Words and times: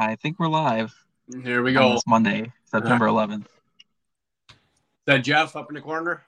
I 0.00 0.16
think 0.16 0.40
we're 0.40 0.48
live. 0.48 0.94
Here 1.44 1.62
we 1.62 1.74
go. 1.74 1.92
this 1.92 2.06
Monday, 2.06 2.50
September 2.64 3.06
uh-huh. 3.06 3.26
11th. 3.26 3.44
Is 3.44 4.56
that 5.04 5.18
Jeff 5.18 5.54
up 5.56 5.68
in 5.68 5.74
the 5.74 5.82
corner? 5.82 6.22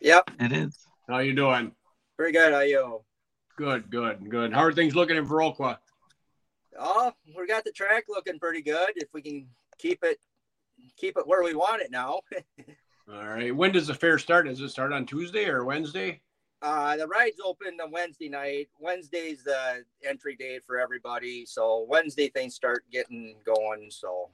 Yep, 0.00 0.30
It 0.38 0.52
is. 0.52 0.78
How 1.08 1.18
you 1.18 1.34
doing? 1.34 1.72
pretty 2.16 2.32
good. 2.32 2.52
How 2.52 2.60
you? 2.60 3.00
Good, 3.56 3.90
good, 3.90 4.30
good. 4.30 4.52
How 4.52 4.60
are 4.60 4.72
things 4.72 4.94
looking 4.94 5.16
in 5.16 5.26
Viroqua? 5.26 5.78
Oh, 6.78 7.12
we 7.36 7.48
got 7.48 7.64
the 7.64 7.72
track 7.72 8.04
looking 8.08 8.38
pretty 8.38 8.62
good. 8.62 8.90
If 8.94 9.08
we 9.12 9.20
can 9.20 9.48
keep 9.78 10.04
it, 10.04 10.20
keep 10.96 11.16
it 11.18 11.26
where 11.26 11.42
we 11.42 11.54
want 11.54 11.82
it 11.82 11.90
now. 11.90 12.20
All 13.12 13.28
right. 13.28 13.54
When 13.54 13.72
does 13.72 13.88
the 13.88 13.94
fair 13.94 14.16
start? 14.20 14.46
Does 14.46 14.60
it 14.60 14.68
start 14.68 14.92
on 14.92 15.06
Tuesday 15.06 15.46
or 15.46 15.64
Wednesday? 15.64 16.20
Uh, 16.62 16.96
the 16.96 17.06
ride's 17.06 17.40
open 17.44 17.78
on 17.82 17.90
Wednesday 17.90 18.28
night. 18.28 18.68
Wednesday's 18.80 19.44
the 19.44 19.84
entry 20.06 20.36
date 20.36 20.62
for 20.66 20.78
everybody. 20.78 21.44
So 21.46 21.86
Wednesday 21.88 22.28
things 22.28 22.54
start 22.54 22.84
getting 22.90 23.36
going. 23.44 23.90
So 23.90 24.30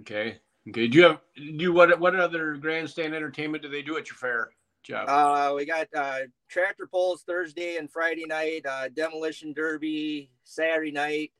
Okay. 0.00 0.40
Okay. 0.68 0.88
Do 0.88 0.98
you 0.98 1.04
have 1.04 1.20
do 1.36 1.42
you 1.42 1.72
what 1.72 1.98
what 2.00 2.14
other 2.14 2.56
grandstand 2.56 3.14
entertainment 3.14 3.62
do 3.62 3.68
they 3.68 3.82
do 3.82 3.96
at 3.98 4.08
your 4.08 4.16
fair, 4.16 4.50
Jeff? 4.82 5.08
uh, 5.08 5.52
we 5.54 5.66
got 5.66 5.88
uh, 5.94 6.20
tractor 6.48 6.86
pulls 6.86 7.22
Thursday 7.22 7.76
and 7.76 7.90
Friday 7.90 8.24
night, 8.26 8.64
uh, 8.66 8.88
demolition 8.88 9.52
derby 9.52 10.30
Saturday 10.44 10.90
night, 10.90 11.32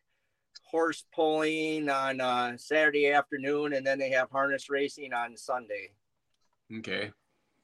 horse 0.65 1.05
pulling 1.15 1.89
on 1.89 2.21
uh, 2.21 2.57
Saturday 2.59 3.11
afternoon, 3.11 3.73
and 3.73 3.87
then 3.87 3.99
they 3.99 4.11
have 4.11 4.31
harness 4.31 4.69
racing 4.69 5.15
on 5.15 5.37
Sunday. 5.37 5.93
okay. 6.79 7.11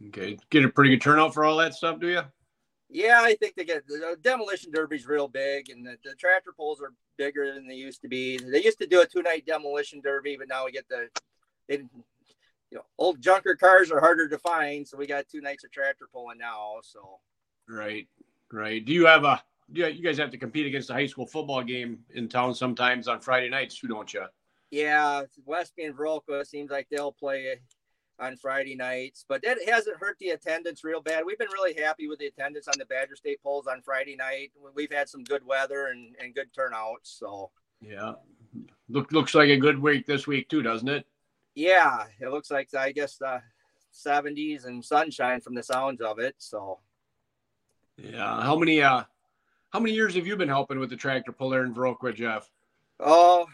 Okay. 0.08 0.38
Get 0.50 0.64
a 0.64 0.68
pretty 0.68 0.90
good 0.90 1.02
turnout 1.02 1.34
for 1.34 1.44
all 1.44 1.56
that 1.58 1.74
stuff, 1.74 2.00
do 2.00 2.08
you? 2.08 2.22
Yeah, 2.88 3.20
I 3.22 3.34
think 3.34 3.54
they 3.54 3.64
get 3.64 3.86
the 3.86 4.16
demolition 4.20 4.72
derby's 4.72 5.06
real 5.06 5.28
big, 5.28 5.70
and 5.70 5.86
the, 5.86 5.96
the 6.04 6.14
tractor 6.14 6.52
pulls 6.56 6.80
are 6.80 6.92
bigger 7.16 7.54
than 7.54 7.68
they 7.68 7.74
used 7.74 8.02
to 8.02 8.08
be. 8.08 8.38
They 8.38 8.64
used 8.64 8.78
to 8.78 8.86
do 8.86 9.00
a 9.00 9.06
two 9.06 9.22
night 9.22 9.46
demolition 9.46 10.00
derby, 10.00 10.36
but 10.36 10.48
now 10.48 10.64
we 10.64 10.72
get 10.72 10.88
the, 10.88 11.08
they, 11.68 11.76
you 11.76 11.88
know, 12.72 12.84
old 12.98 13.20
junker 13.20 13.54
cars 13.54 13.92
are 13.92 14.00
harder 14.00 14.28
to 14.28 14.38
find, 14.38 14.88
so 14.88 14.96
we 14.96 15.06
got 15.06 15.28
two 15.28 15.40
nights 15.40 15.62
of 15.62 15.70
tractor 15.70 16.08
pulling 16.12 16.38
now. 16.38 16.78
So 16.82 17.20
Right. 17.68 18.08
Right. 18.52 18.84
Do 18.84 18.92
you 18.92 19.06
have 19.06 19.24
a 19.24 19.40
do 19.72 19.82
you, 19.82 19.86
you 19.86 20.02
guys 20.02 20.18
have 20.18 20.32
to 20.32 20.38
compete 20.38 20.66
against 20.66 20.90
a 20.90 20.94
high 20.94 21.06
school 21.06 21.26
football 21.26 21.62
game 21.62 22.00
in 22.14 22.28
town 22.28 22.54
sometimes 22.54 23.06
on 23.06 23.20
Friday 23.20 23.48
nights 23.48 23.78
too, 23.78 23.86
don't 23.86 24.12
you? 24.12 24.24
yeah, 24.70 25.22
Westby 25.44 25.84
and 25.84 25.96
Viroqua 25.96 26.46
seems 26.46 26.70
like 26.70 26.88
they'll 26.90 27.12
play 27.12 27.56
on 28.20 28.36
Friday 28.36 28.74
nights, 28.74 29.24
but 29.28 29.42
that 29.42 29.58
hasn't 29.66 29.96
hurt 29.96 30.16
the 30.20 30.30
attendance 30.30 30.84
real 30.84 31.00
bad. 31.00 31.24
We've 31.24 31.38
been 31.38 31.48
really 31.52 31.74
happy 31.74 32.06
with 32.06 32.18
the 32.18 32.26
attendance 32.26 32.68
on 32.68 32.74
the 32.78 32.84
Badger 32.84 33.16
State 33.16 33.42
polls 33.42 33.66
on 33.66 33.82
Friday 33.82 34.16
night. 34.16 34.52
We've 34.74 34.92
had 34.92 35.08
some 35.08 35.24
good 35.24 35.44
weather 35.44 35.86
and, 35.86 36.14
and 36.20 36.34
good 36.34 36.52
turnouts, 36.52 37.16
so. 37.18 37.50
Yeah. 37.80 38.12
Look 38.88 39.12
looks 39.12 39.34
like 39.34 39.48
a 39.48 39.56
good 39.56 39.78
week 39.78 40.06
this 40.06 40.26
week 40.26 40.48
too, 40.48 40.62
doesn't 40.62 40.88
it? 40.88 41.06
Yeah, 41.54 42.04
it 42.20 42.28
looks 42.28 42.50
like 42.50 42.74
I 42.74 42.92
guess 42.92 43.16
the 43.16 43.40
70s 43.94 44.66
and 44.66 44.84
sunshine 44.84 45.40
from 45.40 45.54
the 45.54 45.62
sounds 45.62 46.00
of 46.00 46.18
it. 46.18 46.34
So 46.38 46.80
Yeah. 47.96 48.42
How 48.42 48.56
many 48.56 48.82
uh 48.82 49.04
how 49.70 49.78
many 49.78 49.94
years 49.94 50.14
have 50.16 50.26
you 50.26 50.36
been 50.36 50.48
helping 50.48 50.80
with 50.80 50.90
the 50.90 50.96
tractor 50.96 51.32
puller 51.32 51.64
in 51.64 51.74
Viroqua, 51.74 52.14
Jeff? 52.14 52.50
oh, 52.98 53.46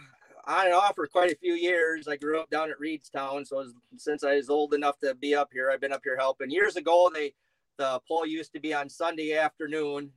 on 0.47 0.66
and 0.66 0.75
off 0.75 0.94
for 0.94 1.06
quite 1.06 1.33
a 1.33 1.36
few 1.36 1.55
years. 1.55 2.06
I 2.08 2.16
grew 2.16 2.41
up 2.41 2.50
down 2.50 2.70
at 2.70 2.78
Readstown, 2.78 3.44
so 3.44 3.61
as, 3.61 3.72
since 3.97 4.22
I 4.25 4.36
was 4.36 4.48
old 4.50 4.75
enough 4.75 4.98
to 5.00 5.14
be 5.14 5.34
up 5.34 5.50
here, 5.53 5.70
I've 5.70 5.80
been 5.80 5.92
up 5.92 6.03
here 6.05 6.16
helping. 6.16 6.50
Years 6.50 6.77
ago, 6.77 7.11
they 7.12 7.34
the 7.78 8.00
poll 8.08 8.25
used 8.27 8.53
to 8.55 8.61
be 8.61 8.72
on 8.72 8.88
Sunday 8.88 9.34
afternoon 9.34 10.11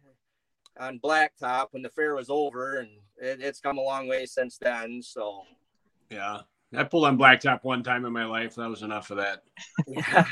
on 0.80 0.98
Blacktop 1.00 1.68
when 1.72 1.82
the 1.82 1.90
fair 1.90 2.16
was 2.16 2.30
over, 2.30 2.78
and 2.78 2.90
it, 3.18 3.42
it's 3.42 3.60
come 3.60 3.78
a 3.78 3.82
long 3.82 4.08
way 4.08 4.26
since 4.26 4.58
then. 4.58 5.02
So 5.02 5.44
Yeah. 6.10 6.42
I 6.78 6.84
pulled 6.84 7.06
on 7.06 7.18
blacktop 7.18 7.64
one 7.64 7.82
time 7.82 8.06
in 8.06 8.14
my 8.14 8.26
life. 8.26 8.54
That 8.56 8.70
was 8.70 8.84
enough 8.84 9.10
of 9.10 9.18
that. 9.18 9.42
yeah, 9.88 10.26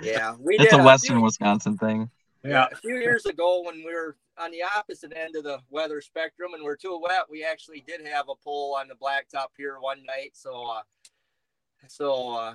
yeah, 0.00 0.34
we 0.38 0.54
It's 0.54 0.70
did 0.70 0.78
a 0.78 0.80
a 0.80 0.84
Western 0.86 1.16
few- 1.16 1.24
Wisconsin 1.24 1.76
thing. 1.76 2.08
Yeah. 2.44 2.66
a 2.72 2.76
few 2.76 2.96
years 2.96 3.24
ago 3.26 3.62
when 3.64 3.76
we 3.84 3.92
were 3.94 4.16
on 4.38 4.50
the 4.50 4.62
opposite 4.76 5.12
end 5.16 5.36
of 5.36 5.44
the 5.44 5.58
weather 5.70 6.00
spectrum 6.00 6.54
and 6.54 6.64
we're 6.64 6.76
too 6.76 6.98
wet 7.02 7.22
we 7.30 7.44
actually 7.44 7.84
did 7.86 8.04
have 8.06 8.26
a 8.28 8.34
pull 8.34 8.74
on 8.74 8.88
the 8.88 8.94
blacktop 8.94 9.48
here 9.56 9.76
one 9.78 10.02
night 10.04 10.30
so 10.34 10.64
uh 10.70 10.82
so 11.88 12.30
uh 12.34 12.54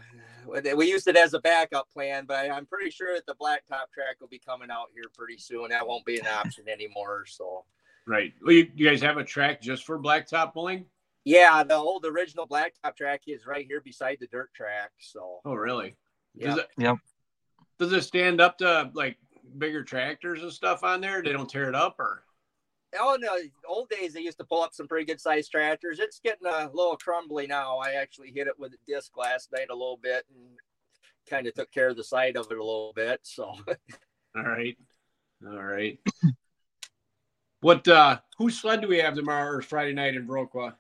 we 0.75 0.89
used 0.89 1.07
it 1.07 1.15
as 1.15 1.33
a 1.33 1.39
backup 1.39 1.89
plan 1.91 2.25
but 2.25 2.49
i'm 2.51 2.65
pretty 2.65 2.89
sure 2.89 3.13
that 3.15 3.25
the 3.27 3.35
blacktop 3.35 3.91
track 3.93 4.19
will 4.19 4.27
be 4.27 4.39
coming 4.39 4.69
out 4.71 4.87
here 4.93 5.03
pretty 5.15 5.37
soon 5.37 5.69
that 5.69 5.85
won't 5.87 6.05
be 6.05 6.19
an 6.19 6.27
option 6.27 6.67
anymore 6.67 7.25
so 7.27 7.63
Right. 8.09 8.33
Well, 8.41 8.53
you, 8.53 8.71
you 8.73 8.89
guys 8.89 9.01
have 9.01 9.17
a 9.17 9.23
track 9.23 9.61
just 9.61 9.83
for 9.85 9.99
blacktop 9.99 10.53
pulling? 10.53 10.85
yeah 11.25 11.61
the 11.63 11.75
old 11.75 12.05
original 12.05 12.47
blacktop 12.47 12.95
track 12.97 13.21
is 13.27 13.45
right 13.45 13.65
here 13.67 13.81
beside 13.81 14.17
the 14.19 14.27
dirt 14.27 14.53
track 14.53 14.91
so 14.99 15.39
Oh, 15.45 15.53
really? 15.53 15.95
Does 16.39 16.55
yeah 16.57 16.61
it 16.63 16.67
Yep. 16.77 16.95
does 17.79 17.93
it 17.93 18.01
stand 18.03 18.39
up 18.41 18.57
to 18.59 18.89
like 18.93 19.17
bigger 19.57 19.83
tractors 19.83 20.43
and 20.43 20.51
stuff 20.51 20.83
on 20.83 21.01
there? 21.01 21.21
They 21.21 21.31
don't 21.31 21.49
tear 21.49 21.69
it 21.69 21.75
up 21.75 21.99
or 21.99 22.23
Oh, 22.97 23.15
in 23.15 23.21
the 23.21 23.49
old 23.67 23.89
days, 23.89 24.13
they 24.13 24.21
used 24.21 24.37
to 24.37 24.45
pull 24.45 24.61
up 24.61 24.73
some 24.73 24.87
pretty 24.87 25.05
good 25.05 25.19
sized 25.19 25.51
tractors. 25.51 25.99
It's 25.99 26.19
getting 26.19 26.47
a 26.47 26.69
little 26.73 26.95
crumbly 26.97 27.45
now. 27.45 27.77
I 27.77 27.93
actually 27.93 28.31
hit 28.33 28.47
it 28.47 28.57
with 28.57 28.73
a 28.73 28.77
disc 28.87 29.17
last 29.17 29.51
night 29.51 29.67
a 29.69 29.73
little 29.73 29.99
bit 30.01 30.25
and 30.33 30.57
kind 31.29 31.47
of 31.47 31.53
took 31.53 31.71
care 31.71 31.89
of 31.89 31.97
the 31.97 32.03
side 32.03 32.37
of 32.37 32.49
it 32.49 32.57
a 32.57 32.63
little 32.63 32.93
bit. 32.95 33.19
So, 33.23 33.43
all 34.35 34.43
right. 34.43 34.77
All 35.45 35.63
right. 35.63 35.99
what 37.61 37.87
uh 37.87 38.19
whose 38.37 38.59
sled 38.59 38.81
do 38.81 38.87
we 38.87 38.99
have 38.99 39.15
tomorrow 39.15 39.49
or 39.57 39.61
Friday 39.61 39.93
night 39.93 40.15
in 40.15 40.25
Viroqua? 40.25 40.73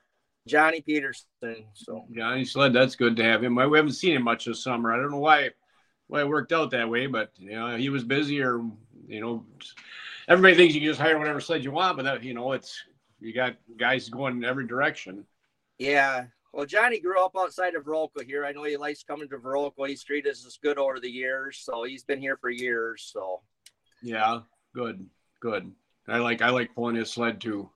Johnny 0.47 0.79
Peterson. 0.79 1.25
So, 1.73 2.05
Johnny 2.15 2.45
Sled, 2.45 2.71
that's 2.71 2.95
good 2.95 3.17
to 3.17 3.23
have 3.23 3.43
him. 3.43 3.55
We 3.55 3.77
haven't 3.77 3.91
seen 3.91 4.15
him 4.15 4.23
much 4.23 4.45
this 4.45 4.63
summer. 4.63 4.93
I 4.93 4.95
don't 4.95 5.11
know 5.11 5.19
why 5.19 5.49
why 6.07 6.21
it 6.21 6.27
worked 6.27 6.51
out 6.53 6.71
that 6.71 6.89
way, 6.89 7.07
but 7.07 7.31
you 7.37 7.51
know, 7.51 7.75
he 7.77 7.89
was 7.89 8.03
busy 8.03 8.41
or 8.41 8.61
you 9.07 9.21
know 9.21 9.45
everybody 10.27 10.55
thinks 10.55 10.73
you 10.73 10.81
can 10.81 10.89
just 10.89 10.99
hire 10.99 11.17
whatever 11.17 11.39
sled 11.41 11.63
you 11.63 11.71
want, 11.71 11.97
but 11.97 12.03
that 12.03 12.23
you 12.23 12.33
know, 12.33 12.51
it's 12.53 12.83
you 13.19 13.33
got 13.33 13.55
guys 13.77 14.09
going 14.09 14.37
in 14.37 14.43
every 14.45 14.67
direction. 14.67 15.25
yeah. 15.79 16.25
Well, 16.53 16.65
Johnny 16.65 16.99
grew 16.99 17.23
up 17.23 17.35
outside 17.37 17.75
of 17.75 17.83
Viroqua 17.83 18.23
here. 18.25 18.43
I 18.43 18.51
know 18.51 18.63
he 18.63 18.77
likes 18.77 19.03
coming 19.03 19.29
to 19.29 19.37
Viroqua. 19.37 19.89
He's 19.89 20.03
treated 20.03 20.31
us 20.31 20.57
good 20.63 20.79
over 20.79 20.99
the 20.99 21.09
years. 21.09 21.59
So, 21.59 21.83
he's 21.83 22.03
been 22.03 22.19
here 22.19 22.37
for 22.37 22.49
years. 22.49 23.11
So, 23.13 23.41
Yeah, 24.01 24.39
good, 24.73 25.05
good. 25.39 25.71
I 26.07 26.17
like 26.19 26.41
I 26.41 26.49
like 26.49 26.73
pulling 26.73 26.95
his 26.95 27.11
sled 27.11 27.41
too. 27.41 27.69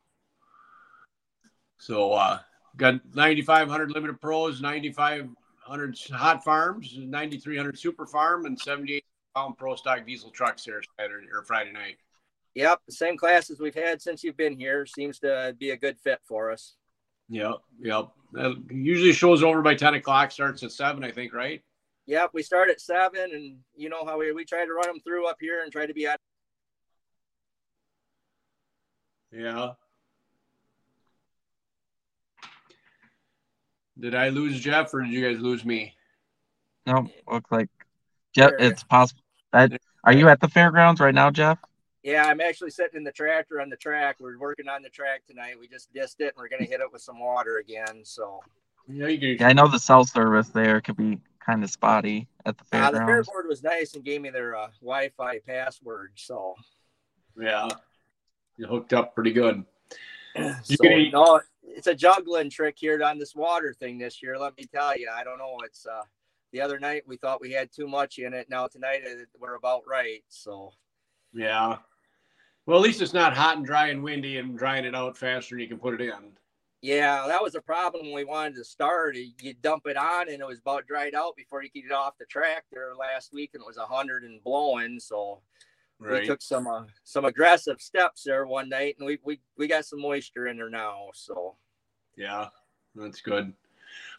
So 1.78 2.14
uh 2.14 2.40
got 2.78 3.02
9500 3.14 3.92
limited 3.92 4.22
pros, 4.22 4.62
9500 5.72 6.20
hot 6.20 6.44
farms, 6.44 6.98
9300 6.98 7.78
super 7.78 8.06
farm, 8.06 8.46
and 8.46 8.60
78 8.60 9.04
pound 9.36 9.58
pro 9.58 9.76
stock 9.76 10.06
diesel 10.06 10.30
trucks 10.30 10.66
there 10.66 10.82
Saturday 11.00 11.28
or 11.32 11.44
Friday 11.44 11.72
night. 11.72 11.98
yep, 12.54 12.82
the 12.86 12.92
same 12.92 13.18
classes 13.18 13.60
we've 13.60 13.76
had 13.76 14.02
since 14.02 14.24
you've 14.24 14.38
been 14.38 14.58
here 14.58 14.86
seems 14.86 15.20
to 15.20 15.56
be 15.58 15.72
a 15.72 15.78
good 15.78 15.98
fit 16.00 16.20
for 16.26 16.52
us. 16.52 16.76
Yep, 17.30 17.56
yep. 17.80 18.10
That 18.34 18.62
usually 18.70 19.14
shows 19.14 19.44
over 19.44 19.62
by 19.62 19.76
10 19.76 19.94
o'clock, 19.96 20.32
starts 20.32 20.64
at 20.64 20.72
seven, 20.72 21.04
I 21.04 21.12
think, 21.12 21.34
right? 21.34 21.62
Yep, 22.08 22.32
we 22.34 22.44
start 22.44 22.70
at 22.70 22.82
seven, 22.82 23.32
and 23.34 23.58
you 23.76 23.88
know 23.88 24.06
how 24.06 24.20
we, 24.20 24.32
we 24.34 24.44
try 24.44 24.66
to 24.66 24.74
run 24.74 24.88
them 24.88 25.00
through 25.00 25.28
up 25.28 25.38
here 25.40 25.64
and 25.64 25.72
try 25.72 25.86
to 25.86 25.94
be 25.94 26.08
at. 26.08 26.20
Yeah. 29.32 29.72
Did 34.02 34.16
I 34.16 34.30
lose 34.30 34.60
Jeff 34.60 34.94
or 34.94 35.02
did 35.02 35.12
you 35.12 35.28
guys 35.28 35.40
lose 35.40 35.64
me? 35.64 35.94
Nope. 36.88 37.08
Look 37.32 37.52
like 37.52 37.70
Jeff. 38.34 38.52
There. 38.58 38.70
It's 38.70 38.84
possible. 38.84 39.22
That, 39.54 39.80
are 40.04 40.14
you 40.14 40.28
at 40.30 40.40
the 40.40 40.48
fairgrounds 40.48 41.00
right 41.00 41.14
now, 41.14 41.30
Jeff? 41.30 41.60
Yeah, 42.04 42.26
I'm 42.26 42.42
actually 42.42 42.72
sitting 42.72 42.98
in 42.98 43.04
the 43.04 43.12
tractor 43.12 43.62
on 43.62 43.70
the 43.70 43.76
track. 43.78 44.16
We're 44.20 44.40
working 44.40 44.68
on 44.68 44.82
the 44.82 44.90
track 44.90 45.22
tonight. 45.28 45.60
We 45.60 45.68
just 45.68 45.94
dissed 45.94 46.20
it, 46.20 46.34
and 46.34 46.38
we're 46.38 46.50
gonna 46.50 46.66
hit 46.66 46.80
it 46.80 46.92
with 46.92 47.04
some 47.04 47.20
water 47.20 47.58
again. 47.58 48.04
So 48.04 48.40
Yeah. 48.88 49.08
Yeah, 49.08 49.48
I 49.48 49.54
know 49.54 49.68
the 49.68 49.78
cell 49.78 50.04
service 50.04 50.50
there 50.50 50.82
could 50.82 50.98
be 50.98 51.20
kind 51.46 51.64
of 51.64 51.70
spotty 51.70 52.28
at 52.46 52.58
the 52.58 52.64
fairgrounds. 52.64 52.96
uh, 52.96 53.00
the 53.00 53.06
fairgrounds. 53.06 53.30
fairboard 53.30 53.48
was 53.48 53.64
nice 53.64 53.94
and 53.94 54.04
gave 54.04 54.22
me 54.22 54.32
their 54.32 54.56
uh, 54.56 54.70
Wi-Fi 54.82 55.40
password. 55.46 56.14
So, 56.16 56.56
Yeah, 57.40 57.68
you 58.58 58.66
hooked 58.66 58.94
up 58.94 59.14
pretty 59.14 59.34
good. 59.34 59.64
so 60.64 60.78
can 60.82 60.92
eat- 60.94 61.14
no, 61.14 61.40
it's 61.64 61.88
a 61.88 61.96
juggling 61.96 62.50
trick 62.50 62.76
here 62.78 63.02
on 63.04 63.20
this 63.20 63.36
water 63.36 63.74
thing 63.74 63.98
this 63.98 64.22
year. 64.22 64.38
Let 64.38 64.58
me 64.58 64.66
tell 64.66 64.98
you, 64.98 65.10
I 65.14 65.24
don't 65.24 65.38
know. 65.38 65.58
It's 65.64 65.86
uh, 65.86 66.04
the 66.52 66.62
other 66.62 66.80
night 66.80 67.04
we 67.08 67.18
thought 67.18 67.42
we 67.42 67.52
had 67.52 67.72
too 67.72 67.88
much 67.88 68.18
in 68.18 68.34
it. 68.34 68.50
Now 68.50 68.68
tonight 68.68 69.02
uh, 69.06 69.24
we're 69.40 69.56
about 69.56 69.84
right. 69.88 70.24
So 70.30 70.72
Yeah. 71.34 71.78
Well, 72.66 72.78
at 72.78 72.84
least 72.84 73.02
it's 73.02 73.14
not 73.14 73.36
hot 73.36 73.58
and 73.58 73.66
dry 73.66 73.88
and 73.88 74.04
windy 74.04 74.38
and 74.38 74.58
drying 74.58 74.86
it 74.86 74.96
out 74.96 75.18
faster 75.18 75.56
and 75.56 75.62
you 75.62 75.68
can 75.68 75.80
put 75.80 76.00
it 76.00 76.02
in. 76.02 76.34
Yeah, 76.82 77.26
that 77.28 77.44
was 77.44 77.54
a 77.54 77.62
problem 77.62 78.06
when 78.06 78.16
we 78.16 78.24
wanted 78.24 78.56
to 78.56 78.64
start. 78.64 79.16
You 79.16 79.54
dump 79.62 79.84
it 79.86 79.98
on, 79.98 80.30
and 80.30 80.42
it 80.42 80.48
was 80.48 80.58
about 80.58 80.88
dried 80.88 81.14
out 81.14 81.36
before 81.36 81.62
you 81.62 81.70
could 81.70 81.84
get 81.84 81.92
off 81.92 82.18
the 82.18 82.26
tractor 82.26 82.94
last 83.00 83.32
week, 83.32 83.52
and 83.54 83.62
it 83.62 83.68
was 83.68 83.78
a 83.78 83.86
hundred 83.86 84.24
and 84.24 84.44
blowing. 84.44 85.00
So 85.00 85.42
we 86.02 86.26
took 86.26 86.42
some 86.42 86.68
uh, 86.68 86.84
some 87.04 87.26
aggressive 87.26 87.80
steps 87.80 88.24
there 88.26 88.46
one 88.46 88.70
night, 88.70 88.96
and 89.00 89.06
we, 89.06 89.20
we 89.24 89.40
we 89.58 89.68
got 89.68 89.86
some 89.86 90.02
moisture 90.02 90.48
in 90.48 90.58
there 90.58 90.70
now. 90.70 91.10
So 91.14 91.56
Yeah. 92.16 92.48
That's 92.96 93.22
good. 93.22 93.54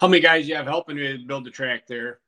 How 0.01 0.09
many 0.09 0.23
guys 0.23 0.49
you 0.49 0.55
have 0.55 0.67
helping 0.67 0.97
you 0.97 1.19
build 1.27 1.45
the 1.45 1.51
track 1.51 1.87
there? 1.87 2.21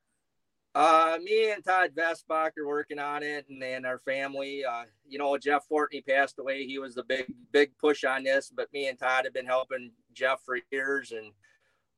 Uh, 0.74 1.18
me 1.22 1.52
and 1.52 1.64
Todd 1.64 1.92
Vestbach 1.96 2.50
are 2.58 2.66
working 2.66 2.98
on 2.98 3.22
it, 3.22 3.46
and 3.48 3.62
then 3.62 3.84
our 3.84 3.98
family. 4.00 4.64
Uh, 4.64 4.84
you 5.06 5.18
know, 5.18 5.38
Jeff 5.38 5.64
Fortney 5.70 6.04
passed 6.04 6.38
away. 6.38 6.66
He 6.66 6.78
was 6.78 6.94
the 6.94 7.04
big, 7.04 7.32
big 7.52 7.76
push 7.78 8.04
on 8.04 8.24
this, 8.24 8.50
but 8.54 8.72
me 8.72 8.88
and 8.88 8.98
Todd 8.98 9.24
have 9.24 9.34
been 9.34 9.46
helping 9.46 9.92
Jeff 10.12 10.40
for 10.44 10.58
years, 10.72 11.12
and 11.12 11.30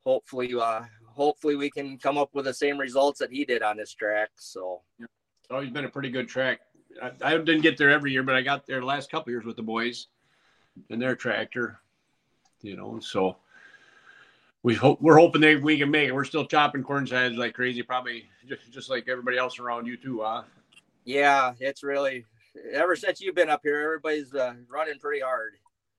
hopefully, 0.04 0.54
uh, 0.54 0.82
hopefully 1.06 1.56
we 1.56 1.70
can 1.70 1.96
come 1.96 2.18
up 2.18 2.30
with 2.34 2.44
the 2.44 2.54
same 2.54 2.76
results 2.76 3.18
that 3.20 3.32
he 3.32 3.44
did 3.46 3.62
on 3.62 3.78
this 3.78 3.94
track. 3.94 4.30
So, 4.36 4.82
it's 5.00 5.08
always 5.50 5.70
been 5.70 5.86
a 5.86 5.90
pretty 5.90 6.10
good 6.10 6.28
track. 6.28 6.60
I, 7.02 7.12
I 7.22 7.36
didn't 7.36 7.62
get 7.62 7.76
there 7.76 7.90
every 7.90 8.12
year, 8.12 8.22
but 8.22 8.34
I 8.34 8.42
got 8.42 8.66
there 8.66 8.80
the 8.80 8.86
last 8.86 9.10
couple 9.10 9.30
years 9.30 9.44
with 9.44 9.56
the 9.56 9.62
boys 9.62 10.08
and 10.90 11.00
their 11.00 11.16
tractor. 11.16 11.80
You 12.62 12.76
know, 12.76 12.98
so 13.00 13.36
we 14.62 14.74
hope 14.74 15.00
we're 15.00 15.18
hoping 15.18 15.40
that 15.42 15.62
we 15.62 15.78
can 15.78 15.90
make 15.90 16.08
it. 16.08 16.12
We're 16.12 16.24
still 16.24 16.46
chopping 16.46 16.82
corn 16.82 17.06
sides 17.06 17.36
like 17.36 17.54
crazy, 17.54 17.82
probably 17.82 18.28
just 18.48 18.70
just 18.72 18.90
like 18.90 19.08
everybody 19.08 19.38
else 19.38 19.58
around 19.58 19.86
you 19.86 19.96
too, 19.96 20.22
huh? 20.22 20.42
Yeah, 21.04 21.52
it's 21.60 21.82
really 21.82 22.24
ever 22.72 22.96
since 22.96 23.20
you've 23.20 23.34
been 23.34 23.50
up 23.50 23.60
here, 23.62 23.80
everybody's 23.80 24.34
uh, 24.34 24.54
running 24.68 24.98
pretty 24.98 25.20
hard. 25.20 25.54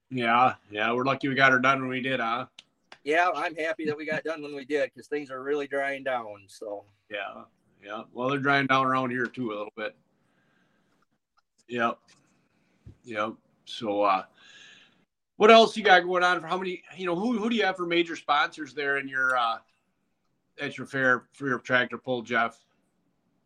Yeah, 0.09 0.55
yeah, 0.69 0.91
we're 0.94 1.05
lucky 1.05 1.27
we 1.27 1.35
got 1.35 1.51
her 1.51 1.59
done 1.59 1.81
when 1.81 1.89
we 1.89 2.01
did, 2.01 2.19
huh? 2.19 2.47
Yeah, 3.03 3.29
I'm 3.33 3.55
happy 3.55 3.85
that 3.85 3.97
we 3.97 4.05
got 4.05 4.25
done 4.25 4.41
when 4.41 4.53
we 4.53 4.65
did 4.65 4.91
because 4.94 5.07
things 5.07 5.31
are 5.31 5.41
really 5.41 5.67
drying 5.67 6.03
down. 6.03 6.44
So 6.47 6.83
yeah, 7.09 7.44
yeah. 7.81 8.03
Well, 8.11 8.29
they're 8.29 8.39
drying 8.39 8.67
down 8.67 8.85
around 8.85 9.11
here 9.11 9.27
too 9.27 9.51
a 9.51 9.55
little 9.55 9.73
bit. 9.77 9.95
Yep, 11.68 12.00
yep. 13.04 13.34
So, 13.66 14.02
uh, 14.02 14.24
what 15.36 15.52
else 15.52 15.75
you 15.78 15.84
got 15.84 16.04
going 16.04 16.24
on? 16.24 16.42
For 16.42 16.48
how 16.48 16.58
many? 16.58 16.84
You 16.96 17.06
know, 17.06 17.16
who 17.16 17.38
who 17.38 17.50
do 17.50 17.56
you 17.56 17.66
have 17.66 17.78
for 17.78 17.86
major 17.86 18.16
sponsors 18.16 18.74
there 18.74 18.98
in 18.98 19.08
your 19.08 19.36
uh, 19.38 19.58
at 20.60 20.78
your 20.78 20.88
fair 20.88 21.25
for 21.34 21.48
your 21.48 21.60
tractor 21.60 21.98
pull, 21.98 22.22
Jeff? 22.22 22.58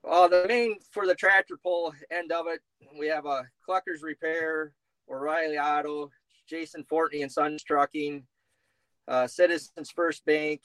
Uh, 0.08 0.28
the 0.28 0.46
main 0.48 0.78
for 0.92 1.06
the 1.06 1.16
tractor 1.16 1.58
pull 1.62 1.94
end 2.10 2.32
of 2.32 2.48
it, 2.48 2.62
we 2.98 3.08
have 3.08 3.26
a 3.26 3.44
Cluckers 3.68 4.02
Repair, 4.02 4.74
O'Reilly 5.10 5.58
Auto, 5.58 6.12
Jason 6.48 6.84
Fortney 6.92 7.22
and 7.22 7.32
Sons 7.32 7.64
Trucking, 7.64 8.24
uh, 9.08 9.28
Citizens 9.28 9.92
First 9.92 10.26
Bank, 10.26 10.62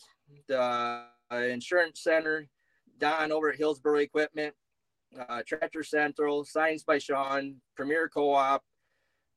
the 0.49 0.61
uh, 0.61 1.37
Insurance 1.37 2.03
Center, 2.03 2.49
Don 2.99 3.33
over 3.33 3.51
at 3.51 3.57
Hillsboro 3.59 3.99
Equipment, 3.99 4.55
uh, 5.29 5.43
Tractor 5.47 5.83
Central, 5.83 6.45
Signs 6.45 6.83
by 6.83 6.99
Sean, 6.99 7.57
Premier 7.75 8.09
Co-op, 8.09 8.63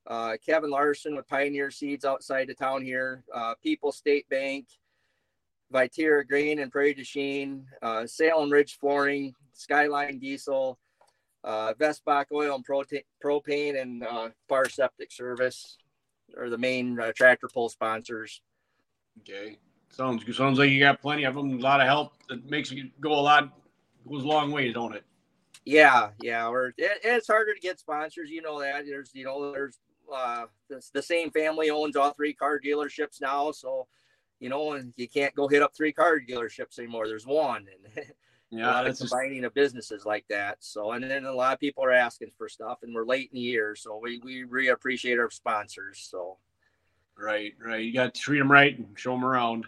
uh, 0.07 0.37
Kevin 0.45 0.69
Larson 0.69 1.15
with 1.15 1.27
Pioneer 1.27 1.71
Seeds 1.71 2.05
outside 2.05 2.49
of 2.49 2.57
town 2.57 2.83
here, 2.83 3.23
uh, 3.33 3.53
People 3.61 3.91
State 3.91 4.27
Bank, 4.29 4.67
Viterra 5.73 6.27
Grain 6.27 6.59
and 6.59 6.71
Prairie 6.71 6.93
du 6.93 7.03
Chien, 7.03 7.65
uh, 7.81 8.05
Salem 8.05 8.49
Ridge 8.49 8.77
Flooring, 8.79 9.33
Skyline 9.53 10.19
Diesel, 10.19 10.79
uh, 11.43 11.73
Vestbach 11.79 12.25
Oil 12.33 12.55
and 12.55 12.65
Prote- 12.65 13.05
Propane, 13.23 13.79
and 13.79 14.03
uh, 14.03 14.29
Fire 14.47 14.67
Septic 14.67 15.11
Service 15.11 15.77
are 16.37 16.49
the 16.49 16.57
main 16.57 16.99
uh, 16.99 17.11
tractor 17.15 17.47
pull 17.53 17.69
sponsors. 17.69 18.41
Okay, 19.21 19.57
sounds 19.89 20.23
sounds 20.35 20.59
like 20.59 20.69
you 20.69 20.79
got 20.79 21.01
plenty 21.01 21.23
of 21.23 21.35
them. 21.35 21.59
A 21.59 21.61
lot 21.61 21.81
of 21.81 21.87
help 21.87 22.13
that 22.29 22.49
makes 22.49 22.71
it 22.71 22.99
go 23.01 23.11
a 23.11 23.21
lot 23.21 23.53
goes 24.07 24.23
a 24.23 24.27
long 24.27 24.51
way, 24.51 24.71
don't 24.71 24.95
it? 24.95 25.03
Yeah, 25.69 26.09
yeah. 26.21 26.47
Or 26.47 26.73
it, 26.77 26.99
it's 27.03 27.27
harder 27.27 27.53
to 27.53 27.59
get 27.59 27.79
sponsors. 27.79 28.29
You 28.31 28.41
know 28.41 28.59
that. 28.59 28.85
There's 28.87 29.11
you 29.13 29.23
know 29.23 29.51
there's 29.51 29.77
uh, 30.13 30.45
the, 30.67 30.83
the 30.93 31.01
same 31.01 31.29
family 31.29 31.69
owns 31.69 31.95
all 31.95 32.11
three 32.11 32.33
car 32.33 32.59
dealerships 32.59 33.21
now, 33.21 33.51
so 33.51 33.87
you 34.39 34.49
know, 34.49 34.73
and 34.73 34.93
you 34.95 35.07
can't 35.07 35.35
go 35.35 35.47
hit 35.47 35.61
up 35.61 35.75
three 35.75 35.93
car 35.93 36.19
dealerships 36.19 36.79
anymore. 36.79 37.07
There's 37.07 37.27
one, 37.27 37.67
and 37.95 38.07
yeah, 38.49 38.65
a 38.65 38.71
lot 38.71 38.87
of 38.87 38.97
combining 38.97 39.41
just... 39.41 39.45
of 39.45 39.53
businesses 39.53 40.05
like 40.05 40.25
that. 40.29 40.57
So, 40.59 40.93
and 40.93 41.03
then 41.03 41.25
a 41.25 41.33
lot 41.33 41.53
of 41.53 41.59
people 41.59 41.83
are 41.83 41.91
asking 41.91 42.31
for 42.35 42.49
stuff, 42.49 42.79
and 42.81 42.95
we're 42.95 43.05
late 43.05 43.29
in 43.31 43.35
the 43.35 43.41
year, 43.41 43.75
so 43.75 43.99
we 44.01 44.19
we 44.23 44.45
really 44.45 44.69
appreciate 44.69 45.19
our 45.19 45.29
sponsors. 45.29 46.07
So, 46.09 46.37
right, 47.15 47.53
right, 47.63 47.83
you 47.83 47.93
got 47.93 48.15
to 48.15 48.19
treat 48.19 48.39
them 48.39 48.51
right 48.51 48.75
and 48.75 48.97
show 48.97 49.11
them 49.11 49.25
around. 49.25 49.65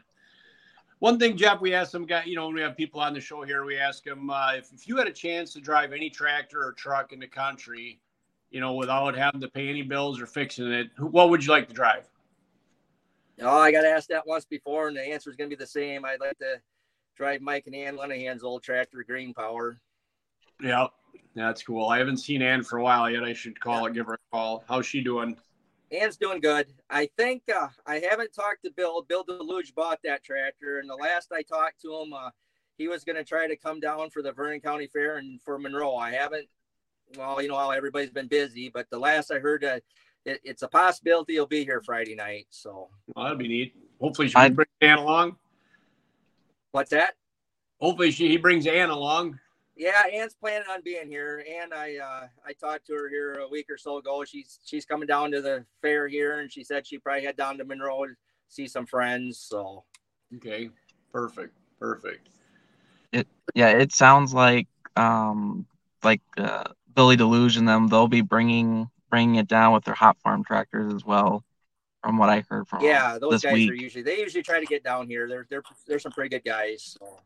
One 1.01 1.17
thing, 1.17 1.35
Jeff, 1.35 1.61
we 1.61 1.73
ask 1.73 1.91
some 1.91 2.05
guy, 2.05 2.25
you 2.25 2.35
know, 2.35 2.45
when 2.45 2.53
we 2.53 2.61
have 2.61 2.77
people 2.77 2.99
on 3.01 3.15
the 3.15 3.19
show 3.19 3.41
here, 3.41 3.65
we 3.65 3.75
ask 3.75 4.03
them 4.03 4.29
uh, 4.29 4.51
if, 4.53 4.71
if 4.71 4.87
you 4.87 4.97
had 4.97 5.07
a 5.07 5.11
chance 5.11 5.51
to 5.53 5.59
drive 5.59 5.93
any 5.93 6.11
tractor 6.11 6.63
or 6.63 6.73
truck 6.73 7.11
in 7.11 7.19
the 7.19 7.25
country, 7.25 7.99
you 8.51 8.59
know, 8.59 8.75
without 8.75 9.17
having 9.17 9.41
to 9.41 9.47
pay 9.47 9.67
any 9.67 9.81
bills 9.81 10.21
or 10.21 10.27
fixing 10.27 10.71
it, 10.71 10.91
what 10.99 11.31
would 11.31 11.43
you 11.43 11.49
like 11.49 11.67
to 11.69 11.73
drive? 11.73 12.07
Oh, 13.41 13.57
I 13.57 13.71
got 13.71 13.83
asked 13.83 14.09
that 14.09 14.27
once 14.27 14.45
before, 14.45 14.89
and 14.89 14.95
the 14.95 15.01
answer 15.01 15.31
is 15.31 15.35
going 15.35 15.49
to 15.49 15.55
be 15.55 15.59
the 15.59 15.67
same. 15.67 16.05
I'd 16.05 16.19
like 16.19 16.37
to 16.37 16.61
drive 17.17 17.41
Mike 17.41 17.63
and 17.65 17.73
Ann 17.73 17.97
Lenahan's 17.97 18.43
old 18.43 18.61
tractor, 18.61 19.03
Green 19.03 19.33
Power. 19.33 19.79
Yeah, 20.61 20.85
that's 21.33 21.63
cool. 21.63 21.89
I 21.89 21.97
haven't 21.97 22.17
seen 22.17 22.43
Ann 22.43 22.61
for 22.61 22.77
a 22.77 22.83
while 22.83 23.09
yet. 23.09 23.23
I 23.23 23.33
should 23.33 23.59
call 23.59 23.87
yeah. 23.87 23.95
give 23.95 24.05
her 24.05 24.13
a 24.13 24.31
call. 24.31 24.63
How's 24.67 24.85
she 24.85 25.01
doing? 25.01 25.35
Ann's 25.91 26.17
doing 26.17 26.39
good. 26.39 26.67
I 26.89 27.09
think 27.17 27.43
uh, 27.53 27.67
I 27.85 28.01
haven't 28.09 28.33
talked 28.33 28.63
to 28.63 28.71
Bill. 28.71 29.01
Bill 29.01 29.23
Deluge 29.23 29.75
bought 29.75 29.99
that 30.03 30.23
tractor, 30.23 30.79
and 30.79 30.89
the 30.89 30.95
last 30.95 31.31
I 31.33 31.41
talked 31.41 31.81
to 31.81 31.93
him, 31.93 32.13
uh, 32.13 32.29
he 32.77 32.87
was 32.87 33.03
going 33.03 33.17
to 33.17 33.23
try 33.23 33.47
to 33.47 33.57
come 33.57 33.79
down 33.79 34.09
for 34.09 34.21
the 34.21 34.31
Vernon 34.31 34.61
County 34.61 34.87
Fair 34.87 35.17
and 35.17 35.41
for 35.41 35.59
Monroe. 35.59 35.95
I 35.95 36.11
haven't. 36.11 36.47
Well, 37.17 37.41
you 37.41 37.49
know 37.49 37.57
how 37.57 37.71
everybody's 37.71 38.09
been 38.09 38.27
busy, 38.27 38.69
but 38.69 38.89
the 38.89 38.99
last 38.99 39.31
I 39.31 39.39
heard, 39.39 39.65
uh, 39.65 39.79
it, 40.25 40.39
it's 40.45 40.61
a 40.61 40.67
possibility 40.67 41.33
he'll 41.33 41.45
be 41.45 41.65
here 41.65 41.81
Friday 41.81 42.15
night. 42.15 42.47
So 42.51 42.89
well, 43.13 43.25
that'd 43.25 43.37
be 43.37 43.49
neat. 43.49 43.75
Hopefully, 43.99 44.29
she 44.29 44.49
bring 44.49 44.67
Ann 44.79 44.99
along. 44.99 45.35
What's 46.71 46.91
that? 46.91 47.15
Hopefully, 47.81 48.11
she 48.11 48.29
he 48.29 48.37
brings 48.37 48.65
Ann 48.65 48.89
along. 48.89 49.39
Yeah, 49.75 50.03
Ann's 50.13 50.33
planning 50.33 50.67
on 50.69 50.81
being 50.83 51.07
here. 51.07 51.43
Ann, 51.49 51.71
I 51.73 51.97
uh, 51.97 52.27
I 52.45 52.53
talked 52.53 52.87
to 52.87 52.93
her 52.93 53.09
here 53.09 53.35
a 53.35 53.47
week 53.47 53.67
or 53.69 53.77
so 53.77 53.97
ago. 53.97 54.23
She's 54.25 54.59
she's 54.65 54.85
coming 54.85 55.07
down 55.07 55.31
to 55.31 55.41
the 55.41 55.65
fair 55.81 56.07
here, 56.07 56.39
and 56.39 56.51
she 56.51 56.63
said 56.63 56.85
she 56.85 56.97
probably 56.97 57.23
head 57.23 57.37
down 57.37 57.57
to 57.57 57.63
Monroe 57.63 58.05
to 58.05 58.13
see 58.49 58.67
some 58.67 58.85
friends. 58.85 59.39
So 59.39 59.85
okay, 60.35 60.69
perfect, 61.11 61.55
perfect. 61.79 62.29
It 63.11 63.27
yeah, 63.55 63.69
it 63.69 63.93
sounds 63.93 64.33
like 64.33 64.67
um 64.97 65.65
like 66.03 66.21
uh, 66.37 66.65
Billy 66.93 67.15
Deluge 67.15 67.57
and 67.57 67.67
them. 67.67 67.87
They'll 67.87 68.07
be 68.07 68.21
bringing 68.21 68.89
bringing 69.09 69.35
it 69.35 69.47
down 69.47 69.73
with 69.73 69.85
their 69.85 69.93
hot 69.95 70.17
farm 70.21 70.43
tractors 70.43 70.93
as 70.93 71.05
well. 71.05 71.43
From 72.03 72.17
what 72.17 72.29
I 72.29 72.43
heard 72.49 72.67
from 72.67 72.83
yeah, 72.83 73.19
those 73.19 73.43
guys 73.43 73.53
week. 73.53 73.71
are 73.71 73.75
usually 73.75 74.03
they 74.03 74.19
usually 74.19 74.43
try 74.43 74.59
to 74.59 74.65
get 74.65 74.83
down 74.83 75.07
here. 75.07 75.27
They're 75.29 75.45
they're 75.49 75.63
they're 75.87 75.99
some 75.99 76.11
pretty 76.11 76.29
good 76.29 76.43
guys. 76.43 76.97
So. 76.99 77.19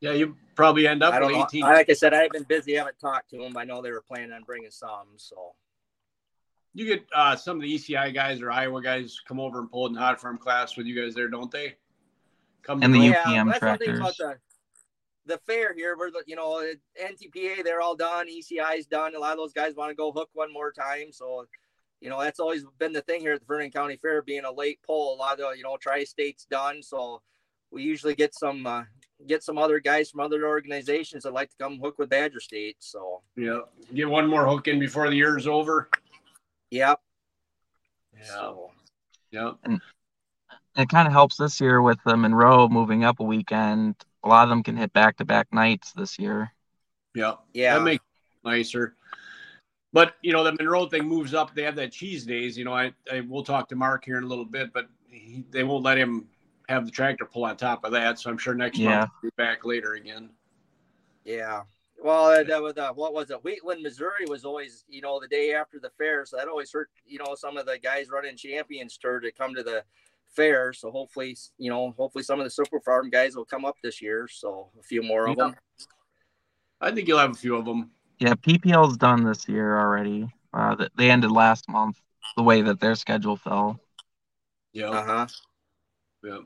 Yeah, 0.00 0.12
you 0.12 0.36
probably 0.56 0.86
end 0.86 1.02
up 1.02 1.14
I 1.14 1.20
with 1.20 1.30
know, 1.32 1.44
18. 1.44 1.60
Like 1.62 1.90
I 1.90 1.92
said, 1.92 2.14
I've 2.14 2.30
been 2.30 2.44
busy. 2.44 2.76
I 2.76 2.80
haven't 2.80 2.98
talked 2.98 3.30
to 3.30 3.38
them. 3.38 3.56
I 3.56 3.64
know 3.64 3.82
they 3.82 3.90
were 3.90 4.02
planning 4.06 4.32
on 4.32 4.42
bringing 4.42 4.70
some. 4.70 5.06
So 5.16 5.54
you 6.72 6.86
get 6.86 7.04
uh, 7.14 7.36
some 7.36 7.56
of 7.56 7.62
the 7.62 7.74
ECI 7.74 8.14
guys 8.14 8.40
or 8.40 8.50
Iowa 8.50 8.82
guys 8.82 9.20
come 9.26 9.40
over 9.40 9.58
and 9.58 9.70
pull 9.70 9.86
in 9.86 9.94
hot 9.94 10.20
farm 10.20 10.38
class 10.38 10.76
with 10.76 10.86
you 10.86 11.00
guys 11.00 11.14
there, 11.14 11.28
don't 11.28 11.50
they? 11.50 11.74
Come 12.62 12.82
and 12.82 12.94
the 12.94 12.98
UPM 12.98 13.46
yeah, 13.46 13.58
tractors. 13.58 13.98
The, 13.98 14.36
the, 15.26 15.38
fair 15.46 15.74
here, 15.74 15.96
where 15.96 16.10
the 16.10 16.22
you 16.26 16.36
know 16.36 16.62
NTPA 17.00 17.64
they're 17.64 17.80
all 17.80 17.96
done, 17.96 18.26
ECI's 18.28 18.86
done. 18.86 19.14
A 19.14 19.18
lot 19.18 19.32
of 19.32 19.38
those 19.38 19.52
guys 19.52 19.74
want 19.74 19.90
to 19.90 19.94
go 19.94 20.12
hook 20.12 20.30
one 20.34 20.52
more 20.52 20.72
time. 20.72 21.12
So 21.12 21.46
you 22.00 22.10
know 22.10 22.20
that's 22.20 22.40
always 22.40 22.64
been 22.78 22.92
the 22.92 23.00
thing 23.02 23.20
here 23.20 23.32
at 23.32 23.40
the 23.40 23.46
Vernon 23.46 23.70
County 23.70 23.96
Fair, 23.96 24.22
being 24.22 24.44
a 24.44 24.52
late 24.52 24.78
pull. 24.86 25.14
A 25.14 25.16
lot 25.16 25.40
of 25.40 25.56
you 25.56 25.62
know 25.62 25.76
tri-states 25.78 26.46
done, 26.50 26.82
so 26.82 27.22
we 27.70 27.82
usually 27.82 28.14
get 28.14 28.34
some 28.34 28.66
uh, 28.66 28.82
get 29.26 29.42
some 29.42 29.58
other 29.58 29.80
guys 29.80 30.10
from 30.10 30.20
other 30.20 30.46
organizations 30.46 31.22
that 31.24 31.32
like 31.32 31.50
to 31.50 31.56
come 31.56 31.78
hook 31.78 31.98
with 31.98 32.08
Badger 32.08 32.40
State. 32.40 32.76
So 32.80 33.22
yeah, 33.36 33.60
get 33.94 34.08
one 34.08 34.28
more 34.28 34.46
hook 34.46 34.68
in 34.68 34.78
before 34.78 35.08
the 35.08 35.16
year's 35.16 35.46
over. 35.46 35.88
Yep. 36.70 37.00
Yeah. 38.16 38.24
So. 38.24 38.70
Yep. 39.32 39.56
And 39.64 39.80
it 40.76 40.88
kind 40.88 41.06
of 41.06 41.12
helps 41.12 41.36
this 41.36 41.60
year 41.60 41.82
with 41.82 41.98
the 42.04 42.16
Monroe 42.16 42.68
moving 42.68 43.04
up 43.04 43.20
a 43.20 43.24
weekend. 43.24 43.96
A 44.24 44.28
lot 44.28 44.44
of 44.44 44.50
them 44.50 44.62
can 44.62 44.76
hit 44.76 44.92
back 44.92 45.16
to 45.18 45.24
back 45.24 45.52
nights 45.52 45.92
this 45.92 46.18
year. 46.18 46.52
Yeah. 47.14 47.34
Yeah. 47.52 47.78
That 47.78 47.84
makes 47.84 48.04
nicer. 48.44 48.96
But 49.92 50.14
you 50.22 50.32
know 50.32 50.44
the 50.44 50.52
Monroe 50.52 50.86
thing 50.86 51.04
moves 51.04 51.34
up. 51.34 51.54
They 51.54 51.62
have 51.62 51.74
that 51.76 51.90
cheese 51.92 52.24
days. 52.24 52.56
You 52.56 52.64
know, 52.64 52.72
I, 52.72 52.92
I 53.12 53.20
we'll 53.20 53.42
talk 53.42 53.68
to 53.70 53.76
Mark 53.76 54.04
here 54.04 54.18
in 54.18 54.24
a 54.24 54.26
little 54.28 54.44
bit, 54.44 54.72
but 54.72 54.88
he, 55.08 55.44
they 55.50 55.64
won't 55.64 55.82
let 55.82 55.98
him 55.98 56.28
have 56.70 56.86
the 56.86 56.92
tractor 56.92 57.24
pull 57.24 57.44
on 57.44 57.56
top 57.56 57.84
of 57.84 57.92
that. 57.92 58.18
So 58.18 58.30
I'm 58.30 58.38
sure 58.38 58.54
next 58.54 58.78
yeah. 58.78 59.00
month 59.00 59.10
we'll 59.22 59.30
be 59.30 59.34
back 59.36 59.64
later 59.64 59.94
again. 59.94 60.30
Yeah. 61.24 61.62
Well, 62.02 62.44
that 62.44 62.62
was 62.62 62.78
uh, 62.78 62.92
what 62.94 63.12
was 63.12 63.30
it? 63.30 63.44
Wheatland, 63.44 63.82
Missouri 63.82 64.24
was 64.26 64.44
always, 64.44 64.84
you 64.88 65.02
know, 65.02 65.20
the 65.20 65.28
day 65.28 65.52
after 65.52 65.78
the 65.78 65.90
fair. 65.98 66.24
So 66.24 66.36
that 66.36 66.48
always 66.48 66.72
hurt, 66.72 66.88
you 67.04 67.18
know, 67.18 67.34
some 67.34 67.58
of 67.58 67.66
the 67.66 67.78
guys 67.78 68.08
running 68.08 68.36
Champions 68.36 68.96
Tour 68.96 69.20
to 69.20 69.30
come 69.32 69.54
to 69.54 69.62
the 69.62 69.84
fair. 70.34 70.72
So 70.72 70.90
hopefully, 70.90 71.36
you 71.58 71.68
know, 71.68 71.90
hopefully 71.98 72.24
some 72.24 72.40
of 72.40 72.44
the 72.44 72.50
Super 72.50 72.80
Farm 72.80 73.10
guys 73.10 73.36
will 73.36 73.44
come 73.44 73.66
up 73.66 73.76
this 73.82 74.00
year. 74.00 74.28
So 74.28 74.70
a 74.78 74.82
few 74.82 75.02
more 75.02 75.28
of 75.28 75.36
yeah. 75.36 75.44
them. 75.44 75.56
I 76.80 76.90
think 76.92 77.06
you'll 77.06 77.18
have 77.18 77.32
a 77.32 77.34
few 77.34 77.56
of 77.56 77.66
them. 77.66 77.90
Yeah, 78.18 78.34
PPL's 78.34 78.96
done 78.96 79.24
this 79.24 79.46
year 79.48 79.78
already. 79.78 80.32
Uh, 80.54 80.88
they 80.96 81.10
ended 81.10 81.30
last 81.30 81.68
month. 81.68 82.00
The 82.36 82.42
way 82.42 82.62
that 82.62 82.80
their 82.80 82.94
schedule 82.94 83.36
fell. 83.36 83.80
Yeah. 84.72 84.90
Uh 84.90 85.04
huh. 85.04 85.26
Yeah. 86.22 86.38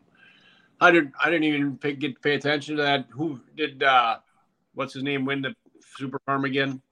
I 0.85 0.91
didn't. 0.91 1.12
I 1.25 1.31
didn't 1.31 1.45
even 1.45 1.79
pay, 1.79 1.95
get 1.95 2.21
pay 2.21 2.35
attention 2.35 2.76
to 2.76 2.83
that. 2.83 3.07
Who 3.11 3.41
did? 3.57 3.83
uh 3.83 4.19
What's 4.75 4.93
his 4.93 5.03
name? 5.03 5.25
Win 5.25 5.41
the 5.41 5.55
Super 5.97 6.21
Farm 6.26 6.45
again? 6.45 6.83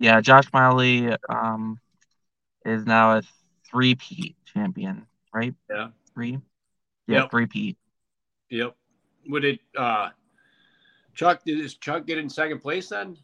Yeah, 0.00 0.20
Josh 0.20 0.44
Miley 0.52 1.14
um, 1.28 1.78
is 2.64 2.86
now 2.86 3.18
a 3.18 3.22
three-peat 3.70 4.34
champion, 4.44 5.06
right? 5.32 5.54
Yeah. 5.70 5.88
Three. 6.14 6.38
Yeah, 7.06 7.20
Yep. 7.22 7.30
three-peat. 7.30 7.76
Yep. 8.50 8.74
Would 9.28 9.44
it? 9.44 9.60
uh 9.76 10.08
Chuck 11.14 11.42
did 11.44 11.60
is 11.60 11.74
Chuck 11.74 12.06
get 12.06 12.18
in 12.18 12.28
second 12.28 12.60
place 12.60 12.88
then? 12.88 13.16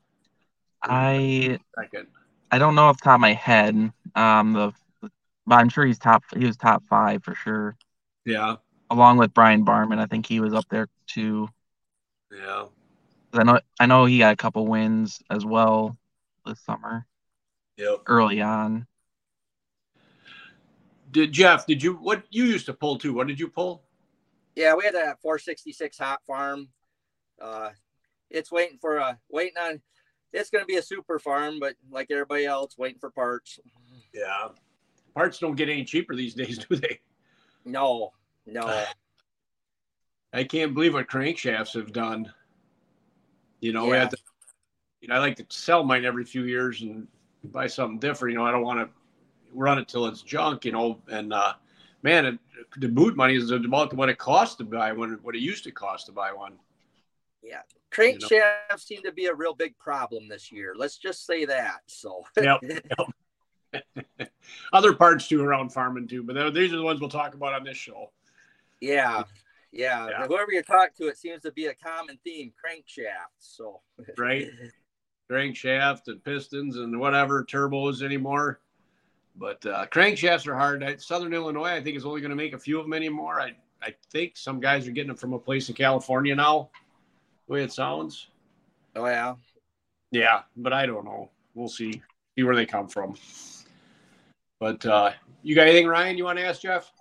I 0.83 1.59
Second. 1.76 2.06
I 2.52 2.59
don't 2.59 2.75
know 2.76 2.85
off 2.87 2.99
the 2.99 3.04
top 3.04 3.14
of 3.16 3.21
my 3.21 3.33
head. 3.33 3.92
Um, 4.14 4.52
the 4.52 4.73
but 5.47 5.56
I'm 5.56 5.68
sure 5.68 5.85
he's 5.87 5.99
top. 5.99 6.23
He 6.37 6.44
was 6.44 6.56
top 6.56 6.85
five 6.88 7.25
for 7.25 7.35
sure, 7.35 7.76
Yeah. 8.25 8.56
Along 8.94 9.18
with 9.18 9.34
Brian 9.34 9.64
Barman. 9.64 9.98
I 9.98 10.06
think 10.06 10.26
he 10.26 10.40
was 10.40 10.54
up 10.54 10.66
there 10.70 10.88
too. 11.06 11.48
Yeah. 12.32 12.66
I 13.32 13.42
know 13.42 13.60
I 13.80 13.86
know 13.86 14.04
he 14.04 14.18
got 14.18 14.32
a 14.32 14.36
couple 14.36 14.66
wins 14.66 15.20
as 15.28 15.44
well 15.44 15.96
this 16.46 16.60
summer 16.60 17.06
Yep. 17.76 18.02
early 18.06 18.40
on. 18.40 18.86
Did 21.10 21.32
Jeff? 21.32 21.66
Did 21.66 21.82
you? 21.82 21.94
What 21.94 22.24
you 22.30 22.44
used 22.44 22.66
to 22.66 22.74
pull 22.74 22.98
too? 22.98 23.12
What 23.12 23.26
did 23.26 23.38
you 23.38 23.48
pull? 23.48 23.82
Yeah, 24.56 24.74
we 24.74 24.84
had 24.84 24.94
a 24.94 25.16
466 25.20 25.98
hot 25.98 26.20
farm. 26.26 26.68
Uh, 27.40 27.70
it's 28.30 28.52
waiting 28.52 28.78
for 28.80 28.98
a 28.98 29.18
waiting 29.28 29.58
on. 29.60 29.80
It's 30.32 30.50
going 30.50 30.62
to 30.62 30.66
be 30.66 30.76
a 30.76 30.82
super 30.82 31.18
farm, 31.20 31.58
but 31.60 31.74
like 31.90 32.10
everybody 32.10 32.44
else, 32.44 32.76
waiting 32.76 32.98
for 32.98 33.10
parts. 33.10 33.58
Yeah. 34.12 34.48
Parts 35.14 35.38
don't 35.38 35.54
get 35.54 35.68
any 35.68 35.84
cheaper 35.84 36.16
these 36.16 36.34
days, 36.34 36.58
do 36.68 36.76
they? 36.76 37.00
No, 37.64 38.12
no. 38.46 38.84
I 40.32 40.44
can't 40.44 40.74
believe 40.74 40.94
what 40.94 41.08
crankshafts 41.08 41.74
have 41.74 41.92
done. 41.92 42.32
You 43.60 43.72
know, 43.72 43.84
we 43.84 43.92
Yeah. 43.92 44.08
to, 44.08 44.16
you 45.00 45.08
know, 45.08 45.14
I 45.14 45.18
like 45.18 45.36
to 45.36 45.46
sell 45.48 45.84
mine 45.84 46.04
every 46.04 46.24
few 46.24 46.44
years 46.44 46.82
and 46.82 47.06
buy 47.44 47.66
something 47.66 47.98
different. 47.98 48.32
You 48.32 48.38
know, 48.38 48.44
I 48.44 48.50
don't 48.50 48.62
want 48.62 48.80
to 48.80 48.90
run 49.52 49.78
it 49.78 49.86
till 49.88 50.06
it's 50.06 50.22
junk. 50.22 50.64
You 50.64 50.72
know, 50.72 51.00
and 51.08 51.32
uh, 51.32 51.54
man, 52.02 52.26
it, 52.26 52.38
the 52.78 52.88
boot 52.88 53.16
money 53.16 53.36
is 53.36 53.50
about 53.50 53.94
what 53.94 54.08
it 54.08 54.18
costs 54.18 54.56
to 54.56 54.64
buy 54.64 54.92
one. 54.92 55.18
What 55.22 55.36
it 55.36 55.40
used 55.40 55.64
to 55.64 55.70
cost 55.70 56.06
to 56.06 56.12
buy 56.12 56.32
one. 56.32 56.58
Yeah, 57.42 57.62
crankshafts 57.92 58.80
seem 58.80 59.02
to 59.02 59.12
be 59.12 59.26
a 59.26 59.34
real 59.34 59.54
big 59.54 59.78
problem 59.78 60.28
this 60.28 60.50
year. 60.50 60.74
Let's 60.76 60.98
just 60.98 61.26
say 61.26 61.44
that. 61.44 61.82
So, 61.86 62.24
Yep. 62.40 62.60
Other 64.72 64.94
parts 64.94 65.28
too 65.28 65.42
around 65.42 65.70
farming 65.70 66.08
too, 66.08 66.22
but 66.22 66.54
these 66.54 66.72
are 66.72 66.76
the 66.76 66.82
ones 66.82 67.00
we'll 67.00 67.08
talk 67.08 67.34
about 67.34 67.54
on 67.54 67.64
this 67.64 67.76
show. 67.76 68.10
Yeah, 68.84 69.24
yeah, 69.72 70.08
Yeah. 70.08 70.26
Whoever 70.26 70.52
you 70.52 70.62
talk 70.62 70.94
to, 70.96 71.08
it 71.08 71.18
seems 71.18 71.42
to 71.42 71.52
be 71.52 71.66
a 71.66 71.74
common 71.74 72.18
theme: 72.24 72.52
crankshafts. 72.52 73.38
So, 73.38 73.80
right? 74.18 74.48
Crankshaft 75.30 76.08
and 76.08 76.22
pistons 76.22 76.76
and 76.76 77.00
whatever 77.00 77.44
turbos 77.44 78.02
anymore. 78.02 78.60
But 79.36 79.64
uh, 79.66 79.86
crankshafts 79.86 80.46
are 80.46 80.54
hard. 80.54 81.00
Southern 81.00 81.32
Illinois, 81.32 81.70
I 81.70 81.82
think, 81.82 81.96
is 81.96 82.04
only 82.04 82.20
going 82.20 82.30
to 82.30 82.36
make 82.36 82.52
a 82.52 82.58
few 82.58 82.78
of 82.78 82.84
them 82.84 82.92
anymore. 82.92 83.40
I, 83.40 83.54
I 83.82 83.94
think 84.12 84.36
some 84.36 84.60
guys 84.60 84.86
are 84.86 84.92
getting 84.92 85.08
them 85.08 85.16
from 85.16 85.32
a 85.32 85.38
place 85.38 85.68
in 85.68 85.74
California 85.74 86.34
now, 86.34 86.70
the 87.48 87.54
way 87.54 87.64
it 87.64 87.72
sounds. 87.72 88.28
oh 88.94 89.06
yeah, 89.06 89.34
Yeah, 90.12 90.42
but 90.56 90.72
I 90.72 90.86
don't 90.86 91.04
know. 91.04 91.30
We'll 91.54 91.68
see. 91.68 92.02
See 92.36 92.44
where 92.44 92.54
they 92.54 92.66
come 92.66 92.86
from. 92.86 93.16
But 94.60 94.84
uh, 94.86 95.12
you 95.42 95.54
got 95.54 95.66
anything, 95.66 95.88
Ryan? 95.88 96.16
You 96.16 96.24
want 96.24 96.38
to 96.38 96.44
ask 96.44 96.62
Jeff? 96.62 96.92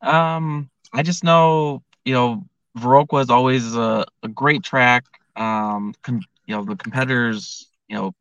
Um, 0.00 0.70
I 0.92 1.02
just 1.02 1.24
know 1.24 1.82
you 2.04 2.14
know 2.14 2.44
Viroqua 2.78 3.22
is 3.22 3.30
always 3.30 3.74
a, 3.74 4.04
a 4.22 4.28
great 4.28 4.62
track. 4.62 5.04
Um, 5.36 5.94
com- 6.02 6.22
you 6.46 6.56
know 6.56 6.64
the 6.64 6.76
competitors 6.76 7.68
you 7.88 7.96
know 7.96 8.14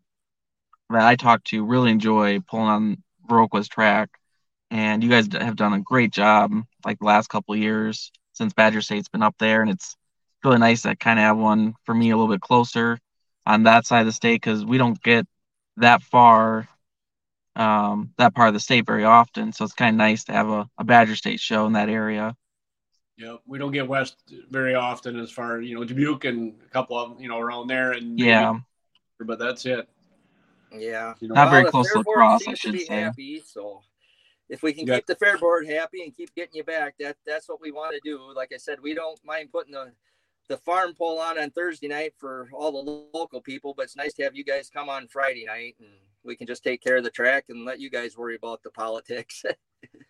that 0.90 1.06
I 1.06 1.16
talk 1.16 1.44
to 1.46 1.66
really 1.66 1.92
enjoy 1.92 2.40
pulling 2.42 2.68
on 2.68 3.04
Viroqua's 3.30 3.68
track, 3.68 4.10
and 4.72 5.04
you 5.04 5.10
guys 5.10 5.28
have 5.34 5.56
done 5.56 5.74
a 5.74 5.82
great 5.82 6.12
job 6.12 6.52
like 6.86 7.00
the 7.00 7.06
last 7.06 7.28
couple 7.30 7.56
years 7.56 8.12
since 8.34 8.54
Badger 8.54 8.82
State's 8.82 9.10
been 9.10 9.24
up 9.24 9.36
there, 9.40 9.62
and 9.62 9.72
it's 9.72 9.96
really 10.44 10.60
nice 10.60 10.84
to 10.84 10.96
kind 10.96 11.20
of 11.20 11.24
have 11.24 11.38
one 11.38 11.74
for 11.84 11.94
me 11.94 12.12
a 12.12 12.18
little 12.18 12.32
bit 12.34 12.42
closer 12.42 13.00
on 13.46 13.64
that 13.64 13.86
side 13.86 14.02
of 14.02 14.06
the 14.06 14.12
state 14.12 14.42
because 14.42 14.66
we 14.66 14.78
don't 14.78 15.02
get 15.02 15.26
that 15.78 16.02
far 16.04 16.68
um, 17.58 18.14
that 18.18 18.34
part 18.36 18.48
of 18.50 18.54
the 18.54 18.60
state 18.60 18.86
very 18.86 19.04
often. 19.04 19.52
So 19.52 19.66
it's 19.66 19.74
kind 19.74 19.94
of 19.94 19.98
nice 19.98 20.24
to 20.26 20.32
have 20.32 20.48
a, 20.50 20.70
a 20.78 20.84
Badger 20.84 21.16
State 21.16 21.40
show 21.40 21.66
in 21.66 21.74
that 21.74 21.90
area. 21.90 22.36
Yeah, 23.18 23.38
we 23.48 23.58
don't 23.58 23.72
get 23.72 23.88
west 23.88 24.16
very 24.52 24.76
often 24.76 25.20
as 25.20 25.32
far 25.32 25.60
you 25.60 25.76
know 25.76 25.84
Dubuque 25.84 26.26
and 26.26 26.54
a 26.64 26.70
couple 26.70 26.98
of 26.98 27.10
them, 27.12 27.20
you 27.20 27.28
know 27.28 27.40
around 27.40 27.68
there 27.68 27.94
and 27.94 28.16
maybe- 28.16 28.30
Yeah, 28.30 28.60
but 29.20 29.40
that's 29.40 29.66
it. 29.66 29.90
yeah. 30.72 31.16
You 31.20 31.30
know, 31.30 31.36
Not 31.36 31.50
very 31.50 31.66
close 31.66 31.88
to 31.88 31.94
Fair 31.96 32.04
Board 32.04 32.20
La 32.20 32.28
Crosse, 32.38 32.48
I 32.48 32.52
to 32.52 32.58
should 32.58 32.74
be 32.74 32.86
say. 32.86 33.02
Happy, 33.02 33.42
so 33.44 33.82
if 34.50 34.62
we 34.62 34.72
can 34.72 34.86
Yeah. 34.86 34.96
keep 34.98 35.08
the 35.08 35.16
fair 35.16 35.38
board 35.40 35.68
happy 35.68 36.04
and 36.04 36.16
keep 36.16 36.34
getting 36.36 36.54
you 36.56 36.64
back, 36.64 36.96
that 37.00 37.18
that's 37.26 37.50
what 37.50 37.60
we 37.60 37.72
want 37.72 37.94
to 37.96 38.00
do. 38.04 38.22
Like 38.36 38.52
I 38.54 38.58
said, 38.58 38.80
we 38.82 38.94
don't 38.94 39.20
mind 39.26 39.52
putting 39.52 39.74
the 39.74 39.92
the 40.48 40.58
farm 40.58 40.94
poll 40.94 41.20
on 41.20 41.38
on 41.40 41.50
Thursday 41.52 41.88
night 41.90 42.14
for 42.20 42.50
all 42.54 42.72
the 42.72 43.10
local 43.18 43.42
people, 43.42 43.74
but 43.76 43.84
it's 43.86 43.98
nice 43.98 44.14
to 44.14 44.24
have 44.24 44.36
you 44.36 44.44
guys 44.46 44.70
come 44.70 44.88
on 44.90 45.08
Friday 45.08 45.44
night 45.46 45.76
and 45.80 45.90
we 46.24 46.36
can 46.36 46.48
just 46.48 46.64
take 46.64 46.82
care 46.82 46.98
of 46.98 47.04
the 47.04 47.10
track 47.10 47.46
and 47.50 47.66
let 47.66 47.80
you 47.80 47.90
guys 47.90 48.18
worry 48.18 48.36
about 48.36 48.64
the 48.64 48.72
politics. 48.72 49.44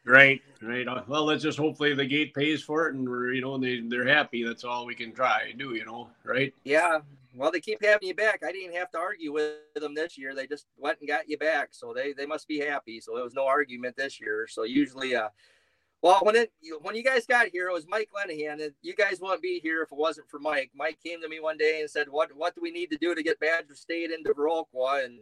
Right, 0.05 0.41
right. 0.61 0.87
Uh, 0.87 1.03
Well, 1.07 1.25
let's 1.25 1.43
just 1.43 1.57
hopefully 1.57 1.93
the 1.93 2.05
gate 2.05 2.33
pays 2.33 2.63
for 2.63 2.87
it, 2.87 2.95
and 2.95 3.07
we're 3.07 3.33
you 3.33 3.41
know 3.41 3.57
they 3.57 3.81
they're 3.81 4.07
happy. 4.07 4.41
That's 4.41 4.63
all 4.63 4.85
we 4.85 4.95
can 4.95 5.11
try 5.11 5.47
and 5.49 5.59
do, 5.59 5.75
you 5.75 5.83
know, 5.83 6.09
right? 6.23 6.53
yeah, 6.63 6.99
well, 7.35 7.51
they 7.51 7.59
keep 7.59 7.83
having 7.83 8.07
you 8.07 8.15
back. 8.15 8.41
I 8.47 8.53
didn't 8.53 8.75
have 8.75 8.89
to 8.91 8.97
argue 8.97 9.33
with 9.33 9.55
them 9.75 9.93
this 9.93 10.17
year. 10.17 10.33
They 10.33 10.47
just 10.47 10.65
went 10.77 10.99
and 10.99 11.09
got 11.09 11.27
you 11.27 11.37
back, 11.37 11.69
so 11.71 11.93
they 11.93 12.13
they 12.13 12.25
must 12.25 12.47
be 12.47 12.59
happy. 12.59 13.01
So 13.01 13.13
there 13.13 13.23
was 13.23 13.33
no 13.33 13.45
argument 13.45 13.97
this 13.97 14.19
year. 14.21 14.47
So 14.49 14.63
usually, 14.63 15.13
uh, 15.13 15.27
well, 16.01 16.19
when 16.23 16.37
it 16.37 16.51
when 16.81 16.95
you 16.95 17.03
guys 17.03 17.25
got 17.25 17.47
here, 17.47 17.67
it 17.67 17.73
was 17.73 17.85
Mike 17.89 18.09
Lenihan, 18.15 18.63
and 18.63 18.73
you 18.81 18.95
guys 18.95 19.19
wouldn't 19.19 19.41
be 19.41 19.59
here 19.59 19.83
if 19.83 19.91
it 19.91 19.97
wasn't 19.97 20.29
for 20.29 20.39
Mike. 20.39 20.71
Mike 20.73 20.99
came 21.05 21.21
to 21.21 21.27
me 21.27 21.41
one 21.41 21.57
day 21.57 21.81
and 21.81 21.89
said, 21.89 22.07
"What 22.09 22.33
what 22.33 22.55
do 22.55 22.61
we 22.61 22.71
need 22.71 22.91
to 22.91 22.97
do 22.97 23.13
to 23.13 23.21
get 23.21 23.39
Badger 23.41 23.75
State 23.75 24.11
into 24.11 24.33
Viroqua?" 24.33 25.03
And 25.03 25.19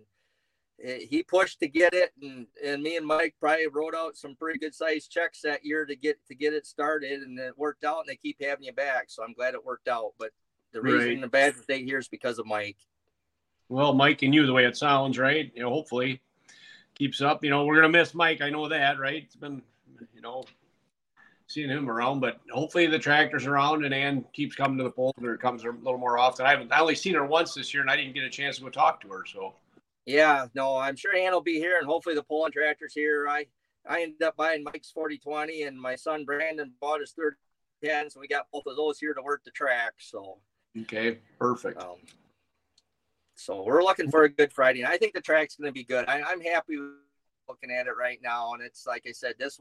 Eh, 0.84 1.06
he 1.10 1.24
pushed 1.24 1.60
to 1.60 1.68
get 1.68 1.94
it, 1.94 2.12
and 2.22 2.48
and 2.64 2.84
me 2.84 2.98
and 2.98 3.06
Mike 3.06 3.36
probably 3.40 3.68
wrote 3.68 3.96
out 3.96 4.18
some 4.18 4.36
pretty 4.36 4.60
good 4.60 4.76
sized 4.76 5.10
checks 5.12 5.42
that 5.42 5.64
year 5.64 5.86
to 5.86 5.96
get 5.96 6.18
to 6.28 6.36
get 6.36 6.54
it 6.54 6.66
started, 6.66 7.22
and 7.22 7.40
it 7.40 7.58
worked 7.58 7.86
out. 7.86 8.00
And 8.00 8.10
they 8.10 8.18
keep 8.18 8.38
having 8.42 8.66
you 8.66 8.74
back, 8.74 9.06
so 9.08 9.24
I'm 9.24 9.34
glad 9.34 9.54
it 9.54 9.64
worked 9.64 9.88
out. 9.88 10.14
But 10.20 10.32
the 10.74 10.82
reason 10.82 11.10
Right. 11.10 11.22
the 11.22 11.28
Badger 11.28 11.62
State 11.64 11.86
here 11.86 12.00
is 12.00 12.10
because 12.10 12.40
of 12.40 12.46
Mike. 12.46 12.78
Well, 13.70 13.94
Mike 13.94 14.22
and 14.22 14.36
you, 14.36 14.46
the 14.46 14.54
way 14.54 14.66
it 14.66 14.78
sounds, 14.78 15.18
right? 15.18 15.52
You 15.56 15.64
know, 15.64 15.70
hopefully 15.70 16.22
keeps 16.94 17.22
up. 17.22 17.44
You 17.44 17.50
know, 17.50 17.66
we're 17.66 17.76
gonna 17.76 17.90
miss 17.90 18.14
Mike. 18.14 18.42
I 18.42 18.50
know 18.50 18.68
that, 18.68 19.00
right? 19.00 19.24
It's 19.24 19.36
been, 19.38 19.62
you 20.14 20.22
know, 20.22 20.44
seeing 21.48 21.70
him 21.70 21.90
around, 21.90 22.20
but 22.20 22.42
hopefully 22.52 22.86
the 22.88 23.00
tractor's 23.00 23.46
around 23.46 23.86
and 23.86 23.94
Ann 23.94 24.26
keeps 24.34 24.56
coming 24.56 24.78
to 24.80 24.84
the 24.84 24.92
polls 24.92 25.14
or 25.24 25.38
comes 25.38 25.64
a 25.64 25.70
little 25.72 25.98
more 25.98 26.18
often. 26.18 26.46
I 26.46 26.50
haven't. 26.52 26.72
I 26.74 26.80
only 26.80 26.96
seen 26.96 27.14
her 27.14 27.26
once 27.26 27.54
this 27.54 27.74
year, 27.74 27.82
and 27.82 27.90
I 27.90 27.96
didn't 27.96 28.14
get 28.14 28.24
a 28.24 28.30
chance 28.30 28.58
to 28.58 28.64
go 28.64 28.70
talk 28.70 29.00
to 29.02 29.08
her. 29.10 29.26
So 29.26 29.56
Yeah, 30.06 30.48
no, 30.54 30.78
I'm 30.78 30.96
sure 30.96 31.16
Ann 31.16 31.34
will 31.34 31.42
be 31.42 31.60
here, 31.60 31.78
and 31.80 31.88
hopefully 31.88 32.16
the 32.16 32.24
pulling 32.24 32.52
tractor's 32.52 32.94
here. 32.94 33.28
I 33.28 33.48
I 33.88 34.02
ended 34.02 34.22
up 34.24 34.36
buying 34.36 34.64
Mike's 34.64 34.92
4020, 34.92 35.64
and 35.64 35.80
my 35.80 35.96
son 35.96 36.26
Brandon 36.26 36.72
bought 36.82 37.02
his 37.02 37.12
3010, 37.12 38.10
so 38.10 38.20
we 38.20 38.28
got 38.28 38.48
both 38.52 38.66
of 38.68 38.76
those 38.76 39.00
here 39.00 39.14
to 39.14 39.22
work 39.22 39.44
the 39.44 39.52
track. 39.52 39.94
So, 40.00 40.40
okay, 40.82 41.20
perfect. 41.40 41.82
um, 41.82 41.98
so 43.36 43.64
we're 43.64 43.84
looking 43.84 44.10
for 44.10 44.24
a 44.24 44.30
good 44.30 44.52
Friday. 44.52 44.82
And 44.82 44.92
I 44.92 44.98
think 44.98 45.14
the 45.14 45.22
track's 45.22 45.56
going 45.56 45.70
to 45.70 45.74
be 45.74 45.84
good. 45.84 46.06
I, 46.08 46.22
I'm 46.22 46.42
happy 46.42 46.78
looking 47.48 47.72
at 47.72 47.88
it 47.88 47.98
right 47.98 48.20
now, 48.24 48.54
and 48.54 48.64
it's 48.64 48.88
like 48.88 49.04
I 49.08 49.12
said, 49.12 49.36
this 49.38 49.60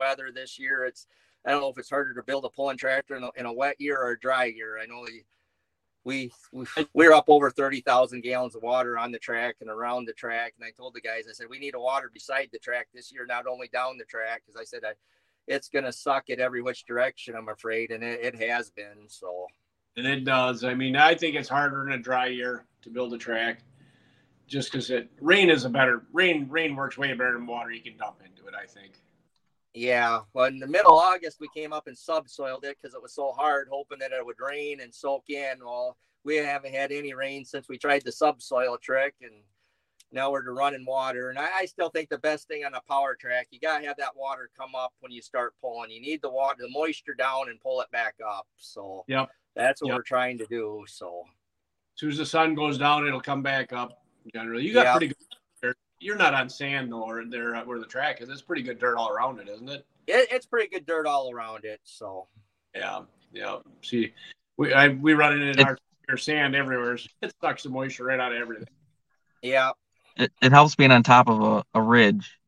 weather 0.00 0.30
this 0.34 0.58
year, 0.58 0.84
it's 0.84 1.06
I 1.46 1.50
don't 1.50 1.60
know 1.60 1.68
if 1.68 1.78
it's 1.78 1.90
harder 1.90 2.14
to 2.14 2.22
build 2.22 2.44
a 2.44 2.50
pulling 2.50 2.78
tractor 2.78 3.16
in 3.16 3.22
a, 3.22 3.30
in 3.36 3.46
a 3.46 3.52
wet 3.52 3.76
year 3.78 3.96
or 3.96 4.12
a 4.12 4.20
dry 4.20 4.44
year. 4.44 4.78
I 4.78 4.86
know 4.86 5.04
the, 5.06 5.22
we, 6.08 6.32
we 6.52 6.64
we're 6.94 7.12
up 7.12 7.26
over 7.28 7.50
30,000 7.50 8.22
gallons 8.22 8.56
of 8.56 8.62
water 8.62 8.96
on 8.96 9.12
the 9.12 9.18
track 9.18 9.56
and 9.60 9.68
around 9.68 10.06
the 10.06 10.14
track. 10.14 10.54
And 10.58 10.66
I 10.66 10.70
told 10.70 10.94
the 10.94 11.02
guys, 11.02 11.26
I 11.28 11.34
said, 11.34 11.48
we 11.50 11.58
need 11.58 11.74
a 11.74 11.80
water 11.80 12.10
beside 12.12 12.48
the 12.50 12.58
track 12.58 12.88
this 12.94 13.12
year, 13.12 13.26
not 13.26 13.46
only 13.46 13.68
down 13.68 13.98
the 13.98 14.06
track. 14.06 14.42
Cause 14.46 14.56
I 14.58 14.64
said, 14.64 14.84
I, 14.86 14.92
it's 15.46 15.68
going 15.68 15.84
to 15.84 15.92
suck 15.92 16.24
it 16.28 16.40
every 16.40 16.62
which 16.62 16.86
direction, 16.86 17.34
I'm 17.36 17.50
afraid. 17.50 17.90
And 17.90 18.02
it, 18.02 18.20
it 18.22 18.34
has 18.36 18.70
been. 18.70 19.06
So, 19.08 19.48
And 19.98 20.06
it 20.06 20.24
does. 20.24 20.64
I 20.64 20.72
mean, 20.72 20.96
I 20.96 21.14
think 21.14 21.36
it's 21.36 21.48
harder 21.48 21.86
in 21.86 21.92
a 21.92 21.98
dry 21.98 22.28
year 22.28 22.64
to 22.82 22.90
build 22.90 23.12
a 23.12 23.18
track, 23.18 23.60
just 24.46 24.72
because 24.72 24.88
it 24.90 25.10
rain 25.20 25.50
is 25.50 25.66
a 25.66 25.68
better 25.68 26.04
rain. 26.14 26.46
Rain 26.48 26.74
works 26.74 26.96
way 26.96 27.12
better 27.12 27.34
than 27.34 27.46
water. 27.46 27.70
You 27.70 27.82
can 27.82 27.98
dump 27.98 28.22
into 28.24 28.48
it. 28.48 28.54
I 28.54 28.64
think. 28.64 28.94
Yeah. 29.74 30.20
Well, 30.32 30.46
in 30.46 30.58
the 30.58 30.66
middle 30.66 30.98
of 30.98 31.04
August, 31.04 31.38
we 31.40 31.48
came 31.54 31.72
up 31.72 31.86
and 31.86 31.96
subsoiled 31.96 32.64
it 32.64 32.76
because 32.80 32.94
it 32.94 33.02
was 33.02 33.14
so 33.14 33.32
hard, 33.32 33.68
hoping 33.70 33.98
that 34.00 34.12
it 34.12 34.24
would 34.24 34.40
rain 34.40 34.80
and 34.80 34.94
soak 34.94 35.28
in. 35.28 35.58
Well, 35.60 35.96
we 36.24 36.36
haven't 36.36 36.74
had 36.74 36.92
any 36.92 37.14
rain 37.14 37.44
since 37.44 37.68
we 37.68 37.78
tried 37.78 38.02
the 38.04 38.12
subsoil 38.12 38.76
trick. 38.78 39.14
And 39.22 39.32
now 40.12 40.30
we're 40.30 40.42
to 40.42 40.52
running 40.52 40.84
water. 40.86 41.30
And 41.30 41.38
I, 41.38 41.48
I, 41.60 41.66
still 41.66 41.90
think 41.90 42.08
the 42.08 42.18
best 42.18 42.48
thing 42.48 42.64
on 42.64 42.74
a 42.74 42.80
power 42.88 43.14
track, 43.14 43.48
you 43.50 43.60
gotta 43.60 43.86
have 43.86 43.96
that 43.98 44.16
water 44.16 44.50
come 44.56 44.74
up 44.74 44.92
when 45.00 45.12
you 45.12 45.20
start 45.20 45.54
pulling. 45.60 45.90
You 45.90 46.00
need 46.00 46.22
the 46.22 46.30
water, 46.30 46.56
the 46.60 46.68
moisture 46.70 47.14
down, 47.14 47.48
and 47.48 47.60
pull 47.60 47.80
it 47.80 47.90
back 47.90 48.14
up. 48.26 48.46
So 48.56 49.04
yep. 49.06 49.28
that's 49.54 49.82
what 49.82 49.88
yep. 49.88 49.96
we're 49.96 50.02
trying 50.02 50.38
to 50.38 50.46
do. 50.46 50.84
So 50.88 51.24
as 51.94 52.00
soon 52.00 52.10
as 52.10 52.18
the 52.18 52.26
sun 52.26 52.54
goes 52.54 52.78
down, 52.78 53.06
it'll 53.06 53.20
come 53.20 53.42
back 53.42 53.72
up. 53.72 54.02
Generally, 54.32 54.64
you 54.64 54.72
got 54.72 54.84
yep. 54.84 54.96
pretty 54.96 55.08
good. 55.08 55.27
You're 56.00 56.16
not 56.16 56.34
on 56.34 56.48
sand 56.48 56.92
though, 56.92 57.02
or 57.02 57.24
there 57.24 57.56
uh, 57.56 57.64
where 57.64 57.78
the 57.78 57.86
track 57.86 58.20
is. 58.20 58.28
It's 58.28 58.42
pretty 58.42 58.62
good 58.62 58.78
dirt 58.78 58.96
all 58.96 59.10
around 59.10 59.40
it, 59.40 59.48
isn't 59.48 59.68
it? 59.68 59.86
it 60.06 60.28
it's 60.30 60.46
pretty 60.46 60.68
good 60.68 60.86
dirt 60.86 61.06
all 61.06 61.30
around 61.30 61.64
it. 61.64 61.80
So 61.84 62.28
yeah, 62.74 63.00
yeah. 63.32 63.58
See, 63.82 64.12
we 64.56 64.72
I, 64.72 64.88
we 64.88 65.14
run 65.14 65.40
it 65.40 65.58
in 65.58 65.64
our, 65.64 65.76
our 66.08 66.16
sand 66.16 66.54
everywhere. 66.54 66.98
It 67.22 67.34
sucks 67.40 67.64
the 67.64 67.70
moisture 67.70 68.04
right 68.04 68.20
out 68.20 68.32
of 68.32 68.40
everything. 68.40 68.68
Yeah, 69.42 69.72
it, 70.16 70.32
it 70.42 70.52
helps 70.52 70.74
being 70.74 70.90
on 70.90 71.02
top 71.02 71.28
of 71.28 71.42
a, 71.42 71.64
a 71.74 71.82
ridge. 71.82 72.38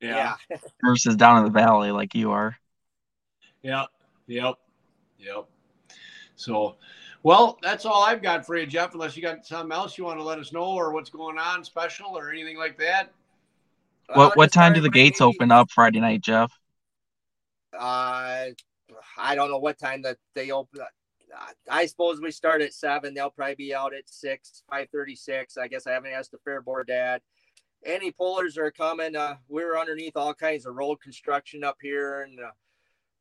Yeah. 0.00 0.36
yeah. 0.50 0.56
versus 0.84 1.16
down 1.16 1.38
in 1.38 1.44
the 1.44 1.50
valley 1.50 1.90
like 1.90 2.14
you 2.14 2.30
are. 2.30 2.56
Yeah. 3.62 3.86
Yep. 4.26 4.54
Yep. 5.18 5.48
So, 6.36 6.76
well, 7.22 7.58
that's 7.62 7.84
all 7.84 8.04
I've 8.04 8.22
got 8.22 8.46
for 8.46 8.56
you, 8.56 8.66
Jeff. 8.66 8.94
Unless 8.94 9.16
you 9.16 9.22
got 9.22 9.44
something 9.46 9.72
else 9.72 9.98
you 9.98 10.04
want 10.04 10.18
to 10.18 10.24
let 10.24 10.38
us 10.38 10.52
know, 10.52 10.64
or 10.64 10.92
what's 10.92 11.10
going 11.10 11.38
on 11.38 11.64
special, 11.64 12.16
or 12.16 12.30
anything 12.30 12.56
like 12.56 12.78
that. 12.78 13.10
What 14.14 14.36
what 14.36 14.52
time 14.52 14.72
do 14.72 14.80
the 14.80 14.90
gates 14.90 15.20
open 15.20 15.50
up 15.52 15.70
Friday 15.70 16.00
night, 16.00 16.22
Jeff? 16.22 16.52
Uh, 17.78 18.46
I 19.18 19.34
don't 19.34 19.50
know 19.50 19.58
what 19.58 19.78
time 19.78 20.02
that 20.02 20.16
they 20.34 20.50
open. 20.50 20.80
I 21.68 21.84
suppose 21.84 22.20
we 22.20 22.30
start 22.30 22.62
at 22.62 22.72
seven. 22.72 23.12
They'll 23.12 23.28
probably 23.28 23.54
be 23.54 23.74
out 23.74 23.94
at 23.94 24.08
six, 24.08 24.62
five 24.70 24.88
thirty-six. 24.90 25.58
I 25.58 25.68
guess 25.68 25.86
I 25.86 25.92
haven't 25.92 26.12
asked 26.12 26.32
the 26.32 26.38
fair 26.38 26.62
board 26.62 26.86
dad. 26.86 27.20
Any 27.84 28.10
pullers 28.10 28.56
are 28.56 28.70
coming. 28.70 29.14
Uh, 29.14 29.36
we're 29.48 29.78
underneath 29.78 30.16
all 30.16 30.32
kinds 30.32 30.64
of 30.64 30.74
road 30.74 31.00
construction 31.02 31.62
up 31.62 31.76
here, 31.82 32.22
and 32.22 32.40
uh, 32.40 32.50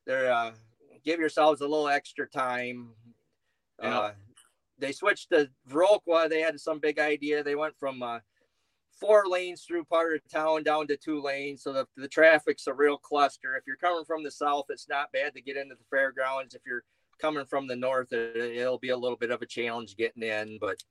they're 0.06 0.32
uh, 0.32 0.52
give 1.04 1.20
yourselves 1.20 1.60
a 1.60 1.68
little 1.68 1.90
extra 1.90 2.28
time. 2.28 2.92
Uh, 3.82 4.12
they 4.80 4.92
switched 4.92 5.30
to 5.32 5.50
Viroqua. 5.70 6.30
They 6.30 6.42
had 6.42 6.60
some 6.60 6.80
big 6.80 7.00
idea. 7.00 7.44
They 7.44 7.56
went 7.56 7.78
from 7.78 8.04
uh, 8.04 8.20
four 9.00 9.26
lanes 9.28 9.64
through 9.64 9.86
part 9.86 10.16
of 10.16 10.22
town 10.32 10.64
down 10.64 10.88
to 10.88 10.98
two 10.98 11.22
lanes. 11.22 11.64
So 11.64 11.74
the, 11.74 11.88
the 11.96 12.08
traffic's 12.08 12.68
a 12.68 12.74
real 12.74 12.98
cluster. 12.98 13.56
If 13.56 13.64
you're 13.68 13.78
coming 13.78 14.06
from 14.06 14.24
the 14.24 14.32
south, 14.32 14.66
it's 14.70 14.90
not 14.90 15.12
bad 15.12 15.34
to 15.36 15.42
get 15.42 15.58
into 15.58 15.76
the 15.76 15.86
fairgrounds. 15.90 16.56
If 16.56 16.62
you're 16.66 16.84
coming 17.20 17.46
from 17.46 17.68
the 17.68 17.76
north, 17.76 18.14
it'll 18.14 18.78
be 18.78 18.90
a 18.90 18.98
little 18.98 19.18
bit 19.18 19.32
of 19.32 19.42
a 19.42 19.46
challenge 19.46 19.98
getting 19.98 20.24
in, 20.24 20.58
but 20.60 20.84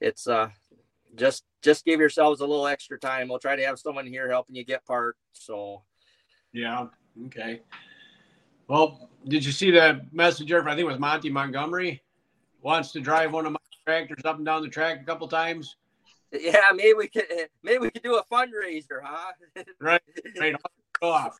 it's 0.00 0.26
uh 0.26 0.48
just 1.14 1.44
just 1.60 1.84
give 1.84 2.00
yourselves 2.00 2.40
a 2.40 2.46
little 2.46 2.66
extra 2.66 2.98
time. 2.98 3.28
We'll 3.28 3.38
try 3.38 3.56
to 3.56 3.66
have 3.66 3.78
someone 3.78 4.06
here 4.06 4.28
helping 4.28 4.56
you 4.56 4.64
get 4.64 4.84
parked. 4.86 5.20
So 5.32 5.82
yeah, 6.52 6.86
okay. 7.26 7.60
Well, 8.72 9.10
did 9.28 9.44
you 9.44 9.52
see 9.52 9.70
the 9.70 10.00
messenger? 10.12 10.66
I 10.66 10.70
think 10.70 10.80
it 10.80 10.84
was 10.84 10.98
Monty 10.98 11.28
Montgomery 11.28 12.02
wants 12.62 12.90
to 12.92 13.00
drive 13.00 13.30
one 13.30 13.44
of 13.44 13.52
my 13.52 13.58
tractors 13.84 14.24
up 14.24 14.38
and 14.38 14.46
down 14.46 14.62
the 14.62 14.68
track 14.68 14.98
a 15.02 15.04
couple 15.04 15.28
times. 15.28 15.76
Yeah, 16.32 16.70
maybe 16.74 16.94
we 16.94 17.08
could 17.08 17.26
maybe 17.62 17.80
we 17.80 17.90
could 17.90 18.02
do 18.02 18.16
a 18.16 18.24
fundraiser, 18.24 19.02
huh? 19.04 19.32
right, 19.78 20.00
right 20.40 20.56
off. 21.02 21.36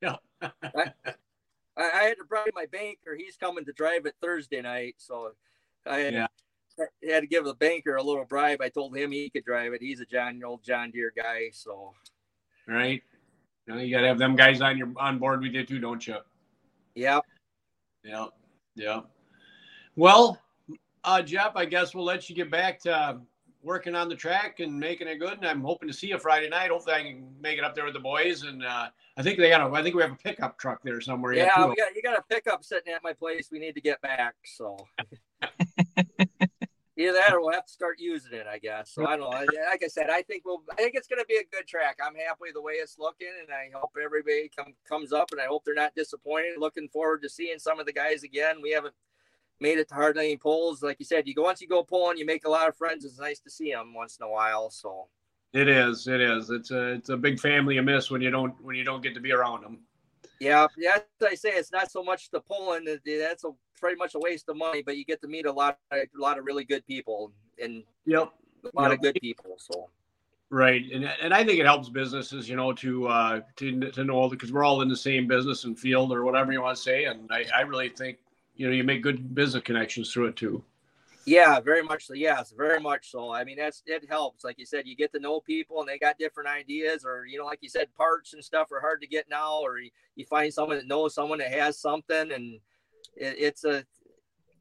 Yeah. 0.00 0.16
I, 0.40 0.92
I, 1.76 2.02
had 2.04 2.16
to 2.16 2.24
bribe 2.26 2.52
my 2.54 2.64
banker. 2.64 3.14
He's 3.14 3.36
coming 3.36 3.66
to 3.66 3.72
drive 3.74 4.06
it 4.06 4.14
Thursday 4.22 4.62
night, 4.62 4.94
so 4.96 5.32
I 5.84 5.98
had, 5.98 6.14
yeah. 6.14 6.26
had 7.10 7.20
to 7.20 7.26
give 7.26 7.44
the 7.44 7.52
banker 7.52 7.96
a 7.96 8.02
little 8.02 8.24
bribe. 8.24 8.62
I 8.62 8.70
told 8.70 8.96
him 8.96 9.12
he 9.12 9.28
could 9.28 9.44
drive 9.44 9.74
it. 9.74 9.82
He's 9.82 10.00
a 10.00 10.06
John 10.06 10.42
old 10.42 10.64
John 10.64 10.92
Deere 10.92 11.12
guy, 11.14 11.50
so 11.52 11.92
right. 12.66 13.02
You, 13.66 13.74
know, 13.74 13.80
you 13.80 13.94
got 13.94 14.00
to 14.00 14.08
have 14.08 14.18
them 14.18 14.34
guys 14.34 14.62
on 14.62 14.78
your 14.78 14.88
on 14.96 15.18
board 15.18 15.42
with 15.42 15.52
you 15.52 15.66
too, 15.66 15.78
don't 15.78 16.06
you? 16.06 16.16
Yep. 16.98 17.24
Yep. 18.02 18.28
Yep. 18.74 19.06
Well, 19.94 20.40
uh, 21.04 21.22
Jeff, 21.22 21.52
I 21.54 21.64
guess 21.64 21.94
we'll 21.94 22.04
let 22.04 22.28
you 22.28 22.34
get 22.34 22.50
back 22.50 22.80
to 22.80 23.20
working 23.62 23.94
on 23.94 24.08
the 24.08 24.16
track 24.16 24.58
and 24.58 24.78
making 24.78 25.06
it 25.06 25.18
good. 25.18 25.34
And 25.34 25.46
I'm 25.46 25.62
hoping 25.62 25.88
to 25.88 25.94
see 25.94 26.08
you 26.08 26.18
Friday 26.18 26.48
night. 26.48 26.70
Hopefully, 26.70 26.96
I 26.96 27.02
can 27.02 27.28
make 27.40 27.56
it 27.56 27.62
up 27.62 27.76
there 27.76 27.84
with 27.84 27.94
the 27.94 28.00
boys. 28.00 28.42
And 28.42 28.64
uh, 28.64 28.88
I 29.16 29.22
think 29.22 29.38
they 29.38 29.48
got 29.48 29.60
a. 29.60 29.72
I 29.72 29.80
think 29.80 29.94
we 29.94 30.02
have 30.02 30.10
a 30.10 30.16
pickup 30.16 30.58
truck 30.58 30.80
there 30.82 31.00
somewhere. 31.00 31.34
Yeah, 31.34 31.68
we 31.68 31.76
got 31.76 31.94
you 31.94 32.02
got 32.02 32.18
a 32.18 32.22
pickup 32.28 32.64
sitting 32.64 32.92
at 32.92 33.04
my 33.04 33.12
place. 33.12 33.48
We 33.52 33.60
need 33.60 33.76
to 33.76 33.80
get 33.80 34.00
back. 34.00 34.34
So 34.44 34.76
either 36.98 37.12
that 37.12 37.32
or 37.32 37.40
we'll 37.40 37.52
have 37.52 37.64
to 37.64 37.72
start 37.72 37.96
using 37.98 38.34
it. 38.34 38.46
I 38.46 38.58
guess. 38.58 38.90
So 38.92 39.06
I 39.06 39.16
don't 39.16 39.30
know. 39.30 39.46
Like 39.70 39.82
I 39.82 39.88
said, 39.88 40.10
I 40.10 40.22
think 40.22 40.44
we'll. 40.44 40.62
I 40.72 40.76
think 40.76 40.94
it's 40.94 41.08
going 41.08 41.20
to 41.20 41.26
be 41.26 41.36
a 41.36 41.56
good 41.56 41.66
track. 41.66 41.98
I'm 42.04 42.14
happy 42.14 42.52
the 42.52 42.60
way 42.60 42.74
it's 42.74 42.98
looking, 42.98 43.28
and 43.40 43.48
I 43.50 43.70
hope 43.78 43.92
everybody 44.02 44.50
come, 44.54 44.74
comes 44.86 45.12
up. 45.12 45.30
And 45.32 45.40
I 45.40 45.46
hope 45.46 45.64
they're 45.64 45.74
not 45.74 45.94
disappointed. 45.94 46.58
Looking 46.58 46.88
forward 46.88 47.22
to 47.22 47.28
seeing 47.28 47.58
some 47.58 47.80
of 47.80 47.86
the 47.86 47.92
guys 47.92 48.22
again. 48.22 48.56
We 48.60 48.72
haven't 48.72 48.94
made 49.60 49.78
it 49.78 49.88
to 49.88 49.94
hardly 49.94 50.26
any 50.26 50.36
polls. 50.36 50.82
Like 50.82 50.96
you 50.98 51.06
said, 51.06 51.26
you 51.26 51.34
go 51.34 51.42
once 51.42 51.60
you 51.60 51.68
go 51.68 51.82
pulling, 51.82 52.18
you 52.18 52.26
make 52.26 52.44
a 52.44 52.50
lot 52.50 52.68
of 52.68 52.76
friends. 52.76 53.04
It's 53.04 53.18
nice 53.18 53.40
to 53.40 53.50
see 53.50 53.72
them 53.72 53.94
once 53.94 54.18
in 54.20 54.26
a 54.26 54.30
while. 54.30 54.70
So 54.70 55.08
it 55.52 55.68
is, 55.68 56.06
it 56.06 56.20
is. 56.20 56.50
It's 56.50 56.70
a 56.70 56.92
it's 56.92 57.08
a 57.08 57.16
big 57.16 57.40
family 57.40 57.76
you 57.76 57.82
miss 57.82 58.10
when 58.10 58.20
you 58.20 58.30
don't 58.30 58.54
when 58.62 58.76
you 58.76 58.84
don't 58.84 59.02
get 59.02 59.14
to 59.14 59.20
be 59.20 59.32
around 59.32 59.62
them. 59.62 59.78
Yeah, 60.40 60.66
yeah. 60.76 60.96
As 60.96 61.26
I 61.26 61.34
say, 61.34 61.50
it's 61.50 61.72
not 61.72 61.90
so 61.90 62.02
much 62.02 62.30
the 62.30 62.40
pulling. 62.40 62.84
That's 62.84 63.44
a 63.44 63.50
pretty 63.78 63.96
much 63.96 64.14
a 64.14 64.18
waste 64.18 64.48
of 64.48 64.56
money, 64.56 64.82
but 64.82 64.96
you 64.96 65.04
get 65.04 65.20
to 65.22 65.28
meet 65.28 65.46
a 65.46 65.52
lot 65.52 65.78
a 65.92 66.06
lot 66.16 66.38
of 66.38 66.44
really 66.44 66.64
good 66.64 66.86
people 66.86 67.32
and 67.62 67.82
yep, 68.06 68.32
a 68.64 68.80
lot 68.80 68.90
yep. 68.90 68.98
of 68.98 69.02
good 69.02 69.18
people. 69.20 69.56
So. 69.58 69.88
Right, 70.50 70.82
and 70.92 71.04
and 71.04 71.34
I 71.34 71.44
think 71.44 71.60
it 71.60 71.66
helps 71.66 71.90
businesses, 71.90 72.48
you 72.48 72.56
know, 72.56 72.72
to 72.72 73.06
uh, 73.08 73.40
to 73.56 73.90
to 73.90 74.04
know 74.04 74.14
all 74.14 74.30
because 74.30 74.50
we're 74.50 74.64
all 74.64 74.80
in 74.80 74.88
the 74.88 74.96
same 74.96 75.26
business 75.26 75.64
and 75.64 75.78
field 75.78 76.10
or 76.10 76.24
whatever 76.24 76.52
you 76.52 76.62
want 76.62 76.76
to 76.76 76.82
say, 76.82 77.04
and 77.04 77.28
I, 77.30 77.44
I 77.54 77.60
really 77.62 77.90
think 77.90 78.18
you 78.58 78.66
know 78.66 78.72
you 78.72 78.84
make 78.84 79.02
good 79.02 79.34
business 79.34 79.62
connections 79.62 80.12
through 80.12 80.26
it 80.26 80.36
too 80.36 80.62
yeah 81.24 81.60
very 81.60 81.82
much 81.82 82.06
so 82.06 82.14
yes 82.14 82.52
very 82.56 82.80
much 82.80 83.10
so 83.10 83.32
i 83.32 83.44
mean 83.44 83.56
that's 83.56 83.82
it 83.86 84.04
helps 84.08 84.44
like 84.44 84.58
you 84.58 84.66
said 84.66 84.86
you 84.86 84.96
get 84.96 85.12
to 85.12 85.20
know 85.20 85.40
people 85.40 85.80
and 85.80 85.88
they 85.88 85.98
got 85.98 86.18
different 86.18 86.48
ideas 86.48 87.04
or 87.04 87.26
you 87.26 87.38
know 87.38 87.44
like 87.44 87.58
you 87.60 87.68
said 87.68 87.92
parts 87.94 88.34
and 88.34 88.44
stuff 88.44 88.70
are 88.72 88.80
hard 88.80 89.00
to 89.00 89.06
get 89.06 89.28
now 89.30 89.60
or 89.60 89.78
you, 89.78 89.90
you 90.16 90.24
find 90.24 90.52
someone 90.52 90.76
that 90.76 90.86
knows 90.86 91.14
someone 91.14 91.38
that 91.38 91.52
has 91.52 91.78
something 91.78 92.32
and 92.32 92.58
it, 93.16 93.36
it's 93.38 93.64
a 93.64 93.84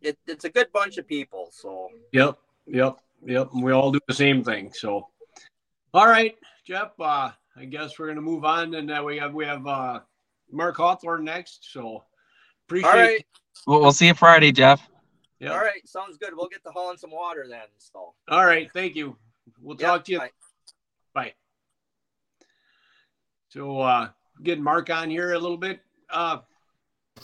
it, 0.02 0.18
it's 0.28 0.46
a 0.46 0.50
good 0.50 0.72
bunch 0.72 0.98
of 0.98 1.08
people 1.08 1.50
so 1.52 1.90
yep 2.12 2.38
yep 2.68 2.98
yep 3.26 3.50
and 3.54 3.64
we 3.64 3.72
all 3.72 3.92
do 3.92 4.00
the 4.08 4.14
same 4.14 4.44
thing 4.44 4.72
so 4.74 5.08
all 5.94 6.08
right 6.08 6.36
jeff 6.66 6.92
uh 7.00 7.32
i 7.56 7.66
guess 7.66 7.98
we're 7.98 8.08
gonna 8.08 8.22
move 8.22 8.46
on 8.46 8.74
and 8.76 8.92
uh, 8.92 9.02
we 9.06 9.18
have 9.18 9.34
we 9.34 9.46
have 9.46 9.66
uh 9.66 10.00
mark 10.52 10.78
hawthorne 10.78 11.24
next 11.24 11.72
so 11.72 12.04
appreciate 12.68 12.90
all 12.90 12.98
right 12.98 13.26
We'll, 13.66 13.82
we'll 13.82 13.92
see 13.92 14.06
you 14.06 14.14
Friday, 14.14 14.52
Jeff. 14.52 14.88
Yeah. 15.40 15.50
All 15.52 15.58
right. 15.58 15.86
Sounds 15.86 16.18
good. 16.18 16.30
We'll 16.36 16.48
get 16.48 16.64
to 16.64 16.70
hauling 16.70 16.98
some 16.98 17.10
water 17.10 17.48
then. 17.50 17.66
So. 17.80 18.14
All 18.30 18.46
right. 18.46 18.70
Thank 18.72 18.96
you. 18.96 19.18
We'll 19.60 19.76
Yep, 19.76 19.88
talk 19.90 20.06
to 20.06 20.12
you. 20.12 20.20
bye. 20.20 20.32
Bye. 21.16 21.34
So, 23.50 23.80
uh, 23.80 24.10
getting 24.44 24.64
Mark 24.64 24.92
on 24.92 25.10
here 25.10 25.34
a 25.34 25.40
little 25.40 25.58
bit. 25.58 25.82
Uh, 26.10 26.38
who- 27.18 27.24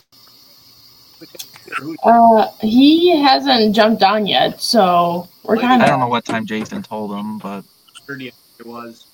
Uh, 2.03 2.47
he 2.61 3.17
hasn't 3.21 3.75
jumped 3.75 4.03
on 4.03 4.25
yet, 4.27 4.61
so 4.61 5.27
we're 5.43 5.55
Like, 5.55 5.65
kind 5.65 5.81
I 5.83 5.87
don't 5.87 5.99
know 5.99 6.07
what 6.07 6.25
time 6.25 6.45
Jason 6.45 6.83
told 6.83 7.11
him, 7.11 7.37
but 7.39 7.63
it 8.09 8.33
was. 8.65 9.07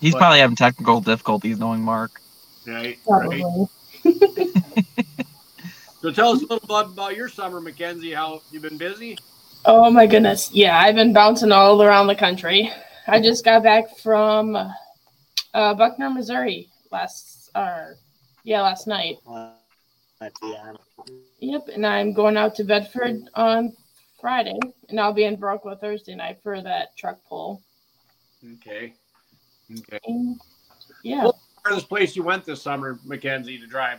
he's 0.00 0.12
But- 0.12 0.18
probably 0.18 0.40
having 0.40 0.56
technical 0.56 1.00
difficulties 1.00 1.58
knowing 1.58 1.82
Mark. 1.82 2.20
Right. 2.66 2.98
Probably. 3.06 3.44
Right. 4.04 4.96
So 6.02 6.12
tell 6.12 6.30
us 6.30 6.38
a 6.38 6.42
little 6.42 6.60
bit 6.60 6.92
about 6.92 7.16
your 7.16 7.28
summer, 7.28 7.60
Mackenzie. 7.60 8.12
How 8.12 8.40
you've 8.52 8.62
been 8.62 8.76
busy? 8.76 9.18
Oh 9.64 9.90
my 9.90 10.06
goodness. 10.06 10.52
Yeah, 10.52 10.78
I've 10.78 10.94
been 10.94 11.12
bouncing 11.12 11.50
all 11.50 11.82
around 11.82 12.06
the 12.06 12.14
country. 12.14 12.70
I 13.08 13.20
just 13.20 13.44
got 13.44 13.64
back 13.64 13.96
from 13.98 14.54
uh, 14.54 15.74
Buckner, 15.74 16.10
Missouri 16.10 16.68
last, 16.92 17.50
uh, 17.56 17.86
yeah, 18.44 18.62
last 18.62 18.86
night. 18.86 19.16
Yep, 21.38 21.68
and 21.74 21.86
I'm 21.86 22.12
going 22.12 22.36
out 22.36 22.54
to 22.56 22.64
Bedford 22.64 23.16
on 23.34 23.74
Friday, 24.20 24.58
and 24.88 24.98
I'll 25.00 25.12
be 25.12 25.24
in 25.24 25.36
Viroqua 25.36 25.78
Thursday 25.80 26.14
night 26.14 26.38
for 26.42 26.60
that 26.62 26.96
truck 26.96 27.18
pull. 27.28 27.62
Okay. 28.54 28.94
Okay. 29.70 29.98
And 30.06 30.40
yeah, 31.02 31.24
Well- 31.24 31.40
Furthest 31.64 31.88
place 31.88 32.14
you 32.14 32.22
went 32.22 32.44
this 32.44 32.62
summer, 32.62 32.98
Mackenzie, 33.04 33.58
to 33.58 33.66
drive? 33.66 33.98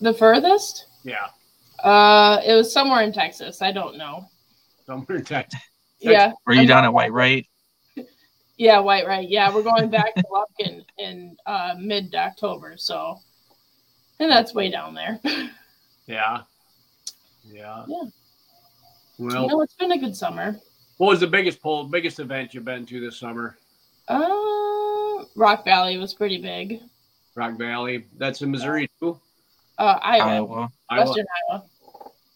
the 0.00 0.12
furthest, 0.12 0.86
Yeah, 1.04 1.28
uh, 1.84 2.40
it 2.44 2.52
was 2.54 2.70
somewhere 2.72 3.02
in 3.02 3.12
Texas. 3.12 3.62
I 3.62 3.70
don't 3.72 3.96
know. 3.96 4.26
somewhere 4.84 5.18
in 5.18 5.24
Texas. 5.24 5.60
Yeah, 6.00 6.32
Were 6.46 6.52
you 6.52 6.62
I'm 6.62 6.66
down 6.66 6.84
at 6.84 6.90
Whitewright? 6.90 7.46
Yeah, 8.58 8.78
Whitewright. 8.78 9.26
Yeah, 9.30 9.54
we're 9.54 9.62
going 9.62 9.88
back 9.88 10.14
to 10.16 10.24
Lufkin 10.32 10.84
in 10.98 11.36
uh, 11.46 11.74
mid 11.78 12.14
October, 12.14 12.76
so 12.76 13.18
and 14.18 14.30
that's 14.30 14.52
way 14.52 14.68
down 14.70 14.94
there. 14.94 15.20
Yeah. 16.08 16.42
Yeah. 17.50 17.84
Yeah. 17.86 18.02
Well, 19.18 19.48
no, 19.48 19.60
it's 19.62 19.74
been 19.74 19.92
a 19.92 19.98
good 19.98 20.14
summer. 20.16 20.58
what 20.98 21.08
was 21.08 21.20
the 21.20 21.26
biggest 21.26 21.62
poll, 21.62 21.84
biggest 21.84 22.20
event 22.20 22.52
you've 22.52 22.64
been 22.64 22.84
to 22.86 23.00
this 23.00 23.16
summer? 23.18 23.56
Uh, 24.08 25.24
Rock 25.34 25.64
Valley 25.64 25.96
was 25.98 26.12
pretty 26.14 26.40
big. 26.40 26.80
Rock 27.34 27.56
Valley. 27.58 28.06
That's 28.18 28.42
in 28.42 28.50
Missouri 28.50 28.90
too. 29.00 29.18
Uh, 29.78 29.98
Iowa, 30.02 30.30
Iowa. 30.30 30.72
Iowa. 30.90 31.04
Western 31.06 31.26
Iowa. 31.50 31.64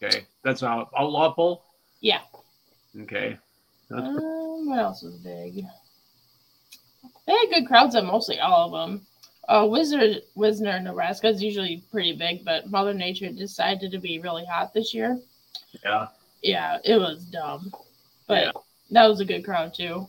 Okay, 0.03 0.27
that's 0.43 0.63
out 0.63 0.91
outlaw 0.99 1.33
pole. 1.33 1.65
Yeah. 2.01 2.21
Okay, 3.03 3.39
That's 3.89 4.03
Um, 4.03 4.69
what 4.69 4.79
else 4.79 5.03
was 5.03 5.17
big? 5.19 5.65
They 7.27 7.33
had 7.33 7.51
good 7.51 7.67
crowds 7.67 7.95
at 7.95 8.05
mostly 8.05 8.41
all 8.41 8.75
of 8.75 8.89
them. 8.89 9.07
Uh, 9.51 9.67
Wizard, 9.67 10.23
Wisner, 10.37 10.79
Nebraska 10.79 11.27
is 11.27 11.43
usually 11.43 11.83
pretty 11.91 12.13
big, 12.13 12.45
but 12.45 12.71
Mother 12.71 12.95
Nature 12.95 13.31
decided 13.33 13.91
to 13.91 13.99
be 13.99 14.21
really 14.21 14.45
hot 14.45 14.73
this 14.73 14.95
year. 14.95 15.19
yeah. 15.85 16.07
Yeah, 16.43 16.79
it 16.85 16.97
was 16.97 17.25
dumb, 17.25 17.71
but 18.29 18.45
Yeah. 18.47 18.53
that 18.93 19.07
was 19.09 19.19
a 19.21 19.25
good 19.25 19.45
crowd 19.45 19.75
too. 19.75 20.09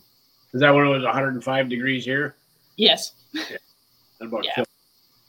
Is 0.54 0.60
that 0.60 0.70
when 0.70 0.86
it 0.86 0.90
was 0.90 1.02
105 1.04 1.68
degrees 1.68 2.04
here? 2.04 2.36
Yes, 2.76 3.12
That 3.32 3.58
about 4.20 4.44
Yeah. 4.44 4.54
killed- 4.54 4.68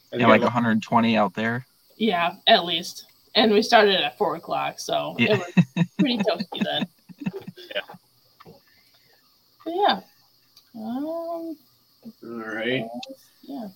I 0.06 0.10
think 0.16 0.20
Yeah, 0.22 0.28
like 0.28 0.42
120 0.42 1.16
out 1.16 1.34
there. 1.34 1.66
yeah, 1.96 2.36
at 2.46 2.64
least. 2.64 3.06
And 3.34 3.52
we 3.52 3.62
started 3.62 3.96
at 4.00 4.16
four 4.16 4.36
o'clock, 4.36 4.78
so 4.78 5.16
Yeah. 5.18 5.34
it 5.34 5.38
was 5.76 5.86
pretty 5.98 6.18
toasty 6.18 6.62
then. 6.62 6.86
Yeah. 7.74 7.80
But 9.64 9.74
yeah. 9.74 10.00
Um, 10.76 11.56
all 11.56 11.56
right. 12.22 12.86
yeah. 13.42 13.68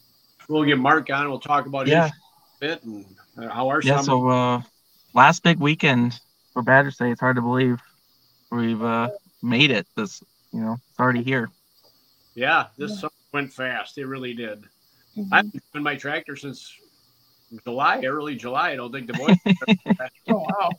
We'll 0.49 0.65
get 0.65 0.79
Mark 0.79 1.11
on. 1.11 1.29
We'll 1.29 1.41
talk 1.41 1.67
about 1.67 1.87
Yeah. 1.87 2.05
his 2.05 2.13
bit 2.61 2.83
and 2.85 3.05
uh, 3.37 3.49
how 3.49 3.69
our 3.69 3.81
Yeah. 3.83 3.97
summer. 4.01 4.05
So 4.05 4.29
uh, 4.29 4.63
last 5.15 5.43
big 5.43 5.59
weekend 5.59 6.19
for 6.53 6.63
Badger 6.63 6.91
State. 6.91 7.13
It's 7.13 7.21
hard 7.21 7.37
to 7.37 7.43
believe 7.43 7.81
we've 8.51 8.83
uh, 8.83 9.11
made 9.43 9.71
it. 9.71 9.87
This, 9.95 10.23
you 10.53 10.61
know, 10.61 10.79
it's 10.91 10.99
already 10.99 11.23
here. 11.23 11.51
yeah, 12.35 12.69
this 12.79 12.93
Yeah. 12.93 12.97
summer 12.99 13.11
went 13.33 13.53
fast. 13.53 13.99
It 13.99 14.07
really 14.07 14.33
did. 14.35 14.65
Mhm. 15.17 15.29
I've 15.33 15.53
been 15.53 15.61
driving 15.73 15.85
my 15.85 15.97
tractor 15.97 16.35
since 16.37 16.73
July, 17.65 18.03
early 18.05 18.37
July. 18.37 18.71
I 18.71 18.77
don't 18.77 18.93
think 18.93 19.07
the 19.07 19.15
boys. 19.15 19.37
Oh 20.29 20.39
wow. 20.39 20.71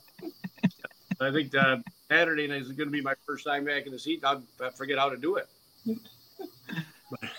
I 1.19 1.31
think 1.31 1.53
uh, 1.53 1.77
Saturday 2.09 2.47
night 2.47 2.61
is 2.61 2.71
going 2.71 2.87
to 2.87 2.91
be 2.91 3.01
my 3.01 3.15
first 3.25 3.45
time 3.45 3.65
back 3.65 3.85
in 3.85 3.91
the 3.91 3.99
seat. 3.99 4.23
I'll, 4.23 4.41
I 4.61 4.69
forget 4.69 4.97
how 4.97 5.09
to 5.09 5.17
do 5.17 5.35
it. 5.35 5.47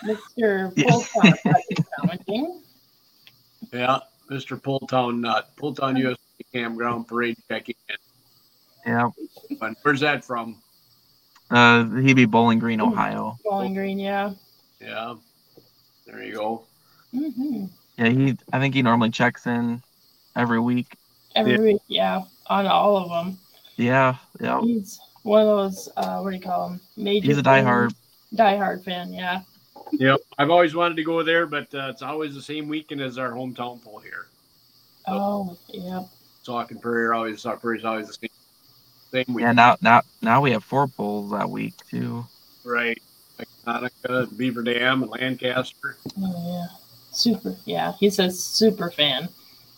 Mr. 0.05 0.71
Yeah. 0.77 0.91
Polton. 1.99 2.61
Yeah, 3.71 3.99
Mr. 4.29 4.59
Pulltown 4.59 5.19
Nut, 5.19 5.49
Pulltown 5.57 5.97
USA 5.97 6.17
Campground 6.53 7.07
Parade 7.07 7.37
checking 7.47 7.75
in. 7.89 7.95
Yeah. 8.85 9.09
But 9.59 9.75
where's 9.83 9.99
that 10.01 10.25
from? 10.25 10.57
Uh, 11.49 11.85
he'd 12.01 12.15
be 12.15 12.25
Bowling 12.25 12.59
Green, 12.59 12.81
Ohio. 12.81 13.37
Bowling 13.43 13.73
Green, 13.73 13.99
yeah. 13.99 14.33
Yeah, 14.79 15.15
there 16.07 16.23
you 16.23 16.33
go. 16.33 16.63
hmm 17.11 17.65
Yeah, 17.97 18.09
he. 18.09 18.37
I 18.51 18.59
think 18.59 18.73
he 18.73 18.81
normally 18.81 19.11
checks 19.11 19.45
in 19.45 19.81
every 20.35 20.59
week. 20.59 20.95
Every 21.35 21.53
Yeah. 21.53 21.59
week, 21.59 21.81
yeah, 21.87 22.21
on 22.47 22.65
all 22.67 22.97
of 22.97 23.09
them. 23.09 23.37
Yeah. 23.77 24.15
Yeah. 24.39 24.61
He's 24.61 24.99
one 25.23 25.41
of 25.41 25.47
those. 25.47 25.89
Uh, 25.95 26.19
what 26.21 26.31
do 26.31 26.35
you 26.37 26.41
call 26.41 26.69
him? 26.69 26.79
Major. 26.97 27.27
He's 27.27 27.37
a 27.37 27.43
fan- 27.43 27.65
diehard. 27.65 27.93
Diehard 28.35 28.83
fan, 28.83 29.13
yeah. 29.13 29.41
Yep, 29.93 30.19
I've 30.37 30.49
always 30.49 30.73
wanted 30.73 30.95
to 30.95 31.03
go 31.03 31.21
there, 31.23 31.45
but 31.45 31.73
uh, 31.73 31.87
it's 31.89 32.01
always 32.01 32.33
the 32.33 32.41
same 32.41 32.67
weekend 32.67 33.01
as 33.01 33.17
our 33.17 33.31
hometown 33.31 33.83
pool 33.83 33.99
here. 33.99 34.27
Oh, 35.07 35.57
yeah. 35.67 36.03
Sauk 36.43 36.71
Prairie 36.81 37.15
always, 37.15 37.41
Sauk 37.41 37.61
Prairie's 37.61 37.85
always 37.85 38.07
the 38.07 38.13
same, 38.13 39.25
same 39.27 39.39
Yeah. 39.39 39.51
Now, 39.51 39.77
now, 39.81 40.01
now 40.21 40.41
we 40.41 40.51
have 40.51 40.63
four 40.63 40.87
pools 40.87 41.31
that 41.31 41.49
week 41.49 41.73
too. 41.89 42.25
Right. 42.63 43.01
Like 43.37 43.47
Monica, 43.65 44.27
Beaver 44.37 44.63
Dam, 44.63 45.03
and 45.03 45.11
Lancaster. 45.11 45.97
Oh, 46.19 46.59
yeah. 46.59 46.67
Super. 47.11 47.55
Yeah, 47.65 47.93
he 47.99 48.09
says 48.09 48.41
super 48.43 48.89
fan. 48.91 49.29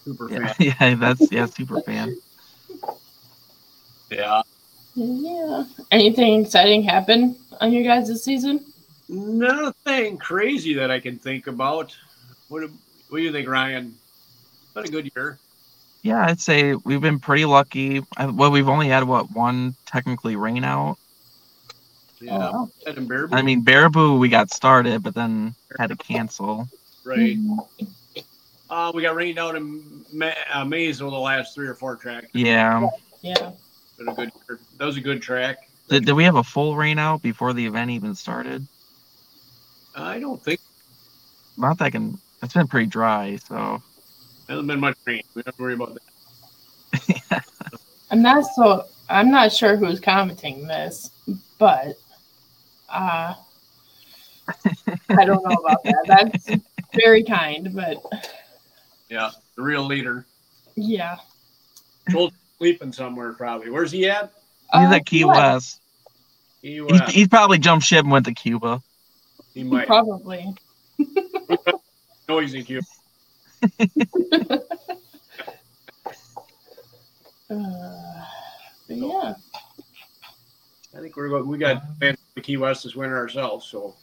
Super 0.06 0.30
Yeah. 0.30 0.54
fan. 0.54 0.74
Yeah. 0.80 0.96
That's 0.96 1.32
yeah. 1.32 1.46
Super 1.48 1.82
fan. 1.82 2.16
Yeah. 4.12 4.42
Yeah. 4.96 5.64
Anything 5.92 6.44
exciting 6.44 6.84
happen 6.84 7.36
on 7.60 7.74
your 7.74 7.84
guys' 7.84 8.08
this 8.08 8.24
season? 8.24 8.64
Nothing 9.14 10.18
crazy 10.18 10.74
that 10.74 10.90
I 10.90 11.00
can 11.00 11.18
think 11.18 11.48
about. 11.48 11.96
What 12.48 12.62
do, 12.62 12.72
what 13.10 13.20
do 13.20 13.24
you 13.24 13.32
think, 13.32 13.48
Ryan? 13.48 13.94
What 14.74 14.88
a 14.88 14.92
good 14.92 15.12
year. 15.16 15.38
Yeah, 16.02 16.26
I'd 16.26 16.42
say 16.42 16.74
we've 16.74 17.00
been 17.00 17.20
pretty 17.20 17.46
lucky. 17.46 18.02
I, 18.18 18.26
well, 18.26 18.52
we've 18.52 18.68
only 18.68 18.88
had 18.88 19.04
what 19.04 19.32
one 19.32 19.76
technically 19.86 20.36
rain 20.36 20.64
out. 20.64 20.98
Yeah. 22.20 22.38
Wow. 22.38 22.70
And 22.88 23.08
Bear 23.08 23.28
I 23.32 23.42
mean, 23.42 23.64
Baraboo 23.64 24.20
we 24.20 24.30
got 24.30 24.52
started, 24.52 25.04
but 25.04 25.14
then 25.14 25.54
had 25.78 25.90
to 25.90 25.96
cancel. 25.96 26.68
right. 27.04 27.38
Uh, 28.70 28.92
we 28.96 29.04
got 29.04 29.16
rained 29.16 29.38
out 29.38 29.56
in 29.56 30.04
Ma- 30.12 30.32
uh, 30.52 30.66
Maysville 30.66 31.12
the 31.12 31.18
last 31.18 31.54
three 31.54 31.68
or 31.68 31.76
four 31.76 31.96
tracks. 31.96 32.28
Yeah. 32.34 32.90
Yeah. 33.22 33.52
Been 33.98 34.08
a 34.08 34.14
good. 34.16 34.32
That 34.80 34.86
was 34.86 34.98
a 34.98 35.02
good 35.02 35.22
track. 35.22 35.70
Did, 35.90 36.06
did 36.06 36.14
we 36.14 36.24
have 36.24 36.36
a 36.36 36.44
full 36.44 36.76
rain 36.76 36.98
out 36.98 37.22
before 37.22 37.54
the 37.54 37.66
event 37.66 37.92
even 37.92 38.16
started? 38.16 38.66
I 39.96 40.20
don't 40.20 40.42
think 40.44 40.60
Not 41.58 41.78
that 41.80 41.86
I 41.86 41.90
can. 41.90 42.18
It's 42.42 42.54
been 42.54 42.68
pretty 42.68 42.88
dry, 42.88 43.38
so 43.48 43.82
hasn't 44.50 44.68
been 44.68 44.80
much 44.80 44.98
rain. 45.06 45.22
We 45.34 45.42
don't 45.42 45.48
have 45.48 45.56
to 45.58 45.62
worry 45.62 45.74
about 45.76 45.98
that. 46.92 47.46
I'm 48.12 48.22
not 48.22 48.44
so. 48.56 48.86
I'm 49.10 49.32
not 49.32 49.52
sure 49.52 49.76
who's 49.76 50.00
commenting 50.00 50.68
this, 50.68 51.10
but 51.60 51.96
uh, 52.90 53.34
I 55.10 55.26
don't 55.26 55.44
know 55.44 55.56
about 55.56 55.84
that. 55.84 56.06
That's 56.08 56.62
very 56.94 57.24
kind, 57.24 57.70
but 57.74 57.98
Yeah, 59.10 59.32
the 59.56 59.62
real 59.62 59.84
leader. 59.86 60.26
yeah. 60.76 61.18
Joel's 62.10 62.34
sleeping 62.58 62.92
somewhere 62.92 63.32
probably. 63.34 63.70
Where's 63.70 63.92
he 63.92 64.10
at? 64.10 64.34
he's 64.74 64.90
Uh, 64.92 64.96
at 64.96 65.06
Key 65.06 65.24
what? 65.24 65.38
West. 65.38 65.80
He, 66.62 66.84
He's, 66.88 67.02
he's 67.10 67.28
probably 67.30 67.58
jumped 67.60 67.86
ship 67.86 68.04
and 68.04 68.12
went 68.12 68.26
to 68.26 68.34
Cuba. 68.34 68.82
He 69.54 69.64
might. 69.64 69.88
Probably. 69.88 70.54
No, 72.30 72.40
he's 72.40 72.54
in 72.54 72.80
Uh, 77.50 78.26
yeah. 78.88 79.34
I 80.96 81.00
think 81.00 81.16
we're 81.16 81.30
going. 81.30 81.48
We 81.48 81.58
got 81.58 82.00
plans 82.00 82.18
for 82.34 82.42
Key 82.42 82.58
West 82.58 82.84
this 82.84 82.96
winter 82.96 83.18
ourselves. 83.18 83.66
So 83.66 83.96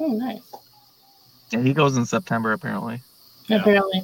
Oh, 0.00 0.08
nice. 0.08 0.40
Yeah, 1.50 1.60
he 1.60 1.72
goes 1.72 1.96
in 1.96 2.04
September 2.06 2.52
apparently. 2.52 3.00
Yeah. 3.46 3.60
Apparently, 3.60 4.02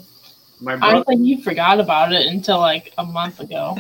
my 0.61 0.77
brother. 0.77 0.97
honestly, 1.07 1.17
he 1.19 1.43
forgot 1.43 1.79
about 1.79 2.13
it 2.13 2.27
until 2.27 2.59
like 2.59 2.93
a 2.99 3.05
month 3.05 3.41
ago. 3.41 3.77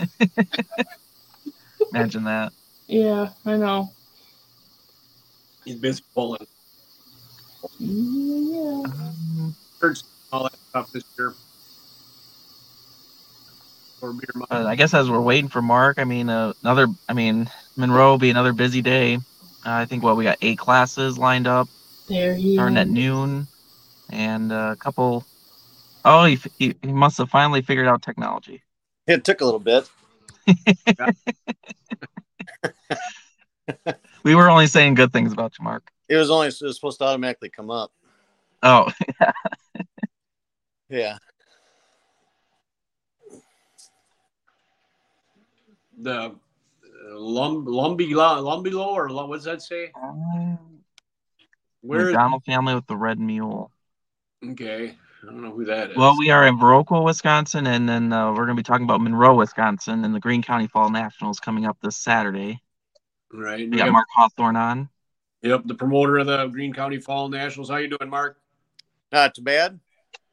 Imagine 1.92 2.24
that. 2.24 2.52
yeah, 2.86 3.30
I 3.46 3.56
know. 3.56 3.90
He's 5.64 5.76
busy 5.76 6.02
pulling. 6.14 6.46
Yeah. 7.78 8.82
All 10.32 10.44
that 10.44 10.56
stuff 10.68 10.92
this 10.92 11.04
year. 11.18 11.34
For 14.00 14.12
beer 14.12 14.28
month. 14.34 14.48
but 14.50 14.66
I 14.66 14.74
guess 14.74 14.94
as 14.94 15.08
we're 15.08 15.20
waiting 15.20 15.48
for 15.48 15.62
Mark, 15.62 15.98
I 15.98 16.04
mean, 16.04 16.28
uh, 16.28 16.52
another. 16.62 16.88
I 17.08 17.12
mean, 17.12 17.48
Monroe 17.76 18.10
will 18.10 18.18
be 18.18 18.30
another 18.30 18.52
busy 18.52 18.82
day. 18.82 19.16
Uh, 19.16 19.20
I 19.64 19.84
think 19.84 20.02
what 20.02 20.16
we 20.16 20.24
got 20.24 20.38
eight 20.42 20.58
classes 20.58 21.18
lined 21.18 21.46
up, 21.46 21.68
There 22.08 22.34
he 22.34 22.56
starting 22.56 22.76
at 22.76 22.88
noon, 22.88 23.46
and 24.10 24.52
uh, 24.52 24.70
a 24.72 24.76
couple. 24.76 25.24
Oh, 26.04 26.24
he, 26.24 26.38
he 26.58 26.74
he 26.82 26.92
must 26.92 27.18
have 27.18 27.30
finally 27.30 27.62
figured 27.62 27.86
out 27.86 28.02
technology. 28.02 28.62
It 29.06 29.24
took 29.24 29.40
a 29.40 29.44
little 29.44 29.60
bit. 29.60 29.88
We 34.24 34.34
were 34.34 34.48
only 34.50 34.66
saying 34.66 34.94
good 34.94 35.12
things 35.12 35.32
about 35.32 35.58
you, 35.58 35.64
Mark. 35.64 35.90
It 36.08 36.16
was 36.16 36.30
only 36.30 36.48
it 36.48 36.60
was 36.60 36.76
supposed 36.76 36.98
to 36.98 37.04
automatically 37.04 37.50
come 37.50 37.70
up. 37.70 37.92
Oh, 38.62 38.90
Yeah. 40.88 41.18
the 45.98 46.12
uh, 46.20 46.30
Lum 47.10 47.64
Lumbilo 47.66 48.42
Lumbilo 48.42 48.86
or 48.86 49.10
Lum- 49.10 49.28
what's 49.28 49.44
that 49.44 49.62
say? 49.62 49.92
Where? 51.82 52.00
is 52.00 52.06
McDonald 52.06 52.44
family 52.44 52.74
with 52.74 52.86
the 52.86 52.96
red 52.96 53.18
mule. 53.18 53.70
Okay, 54.44 54.96
I 55.22 55.26
don't 55.26 55.42
know 55.42 55.52
who 55.52 55.64
that 55.66 55.90
is. 55.90 55.96
Well, 55.96 56.18
we 56.18 56.30
are 56.30 56.46
in 56.46 56.58
Viroqua, 56.58 57.04
Wisconsin, 57.04 57.66
and 57.66 57.88
then 57.88 58.12
uh, 58.12 58.30
we're 58.30 58.46
going 58.46 58.48
to 58.48 58.54
be 58.54 58.62
talking 58.62 58.84
about 58.84 59.00
Monroe, 59.00 59.34
Wisconsin, 59.34 60.04
and 60.04 60.14
the 60.14 60.20
Green 60.20 60.42
County 60.42 60.66
Fall 60.66 60.90
Nationals 60.90 61.40
coming 61.40 61.66
up 61.66 61.78
this 61.82 61.96
Saturday. 61.96 62.60
Right. 63.42 63.68
We 63.70 63.76
got 63.76 63.92
Mark 63.92 64.08
Hawthorne 64.14 64.56
on. 64.56 64.88
Yep, 65.42 65.62
the 65.66 65.74
promoter 65.74 66.18
of 66.18 66.26
the 66.26 66.46
Green 66.46 66.72
County 66.72 66.98
Fall 66.98 67.28
Nationals. 67.28 67.68
How 67.68 67.76
you 67.76 67.88
doing, 67.88 68.10
Mark? 68.10 68.38
Not 69.12 69.34
too 69.34 69.42
bad. 69.42 69.78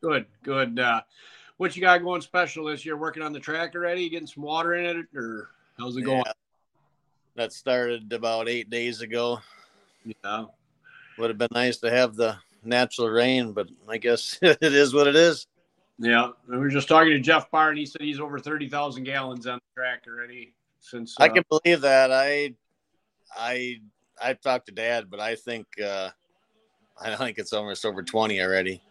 Good, 0.01 0.25
good. 0.43 0.79
Uh, 0.79 1.01
what 1.57 1.75
you 1.75 1.81
got 1.81 2.01
going 2.01 2.21
special 2.21 2.65
this 2.65 2.85
year? 2.85 2.97
Working 2.97 3.21
on 3.21 3.33
the 3.33 3.39
track 3.39 3.75
already? 3.75 4.09
Getting 4.09 4.27
some 4.27 4.43
water 4.43 4.73
in 4.73 4.85
it, 4.85 5.05
or 5.15 5.49
how's 5.77 5.97
it 5.97 6.03
going? 6.03 6.23
Yeah. 6.25 6.31
That 7.35 7.53
started 7.53 8.11
about 8.13 8.49
eight 8.49 8.69
days 8.69 9.01
ago. 9.01 9.39
Yeah. 10.23 10.45
would 11.17 11.29
have 11.29 11.37
been 11.37 11.49
nice 11.51 11.77
to 11.77 11.91
have 11.91 12.15
the 12.15 12.37
natural 12.63 13.09
rain, 13.09 13.53
but 13.53 13.69
I 13.87 13.97
guess 13.97 14.39
it 14.41 14.57
is 14.61 14.93
what 14.93 15.07
it 15.07 15.15
is. 15.15 15.47
Yeah, 15.99 16.29
we 16.47 16.57
were 16.57 16.69
just 16.69 16.87
talking 16.87 17.11
to 17.11 17.19
Jeff 17.19 17.51
Barr, 17.51 17.69
and 17.69 17.77
he 17.77 17.85
said 17.85 18.01
he's 18.01 18.19
over 18.19 18.39
thirty 18.39 18.67
thousand 18.67 19.03
gallons 19.03 19.45
on 19.45 19.59
the 19.59 19.81
track 19.81 20.03
already. 20.07 20.53
Since 20.79 21.15
I 21.19 21.27
uh, 21.27 21.33
can 21.33 21.43
believe 21.47 21.81
that. 21.81 22.11
I, 22.11 22.55
I, 23.35 23.81
I 24.21 24.33
talked 24.33 24.67
to 24.67 24.71
Dad, 24.71 25.09
but 25.09 25.19
I 25.19 25.35
think 25.35 25.67
uh, 25.83 26.09
I 26.99 27.15
think 27.15 27.37
it's 27.37 27.53
almost 27.53 27.85
over 27.85 28.03
twenty 28.03 28.41
already. 28.41 28.81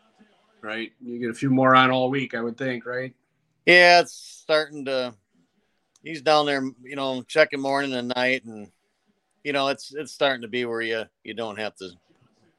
right, 0.63 0.93
you 1.01 1.19
get 1.19 1.31
a 1.31 1.35
few 1.35 1.51
more 1.51 1.75
on 1.75 1.91
all 1.91 2.11
week, 2.11 2.35
I 2.35 2.41
would 2.41 2.57
think, 2.57 2.87
right? 2.87 3.15
Yeah, 3.67 4.01
it's 4.01 4.13
starting 4.13 4.85
to. 4.87 5.15
He's 6.03 6.23
down 6.23 6.47
there, 6.47 6.63
you 6.83 6.97
know, 6.97 7.23
checking 7.23 7.61
morning 7.61 7.93
and 7.95 8.13
night, 8.17 8.45
and 8.45 8.71
you 9.45 9.53
know, 9.53 9.69
it's 9.69 9.95
it's 9.95 10.13
starting 10.13 10.43
to 10.43 10.49
be 10.49 10.65
where 10.65 10.81
you 10.81 11.05
you 11.25 11.35
don't 11.35 11.59
have 11.59 11.77
to 11.77 11.91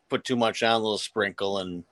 put 0.10 0.24
too 0.24 0.36
much 0.36 0.64
on, 0.64 0.74
a 0.74 0.78
little 0.78 0.98
sprinkle, 0.98 1.60
and 1.60 1.84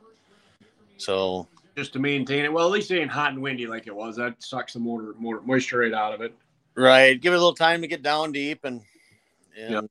so 0.98 1.48
Just 1.76 1.94
to 1.94 2.00
maintain 2.00 2.46
it. 2.46 2.54
Well, 2.54 2.66
at 2.66 2.72
least 2.72 2.92
it 2.92 3.00
ain't 3.00 3.12
hot 3.12 3.34
and 3.34 3.42
windy 3.42 3.68
like 3.68 3.88
it 3.88 3.96
was. 3.96 4.16
That 4.18 4.42
sucks 4.42 4.74
the 4.74 4.80
motor, 4.80 5.16
more 5.18 5.42
moisture 5.42 5.80
right 5.80 5.94
out 5.94 6.14
of 6.14 6.22
it. 6.22 6.36
right, 6.76 7.20
give 7.20 7.34
it 7.34 7.38
a 7.38 7.40
little 7.40 7.56
time 7.56 7.82
to 7.82 7.88
get 7.88 8.04
down 8.04 8.32
deep, 8.32 8.64
and 8.64 8.82
and 9.60 9.72
Yep. 9.74 9.86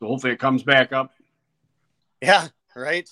So 0.00 0.06
hopefully 0.06 0.32
it 0.32 0.38
comes 0.38 0.62
back 0.62 0.92
up. 0.92 1.12
yeah, 2.22 2.48
right. 2.74 3.08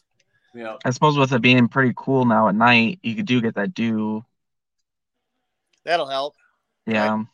Yeah, 0.55 0.77
I 0.85 0.91
suppose 0.91 1.17
with 1.19 1.33
it 1.33 1.43
being 1.43 1.69
pretty 1.69 1.93
cool 1.97 2.25
now 2.25 2.49
at 2.49 2.55
night, 2.55 2.99
you 3.03 3.15
could 3.15 3.27
do 3.27 3.41
get 3.43 3.55
that 3.57 3.75
dew. 3.75 4.25
That'll 5.85 6.07
help. 6.09 6.35
Yeah. 6.87 7.25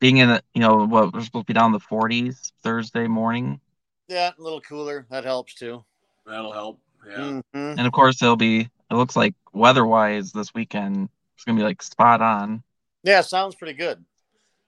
Being 0.00 0.18
in 0.18 0.28
the, 0.28 0.42
you 0.54 0.60
know, 0.60 0.84
what 0.84 1.14
we're 1.14 1.22
supposed 1.22 1.46
to 1.46 1.52
be 1.52 1.54
down 1.54 1.66
in 1.66 1.72
the 1.72 1.80
40s 1.80 2.52
Thursday 2.62 3.06
morning. 3.06 3.60
Yeah, 4.08 4.32
a 4.36 4.42
little 4.42 4.60
cooler. 4.60 5.06
That 5.10 5.24
helps 5.24 5.54
too. 5.54 5.84
that'll 6.26 6.52
help. 6.52 6.80
Yeah. 7.06 7.40
Mhm. 7.54 7.78
And 7.78 7.80
of 7.80 7.92
course, 7.92 8.20
it'll 8.22 8.36
be, 8.36 8.60
it 8.60 8.94
looks 8.94 9.14
like 9.16 9.34
weather 9.52 9.86
wise 9.86 10.32
this 10.32 10.52
weekend, 10.54 11.08
it's 11.36 11.44
going 11.44 11.56
to 11.56 11.60
be 11.60 11.64
like 11.64 11.82
spot 11.82 12.20
on. 12.20 12.62
Yeah, 13.02 13.20
sounds 13.20 13.54
pretty 13.54 13.74
good. 13.74 14.04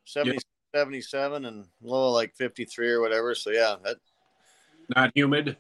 70, 0.05 0.39
77 0.77 1.47
and 1.47 1.65
low 1.81 2.11
like 2.13 2.35
53 2.35 2.91
or 2.91 3.01
whatever. 3.01 3.35
So 3.35 3.51
yeah, 3.51 3.77
that 3.85 3.97
Not 4.95 5.11
humid, 5.15 5.57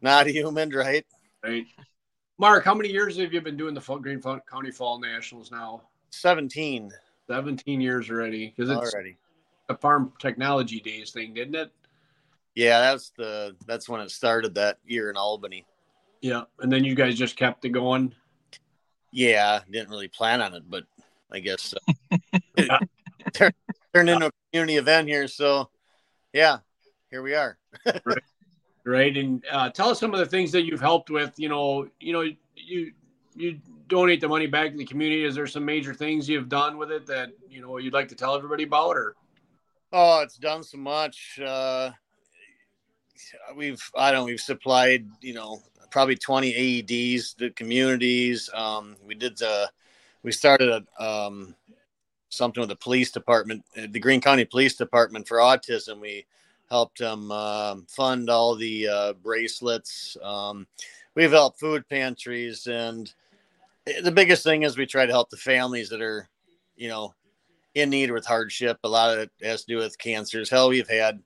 not 0.00 0.28
humid, 0.28 0.72
right? 0.72 1.04
right? 1.42 1.66
Mark, 2.38 2.64
how 2.64 2.74
many 2.74 2.88
years 2.88 3.18
have 3.18 3.32
you 3.32 3.40
been 3.40 3.56
doing 3.56 3.74
the 3.74 3.80
Green 3.80 4.22
County 4.22 4.70
Fall 4.70 5.00
Nationals 5.00 5.50
now? 5.50 5.82
17 6.10 6.92
Seventeen 7.28 7.80
years 7.80 8.10
already. 8.10 8.52
Because 8.56 8.70
it's 8.70 8.94
already. 8.94 9.16
a 9.68 9.76
farm 9.76 10.12
technology 10.20 10.80
days 10.80 11.10
thing, 11.10 11.34
didn't 11.34 11.54
it? 11.54 11.70
Yeah, 12.54 12.80
that's 12.80 13.10
the 13.16 13.56
that's 13.66 13.88
when 13.88 14.00
it 14.00 14.10
started 14.10 14.54
that 14.56 14.78
year 14.84 15.08
in 15.10 15.16
Albany. 15.16 15.66
Yeah. 16.20 16.42
And 16.60 16.70
then 16.70 16.84
you 16.84 16.94
guys 16.94 17.16
just 17.16 17.36
kept 17.36 17.64
it 17.64 17.70
going. 17.70 18.14
Yeah, 19.12 19.60
didn't 19.70 19.90
really 19.90 20.08
plan 20.08 20.40
on 20.40 20.54
it, 20.54 20.64
but 20.68 20.84
I 21.32 21.40
guess 21.40 21.74
it 22.56 23.54
turned, 23.94 24.10
into 24.10 24.26
a 24.26 24.30
community 24.50 24.76
event 24.76 25.08
here. 25.08 25.28
So 25.28 25.70
yeah, 26.32 26.58
here 27.10 27.22
we 27.22 27.34
are. 27.34 27.58
right? 28.04 28.22
right. 28.84 29.16
And 29.16 29.44
uh, 29.50 29.70
tell 29.70 29.90
us 29.90 30.00
some 30.00 30.12
of 30.12 30.20
the 30.20 30.26
things 30.26 30.52
that 30.52 30.64
you've 30.64 30.80
helped 30.80 31.10
with. 31.10 31.32
You 31.38 31.48
know, 31.48 31.88
you 32.00 32.12
know, 32.12 32.24
you 32.56 32.92
you 33.34 33.60
donate 33.88 34.20
the 34.20 34.28
money 34.28 34.46
back 34.46 34.72
to 34.72 34.76
the 34.76 34.84
community. 34.84 35.24
Is 35.24 35.34
there 35.34 35.46
some 35.46 35.64
major 35.64 35.94
things 35.94 36.28
you've 36.28 36.48
done 36.48 36.78
with 36.78 36.90
it 36.90 37.06
that 37.06 37.30
you 37.48 37.60
know 37.60 37.78
you'd 37.78 37.92
like 37.92 38.08
to 38.08 38.14
tell 38.14 38.34
everybody 38.34 38.64
about, 38.64 38.96
or 38.96 39.16
Oh, 39.92 40.20
it's 40.20 40.38
done 40.38 40.62
so 40.62 40.78
much. 40.78 41.38
Uh, 41.38 41.90
we've 43.54 43.82
I 43.94 44.10
don't 44.10 44.20
know, 44.20 44.26
we've 44.26 44.40
supplied 44.40 45.06
you 45.20 45.34
know 45.34 45.60
probably 45.90 46.16
20 46.16 46.82
AEDs 46.82 47.36
to 47.36 47.50
communities. 47.50 48.48
Um, 48.54 48.96
we 49.04 49.14
did 49.14 49.40
uh, 49.42 49.66
we 50.22 50.32
started 50.32 50.86
a, 50.98 51.04
um, 51.04 51.54
something 52.32 52.60
with 52.62 52.70
the 52.70 52.76
police 52.76 53.10
department, 53.10 53.64
uh, 53.76 53.86
the 53.90 54.00
Green 54.00 54.20
County 54.20 54.44
Police 54.44 54.74
Department 54.76 55.28
for 55.28 55.38
autism. 55.38 56.00
We 56.00 56.24
helped 56.70 56.98
them 56.98 57.30
um, 57.30 57.86
fund 57.88 58.30
all 58.30 58.56
the 58.56 58.88
uh, 58.88 59.12
bracelets. 59.22 60.16
Um, 60.22 60.66
we've 61.14 61.30
helped 61.30 61.60
food 61.60 61.86
pantries, 61.88 62.66
and 62.66 63.12
the 64.02 64.12
biggest 64.12 64.42
thing 64.42 64.62
is 64.62 64.78
we 64.78 64.86
try 64.86 65.04
to 65.04 65.12
help 65.12 65.28
the 65.28 65.36
families 65.36 65.90
that 65.90 66.00
are, 66.00 66.28
you 66.76 66.88
know, 66.88 67.14
in 67.74 67.90
need 67.90 68.10
with 68.10 68.24
hardship. 68.24 68.78
A 68.84 68.88
lot 68.88 69.12
of 69.12 69.18
it 69.18 69.30
has 69.42 69.64
to 69.64 69.74
do 69.74 69.76
with 69.76 69.98
cancers. 69.98 70.48
Hell, 70.48 70.70
we've 70.70 70.88
had, 70.88 71.20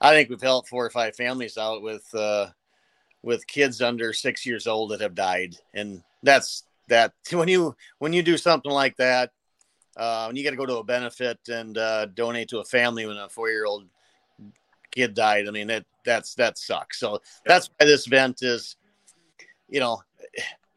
I 0.00 0.10
think 0.10 0.28
we've 0.28 0.40
helped 0.40 0.68
four 0.68 0.84
or 0.84 0.90
five 0.90 1.16
families 1.16 1.56
out 1.56 1.82
with, 1.82 2.06
uh, 2.14 2.48
with 3.22 3.46
kids 3.46 3.80
under 3.80 4.12
six 4.12 4.44
years 4.44 4.66
old 4.66 4.90
that 4.90 5.00
have 5.00 5.14
died, 5.14 5.56
and 5.72 6.02
that's 6.22 6.64
that. 6.88 7.12
When 7.32 7.48
you 7.48 7.74
when 7.98 8.12
you 8.12 8.22
do 8.22 8.36
something 8.36 8.70
like 8.70 8.96
that, 8.98 9.30
uh, 9.96 10.26
when 10.26 10.36
you 10.36 10.44
got 10.44 10.50
to 10.50 10.56
go 10.56 10.66
to 10.66 10.78
a 10.78 10.84
benefit 10.84 11.38
and 11.48 11.78
uh, 11.78 12.06
donate 12.06 12.48
to 12.48 12.58
a 12.58 12.64
family 12.64 13.06
when 13.06 13.16
a 13.16 13.28
four 13.28 13.50
year 13.50 13.64
old 13.64 13.86
kid 14.90 15.14
died, 15.14 15.46
I 15.48 15.50
mean 15.50 15.68
that 15.68 15.84
that's 16.04 16.34
that 16.34 16.58
sucks. 16.58 16.98
So 16.98 17.20
that's 17.46 17.70
why 17.76 17.86
this 17.86 18.06
event 18.06 18.42
is, 18.42 18.76
you 19.68 19.80
know, 19.80 20.02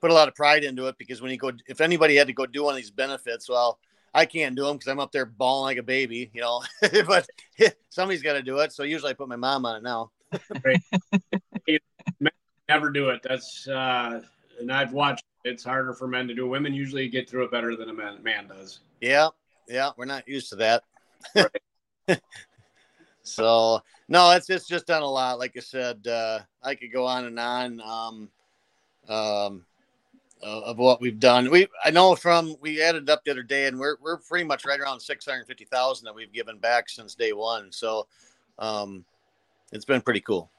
put 0.02 0.12
a 0.12 0.14
lot 0.14 0.28
of 0.28 0.36
pride 0.36 0.64
into 0.64 0.88
it 0.88 0.98
because 0.98 1.22
when 1.22 1.32
you 1.32 1.38
go, 1.38 1.52
if 1.68 1.82
anybody 1.82 2.16
had 2.16 2.28
to 2.28 2.34
go 2.34 2.46
do 2.46 2.64
one 2.64 2.74
of 2.74 2.78
these 2.78 2.92
benefits, 2.92 3.50
well, 3.50 3.80
I 4.14 4.26
can't 4.26 4.56
do 4.56 4.66
them 4.66 4.78
because 4.78 4.92
I'm 4.92 5.00
up 5.00 5.12
there 5.12 5.26
bawling 5.26 5.66
like 5.66 5.78
a 5.78 5.84
baby, 5.84 6.32
you 6.34 6.42
know. 6.42 6.64
but 7.08 7.28
somebody's 7.90 8.22
got 8.22 8.34
to 8.34 8.42
do 8.42 8.60
it. 8.60 8.72
So 8.74 8.84
usually 8.84 9.12
I 9.12 9.14
put 9.14 9.28
my 9.28 9.36
mom 9.36 9.66
on 9.66 9.78
it 9.78 9.84
now. 9.84 10.12
never 12.70 12.90
do 12.90 13.10
it? 13.10 13.22
That's 13.24 13.68
uh, 13.68 14.22
and 14.60 14.72
I've 14.72 14.94
watched. 14.94 15.24
It's 15.48 15.64
harder 15.64 15.94
for 15.94 16.08
men 16.08 16.28
to 16.28 16.34
do. 16.34 16.48
Women 16.48 16.74
usually 16.74 17.08
get 17.10 17.30
through 17.30 17.46
it 17.46 17.52
better 17.52 17.76
than 17.76 17.90
a 17.90 17.94
man, 17.94 18.22
man 18.24 18.48
does. 18.48 18.80
Yeah, 19.02 19.30
yeah, 19.68 19.92
we're 19.98 20.06
not 20.06 20.28
used 20.28 20.50
to 20.50 20.56
that. 20.58 20.84
Right. 21.36 22.22
so 23.24 23.82
no, 24.08 24.32
it's 24.32 24.50
it's 24.50 24.68
just 24.68 24.88
done 24.88 25.04
a 25.04 25.10
lot. 25.10 25.40
Like 25.40 25.56
I 25.58 25.62
said, 25.62 26.06
uh, 26.08 26.40
I 26.64 26.76
could 26.76 26.92
go 26.92 27.06
on 27.06 27.26
and 27.26 27.40
on. 27.40 27.82
Um, 27.82 28.30
um, 29.10 29.66
uh, 30.44 30.62
of 30.62 30.78
what 30.78 31.02
we've 31.02 31.20
done. 31.20 31.50
We 31.50 31.68
I 31.84 31.92
know 31.92 32.16
from 32.16 32.56
we 32.62 32.82
added 32.82 33.10
up 33.10 33.24
the 33.24 33.32
other 33.32 33.44
day, 33.44 33.68
and 33.68 33.80
we're 33.80 33.98
we're 34.02 34.18
pretty 34.18 34.46
much 34.46 34.66
right 34.66 34.80
around 34.80 35.00
six 35.00 35.26
hundred 35.26 35.48
fifty 35.48 35.66
thousand 35.66 36.06
that 36.06 36.16
we've 36.16 36.32
given 36.32 36.58
back 36.58 36.90
since 36.90 37.16
day 37.16 37.34
one. 37.34 37.72
So, 37.72 38.08
um, 38.60 39.06
it's 39.72 39.86
been 39.86 40.02
pretty 40.02 40.22
cool. 40.22 40.52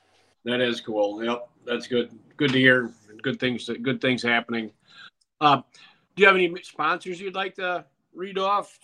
That 0.45 0.61
is 0.61 0.81
cool. 0.81 1.23
Yep, 1.23 1.49
that's 1.67 1.87
good. 1.87 2.11
Good 2.37 2.53
to 2.53 2.59
hear. 2.59 2.91
Good 3.23 3.39
things. 3.39 3.69
Good 3.83 4.01
things 4.01 4.23
happening. 4.23 4.71
Uh, 5.41 5.57
do 6.17 6.23
you 6.23 6.27
have 6.27 6.37
any 6.37 6.53
sponsors 6.63 7.21
you'd 7.21 7.35
like 7.35 7.55
to 7.57 7.85
read 8.15 8.39
off? 8.39 8.79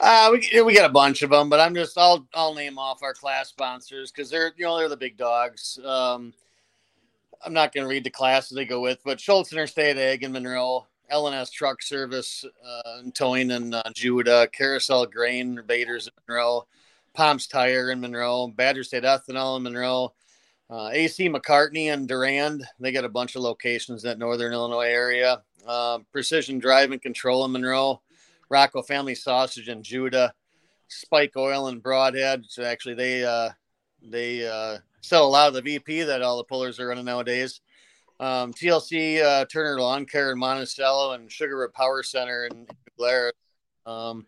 Uh, 0.00 0.30
we 0.32 0.62
we 0.62 0.74
got 0.74 0.88
a 0.88 0.92
bunch 0.92 1.22
of 1.22 1.30
them, 1.30 1.48
but 1.48 1.60
I'm 1.60 1.74
just 1.74 1.98
I'll 1.98 2.26
I'll 2.34 2.54
name 2.54 2.78
off 2.78 3.02
our 3.02 3.14
class 3.14 3.48
sponsors 3.48 4.10
because 4.10 4.30
they're 4.30 4.52
you 4.56 4.64
know 4.64 4.78
they're 4.78 4.88
the 4.88 4.96
big 4.96 5.16
dogs. 5.16 5.78
Um, 5.84 6.32
I'm 7.44 7.52
not 7.52 7.72
going 7.72 7.84
to 7.84 7.90
read 7.90 8.04
the 8.04 8.10
classes 8.10 8.56
they 8.56 8.64
go 8.64 8.80
with, 8.80 9.00
but 9.04 9.20
Schultz 9.20 9.52
Interstate 9.52 9.96
Ag 9.98 10.22
in 10.22 10.32
Monroe, 10.32 10.86
LNS 11.12 11.50
Truck 11.50 11.82
Service 11.82 12.44
uh, 12.44 12.98
and 12.98 13.14
Towing 13.14 13.50
in 13.50 13.74
uh, 13.74 13.82
Juda, 13.94 14.50
Carousel 14.52 15.06
Grain 15.06 15.60
Baiters 15.66 16.06
in 16.06 16.12
Monroe, 16.26 16.66
Palms 17.14 17.46
Tire 17.46 17.90
in 17.90 18.00
Monroe, 18.00 18.48
Badger 18.48 18.84
State 18.84 19.02
Ethanol 19.02 19.56
in 19.56 19.64
Monroe, 19.64 20.14
uh, 20.70 20.90
AC 20.92 21.28
McCartney 21.28 21.92
and 21.92 22.08
Durand. 22.08 22.64
They 22.80 22.92
got 22.92 23.04
a 23.04 23.08
bunch 23.08 23.34
of 23.34 23.42
locations 23.42 24.04
in 24.04 24.10
that 24.10 24.18
northern 24.18 24.52
Illinois 24.52 24.88
area. 24.88 25.42
Uh, 25.66 26.00
Precision 26.10 26.58
Drive 26.58 26.90
and 26.92 27.00
Control 27.00 27.44
in 27.44 27.52
Monroe, 27.52 28.00
Rocco 28.48 28.82
Family 28.82 29.14
Sausage 29.14 29.68
in 29.68 29.82
Juda, 29.82 30.32
Spike 30.88 31.36
Oil 31.36 31.68
in 31.68 31.80
Brodhead. 31.80 32.44
So 32.48 32.64
actually, 32.64 32.94
they 32.94 33.24
uh, 33.24 33.50
they 34.02 34.46
uh, 34.46 34.78
sell 35.00 35.26
a 35.26 35.28
lot 35.28 35.48
of 35.48 35.54
the 35.54 35.62
VP 35.62 36.02
that 36.02 36.22
all 36.22 36.36
the 36.36 36.44
pullers 36.44 36.80
are 36.80 36.88
running 36.88 37.04
nowadays. 37.04 37.60
Um, 38.20 38.52
TLC 38.52 39.22
uh, 39.22 39.44
Turner 39.46 39.80
Lawn 39.80 40.06
Care 40.06 40.32
in 40.32 40.38
Monticello 40.38 41.12
and 41.12 41.30
Sugar 41.30 41.58
Road 41.58 41.72
Power 41.74 42.02
Center 42.02 42.46
in 42.46 42.66
Blair. 42.96 43.32
Um, 43.86 44.26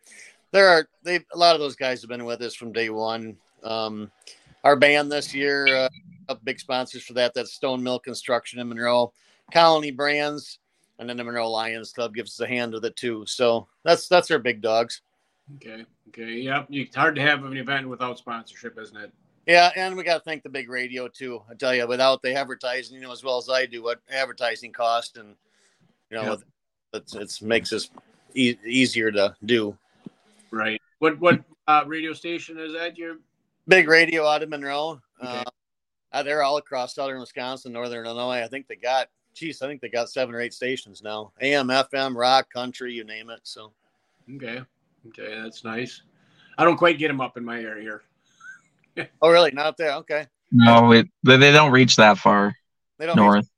there 0.50 0.68
are 0.68 0.88
they 1.02 1.16
a 1.16 1.38
lot 1.38 1.54
of 1.54 1.60
those 1.60 1.76
guys 1.76 2.00
have 2.00 2.08
been 2.08 2.24
with 2.24 2.40
us 2.42 2.54
from 2.54 2.72
day 2.72 2.90
one. 2.90 3.36
Um, 3.62 4.10
our 4.62 4.76
band 4.76 5.12
this 5.12 5.34
year, 5.34 5.88
uh, 6.28 6.34
big 6.42 6.58
sponsors 6.58 7.04
for 7.04 7.12
that. 7.14 7.34
That's 7.34 7.52
Stone 7.52 7.82
Mill 7.82 7.98
Construction 7.98 8.58
in 8.58 8.68
Monroe, 8.68 9.12
Colony 9.52 9.90
Brands, 9.90 10.58
and 10.98 11.08
then 11.08 11.16
the 11.16 11.24
Monroe 11.24 11.50
Lions 11.50 11.92
Club 11.92 12.14
gives 12.14 12.32
us 12.32 12.44
a 12.44 12.48
hand 12.48 12.72
with 12.72 12.84
it 12.84 12.96
too. 12.96 13.24
So 13.26 13.66
that's 13.84 14.08
that's 14.08 14.30
our 14.30 14.38
big 14.38 14.60
dogs. 14.60 15.02
Okay. 15.56 15.84
Okay. 16.08 16.34
Yep. 16.40 16.68
It's 16.70 16.96
hard 16.96 17.14
to 17.16 17.20
have 17.22 17.44
an 17.44 17.56
event 17.56 17.88
without 17.88 18.18
sponsorship, 18.18 18.78
isn't 18.78 18.96
it? 18.96 19.12
Yeah, 19.46 19.70
and 19.76 19.94
we 19.94 20.04
got 20.04 20.14
to 20.14 20.20
thank 20.24 20.42
the 20.42 20.48
big 20.48 20.70
radio 20.70 21.06
too. 21.06 21.42
I 21.50 21.54
tell 21.54 21.74
you, 21.74 21.86
without 21.86 22.22
the 22.22 22.32
advertising, 22.34 22.94
you 22.96 23.02
know 23.02 23.12
as 23.12 23.22
well 23.22 23.36
as 23.36 23.50
I 23.50 23.66
do 23.66 23.82
what 23.82 24.00
advertising 24.10 24.72
cost, 24.72 25.18
and 25.18 25.34
you 26.10 26.16
know, 26.16 26.22
Yeah. 26.22 26.36
it's 26.94 27.14
it's 27.14 27.42
makes 27.42 27.72
us 27.72 27.90
e- 28.34 28.56
easier 28.64 29.10
to 29.12 29.36
do. 29.44 29.76
Right. 30.50 30.80
What 31.00 31.18
what 31.20 31.40
uh, 31.68 31.84
radio 31.86 32.12
station 32.14 32.58
is 32.58 32.72
that? 32.72 32.96
Your 32.96 33.16
Big 33.66 33.88
radio 33.88 34.26
out 34.26 34.42
of 34.42 34.48
Monroe. 34.50 35.00
Okay. 35.22 35.38
Uh, 35.38 35.44
Uh, 36.12 36.22
they're 36.22 36.42
all 36.44 36.58
across 36.58 36.94
southern 36.94 37.18
Wisconsin, 37.18 37.72
northern 37.72 38.06
Illinois. 38.06 38.40
I 38.42 38.46
think 38.46 38.68
they 38.68 38.76
got, 38.76 39.08
geez, 39.34 39.60
I 39.62 39.66
think 39.68 39.80
they 39.80 39.88
got 39.88 40.08
seven 40.08 40.34
or 40.34 40.40
eight 40.40 40.54
stations 40.54 41.02
now. 41.02 41.32
AM, 41.40 41.68
FM, 41.68 42.16
rock, 42.16 42.52
country, 42.52 42.92
you 42.92 43.04
name 43.04 43.30
it. 43.30 43.40
So, 43.42 43.72
Okay. 44.36 44.62
Okay, 45.08 45.38
that's 45.42 45.64
nice. 45.64 46.02
I 46.56 46.64
don't 46.64 46.76
quite 46.78 46.98
get 46.98 47.08
them 47.08 47.20
up 47.20 47.36
in 47.36 47.44
my 47.44 47.60
area 47.60 47.82
here. 47.82 48.02
oh, 49.22 49.30
really? 49.30 49.50
Not 49.50 49.66
up 49.66 49.76
there? 49.76 49.92
Okay. 49.96 50.26
No, 50.52 50.92
it, 50.92 51.08
they 51.24 51.36
they 51.36 51.52
don't 51.52 51.72
reach 51.72 51.96
that 51.96 52.16
far 52.16 52.54
They 52.98 53.06
don't. 53.06 53.16
north. 53.16 53.48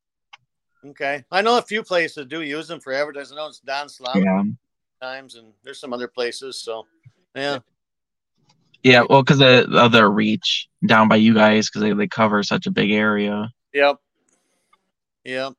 Okay. 0.85 1.25
I 1.31 1.43
know 1.43 1.59
a 1.59 1.62
few 1.62 1.83
places 1.83 2.27
do 2.27 2.41
use 2.43 2.69
them 2.69 2.81
for 2.81 2.93
advertising. 2.93 3.37
I 3.37 3.43
know 3.43 3.49
it's 3.49 3.61
Don 3.61 3.89
Slava 3.89 4.19
Yeah. 4.21 4.43
times, 5.01 5.35
and 5.37 5.53
there's 5.62 5.79
some 5.79 5.93
other 5.93 6.09
places. 6.09 6.57
So, 6.57 6.87
yeah. 7.35 7.59
Yeah, 8.83 9.03
well, 9.09 9.23
because 9.23 9.41
of, 9.41 9.73
of 9.75 9.93
their 9.93 10.09
reach 10.09 10.69
down 10.87 11.09
by 11.09 11.17
you 11.17 11.35
guys, 11.35 11.69
because 11.69 11.83
they, 11.83 11.93
they 11.93 12.07
cover 12.07 12.43
such 12.43 12.67
a 12.67 12.71
big 12.71 12.91
area. 12.93 13.53
Yep. 13.75 13.97
Yep. 15.25 15.55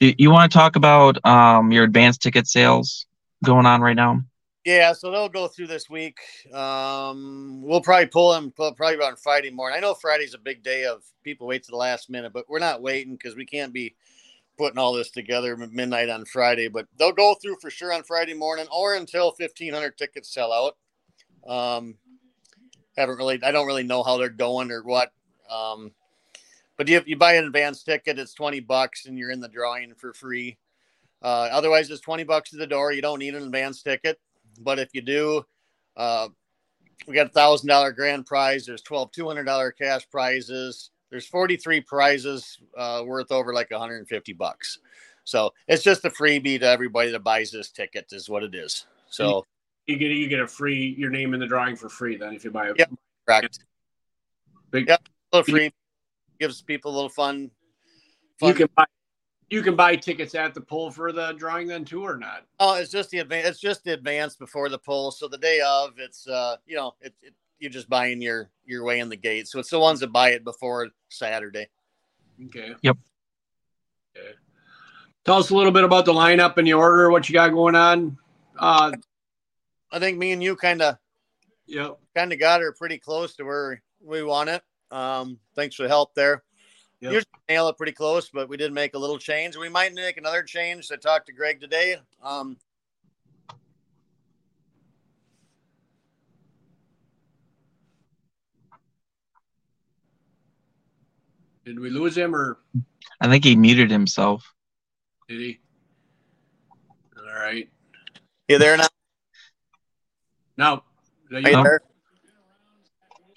You, 0.00 0.14
you 0.18 0.30
want 0.30 0.50
to 0.50 0.58
talk 0.58 0.76
about 0.76 1.24
um 1.24 1.70
your 1.70 1.84
advanced 1.84 2.22
ticket 2.22 2.46
sales 2.46 3.06
going 3.44 3.66
on 3.66 3.80
right 3.80 3.96
now? 3.96 4.22
Yeah, 4.64 4.92
so 4.92 5.10
they'll 5.10 5.28
go 5.30 5.48
through 5.48 5.68
this 5.68 5.88
week. 5.88 6.18
Um, 6.52 7.62
we'll 7.62 7.80
probably 7.80 8.06
pull 8.06 8.32
them 8.32 8.52
probably 8.52 8.96
on 8.96 9.16
Friday 9.16 9.50
morning. 9.50 9.78
I 9.78 9.80
know 9.80 9.94
Friday's 9.94 10.34
a 10.34 10.38
big 10.38 10.62
day 10.62 10.84
of 10.84 11.02
people 11.24 11.46
wait 11.46 11.62
to 11.64 11.70
the 11.70 11.78
last 11.78 12.10
minute, 12.10 12.32
but 12.34 12.44
we're 12.46 12.58
not 12.58 12.82
waiting 12.82 13.14
because 13.14 13.36
we 13.36 13.46
can't 13.46 13.72
be 13.72 13.94
putting 14.58 14.78
all 14.78 14.92
this 14.92 15.10
together 15.10 15.56
midnight 15.56 16.10
on 16.10 16.26
Friday. 16.26 16.68
But 16.68 16.86
they'll 16.98 17.12
go 17.12 17.34
through 17.40 17.56
for 17.62 17.70
sure 17.70 17.92
on 17.92 18.02
Friday 18.02 18.34
morning 18.34 18.66
or 18.70 18.96
until 18.96 19.32
fifteen 19.32 19.72
hundred 19.72 19.96
tickets 19.96 20.32
sell 20.32 20.52
out. 20.52 20.76
Um, 21.50 21.94
haven't 22.98 23.16
really, 23.16 23.42
I 23.42 23.52
don't 23.52 23.66
really 23.66 23.82
know 23.82 24.02
how 24.02 24.18
they're 24.18 24.28
going 24.28 24.70
or 24.70 24.82
what. 24.82 25.10
Um, 25.50 25.92
but 26.80 26.88
if 26.88 27.06
you 27.06 27.14
buy 27.14 27.34
an 27.34 27.44
advance 27.44 27.82
ticket, 27.82 28.18
it's 28.18 28.32
twenty 28.32 28.60
bucks 28.60 29.04
and 29.04 29.18
you're 29.18 29.30
in 29.30 29.40
the 29.40 29.48
drawing 29.48 29.92
for 29.96 30.14
free. 30.14 30.56
Uh, 31.20 31.46
otherwise, 31.52 31.90
it's 31.90 32.00
twenty 32.00 32.24
bucks 32.24 32.48
to 32.52 32.56
the 32.56 32.66
door. 32.66 32.90
You 32.90 33.02
don't 33.02 33.18
need 33.18 33.34
an 33.34 33.42
advance 33.42 33.82
ticket. 33.82 34.18
But 34.58 34.78
if 34.78 34.88
you 34.94 35.02
do, 35.02 35.44
uh, 35.94 36.28
we 37.06 37.14
got 37.14 37.26
a 37.26 37.28
thousand 37.28 37.68
dollar 37.68 37.92
grand 37.92 38.24
prize. 38.24 38.64
There's 38.64 38.80
twelve 38.80 39.12
two 39.12 39.26
hundred 39.28 39.44
dollar 39.44 39.72
cash 39.72 40.08
prizes. 40.10 40.88
There's 41.10 41.26
forty 41.26 41.58
three 41.58 41.82
prizes 41.82 42.56
uh, 42.78 43.02
worth 43.04 43.30
over 43.30 43.52
like 43.52 43.70
150 43.70 44.32
bucks. 44.32 44.78
So 45.24 45.52
it's 45.68 45.82
just 45.82 46.06
a 46.06 46.10
freebie 46.10 46.60
to 46.60 46.66
everybody 46.66 47.10
that 47.10 47.22
buys 47.22 47.50
this 47.50 47.70
ticket, 47.70 48.06
is 48.10 48.30
what 48.30 48.42
it 48.42 48.54
is. 48.54 48.86
So 49.10 49.44
You 49.86 49.98
get 49.98 50.12
you 50.12 50.28
get 50.28 50.40
a 50.40 50.46
free 50.46 50.94
your 50.96 51.10
name 51.10 51.34
in 51.34 51.40
the 51.40 51.46
drawing 51.46 51.76
for 51.76 51.90
free 51.90 52.16
then 52.16 52.32
if 52.32 52.42
you 52.42 52.50
buy 52.50 52.70
it. 52.70 52.78
Yep. 52.78 52.90
correct. 53.26 53.58
Big- 54.70 54.88
Yep. 54.88 55.02
A 55.32 55.36
little 55.36 55.52
free 55.52 55.72
gives 56.40 56.62
people 56.62 56.92
a 56.92 56.94
little 56.94 57.08
fun. 57.08 57.50
You 58.42 58.54
can 58.54 58.68
buy 58.74 58.86
you 59.50 59.62
can 59.62 59.74
buy 59.76 59.96
tickets 59.96 60.34
at 60.34 60.54
the 60.54 60.60
pull 60.60 60.90
for 60.90 61.12
the 61.12 61.32
drawing 61.32 61.66
then 61.66 61.84
too 61.84 62.02
or 62.02 62.16
not? 62.16 62.46
Oh, 62.60 62.74
it's 62.74 62.90
just 62.90 63.10
the 63.10 63.18
advance. 63.18 63.48
It's 63.48 63.60
just 63.60 63.84
the 63.84 63.92
advance 63.92 64.36
before 64.36 64.68
the 64.68 64.78
poll. 64.78 65.10
So 65.10 65.26
the 65.26 65.38
day 65.38 65.60
of, 65.60 65.94
it's 65.98 66.26
uh, 66.28 66.56
you 66.66 66.76
know, 66.76 66.94
it, 67.00 67.12
it 67.20 67.34
you're 67.58 67.70
just 67.70 67.90
buying 67.90 68.22
your 68.22 68.48
your 68.64 68.84
way 68.84 69.00
in 69.00 69.08
the 69.08 69.16
gate. 69.16 69.48
So 69.48 69.58
it's 69.58 69.70
the 69.70 69.78
ones 69.78 70.00
that 70.00 70.12
buy 70.12 70.30
it 70.30 70.44
before 70.44 70.88
Saturday. 71.08 71.68
Okay. 72.46 72.74
Yep. 72.80 72.96
Okay. 74.16 74.30
Tell 75.24 75.36
us 75.36 75.50
a 75.50 75.54
little 75.54 75.72
bit 75.72 75.84
about 75.84 76.06
the 76.06 76.12
lineup 76.12 76.56
and 76.56 76.66
the 76.66 76.72
order, 76.72 77.10
what 77.10 77.28
you 77.28 77.34
got 77.34 77.48
going 77.48 77.74
on. 77.74 78.16
Uh 78.58 78.92
I 79.92 79.98
think 79.98 80.16
me 80.16 80.32
and 80.32 80.42
you 80.42 80.56
kind 80.56 80.80
of 80.80 80.96
yep. 81.66 81.98
kind 82.16 82.32
of 82.32 82.38
got 82.38 82.60
her 82.60 82.72
pretty 82.72 82.98
close 82.98 83.34
to 83.36 83.44
where 83.44 83.82
we 84.02 84.22
want 84.22 84.48
it. 84.48 84.62
Um, 84.90 85.38
thanks 85.54 85.76
for 85.76 85.84
the 85.84 85.88
help 85.88 86.14
there. 86.14 86.42
Yep. 87.00 87.12
Usually 87.12 87.30
nail 87.48 87.68
it 87.68 87.76
pretty 87.76 87.92
close, 87.92 88.28
but 88.28 88.48
we 88.48 88.56
did 88.56 88.72
make 88.72 88.94
a 88.94 88.98
little 88.98 89.18
change. 89.18 89.56
We 89.56 89.68
might 89.68 89.94
make 89.94 90.16
another 90.18 90.42
change. 90.42 90.90
I 90.92 90.96
talked 90.96 91.26
to 91.26 91.32
Greg 91.32 91.60
today. 91.60 91.96
Um, 92.22 92.56
Did 101.64 101.78
we 101.78 101.90
lose 101.90 102.16
him 102.16 102.34
or 102.34 102.58
I 103.20 103.28
think 103.28 103.44
he 103.44 103.54
muted 103.54 103.90
himself. 103.90 104.54
did 105.28 105.40
he? 105.40 105.60
All 107.18 107.34
right. 107.34 107.68
you 108.48 108.58
there 108.58 108.76
now? 108.76 108.86
Now 110.56 110.74
are 111.32 111.36
Are 111.36 111.40
you- 111.40 111.56
you 111.58 111.62
there? 111.64 111.80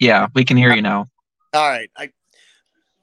Yeah, 0.00 0.26
we 0.34 0.44
can 0.44 0.56
hear 0.56 0.74
you 0.74 0.82
now. 0.82 1.06
All 1.54 1.68
right. 1.68 1.90
I 1.96 2.10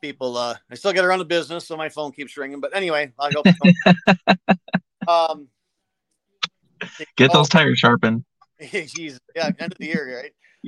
people 0.01 0.35
uh 0.35 0.55
I 0.69 0.75
still 0.75 0.93
gotta 0.93 1.07
run 1.07 1.19
the 1.19 1.25
business, 1.25 1.67
so 1.67 1.77
my 1.77 1.89
phone 1.89 2.11
keeps 2.11 2.35
ringing. 2.35 2.59
But 2.59 2.75
anyway, 2.75 3.13
I 3.17 3.31
hope 3.33 3.45
um 5.07 5.47
Get 7.15 7.29
oh, 7.31 7.39
those 7.39 7.49
tires 7.49 7.79
sharpened. 7.79 8.23
Jeez, 8.61 9.19
yeah, 9.35 9.51
end 9.59 9.71
of 9.71 9.77
the 9.77 9.85
year, 9.85 10.21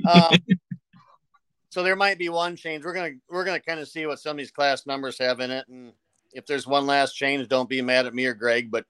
right? 0.06 0.10
Um, 0.10 0.38
so 1.70 1.82
there 1.82 1.96
might 1.96 2.18
be 2.18 2.28
one 2.28 2.56
change. 2.56 2.84
We're 2.84 2.94
gonna 2.94 3.14
we're 3.28 3.44
gonna 3.44 3.60
kind 3.60 3.80
of 3.80 3.88
see 3.88 4.06
what 4.06 4.18
some 4.18 4.32
of 4.32 4.38
these 4.38 4.50
class 4.50 4.86
numbers 4.86 5.18
have 5.18 5.40
in 5.40 5.50
it, 5.50 5.66
and 5.68 5.92
if 6.32 6.46
there's 6.46 6.66
one 6.66 6.86
last 6.86 7.14
change, 7.14 7.48
don't 7.48 7.68
be 7.68 7.82
mad 7.82 8.06
at 8.06 8.14
me 8.14 8.26
or 8.26 8.34
Greg. 8.34 8.70
But 8.70 8.84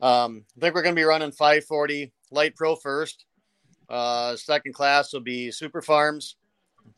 um, 0.00 0.44
I 0.56 0.60
think 0.60 0.74
we're 0.74 0.82
gonna 0.82 0.94
be 0.94 1.04
running 1.04 1.32
540 1.32 2.12
light 2.30 2.54
pro 2.56 2.76
first. 2.76 3.24
Uh, 3.88 4.36
second 4.36 4.72
class 4.72 5.12
will 5.12 5.20
be 5.20 5.50
super 5.50 5.82
farms. 5.82 6.36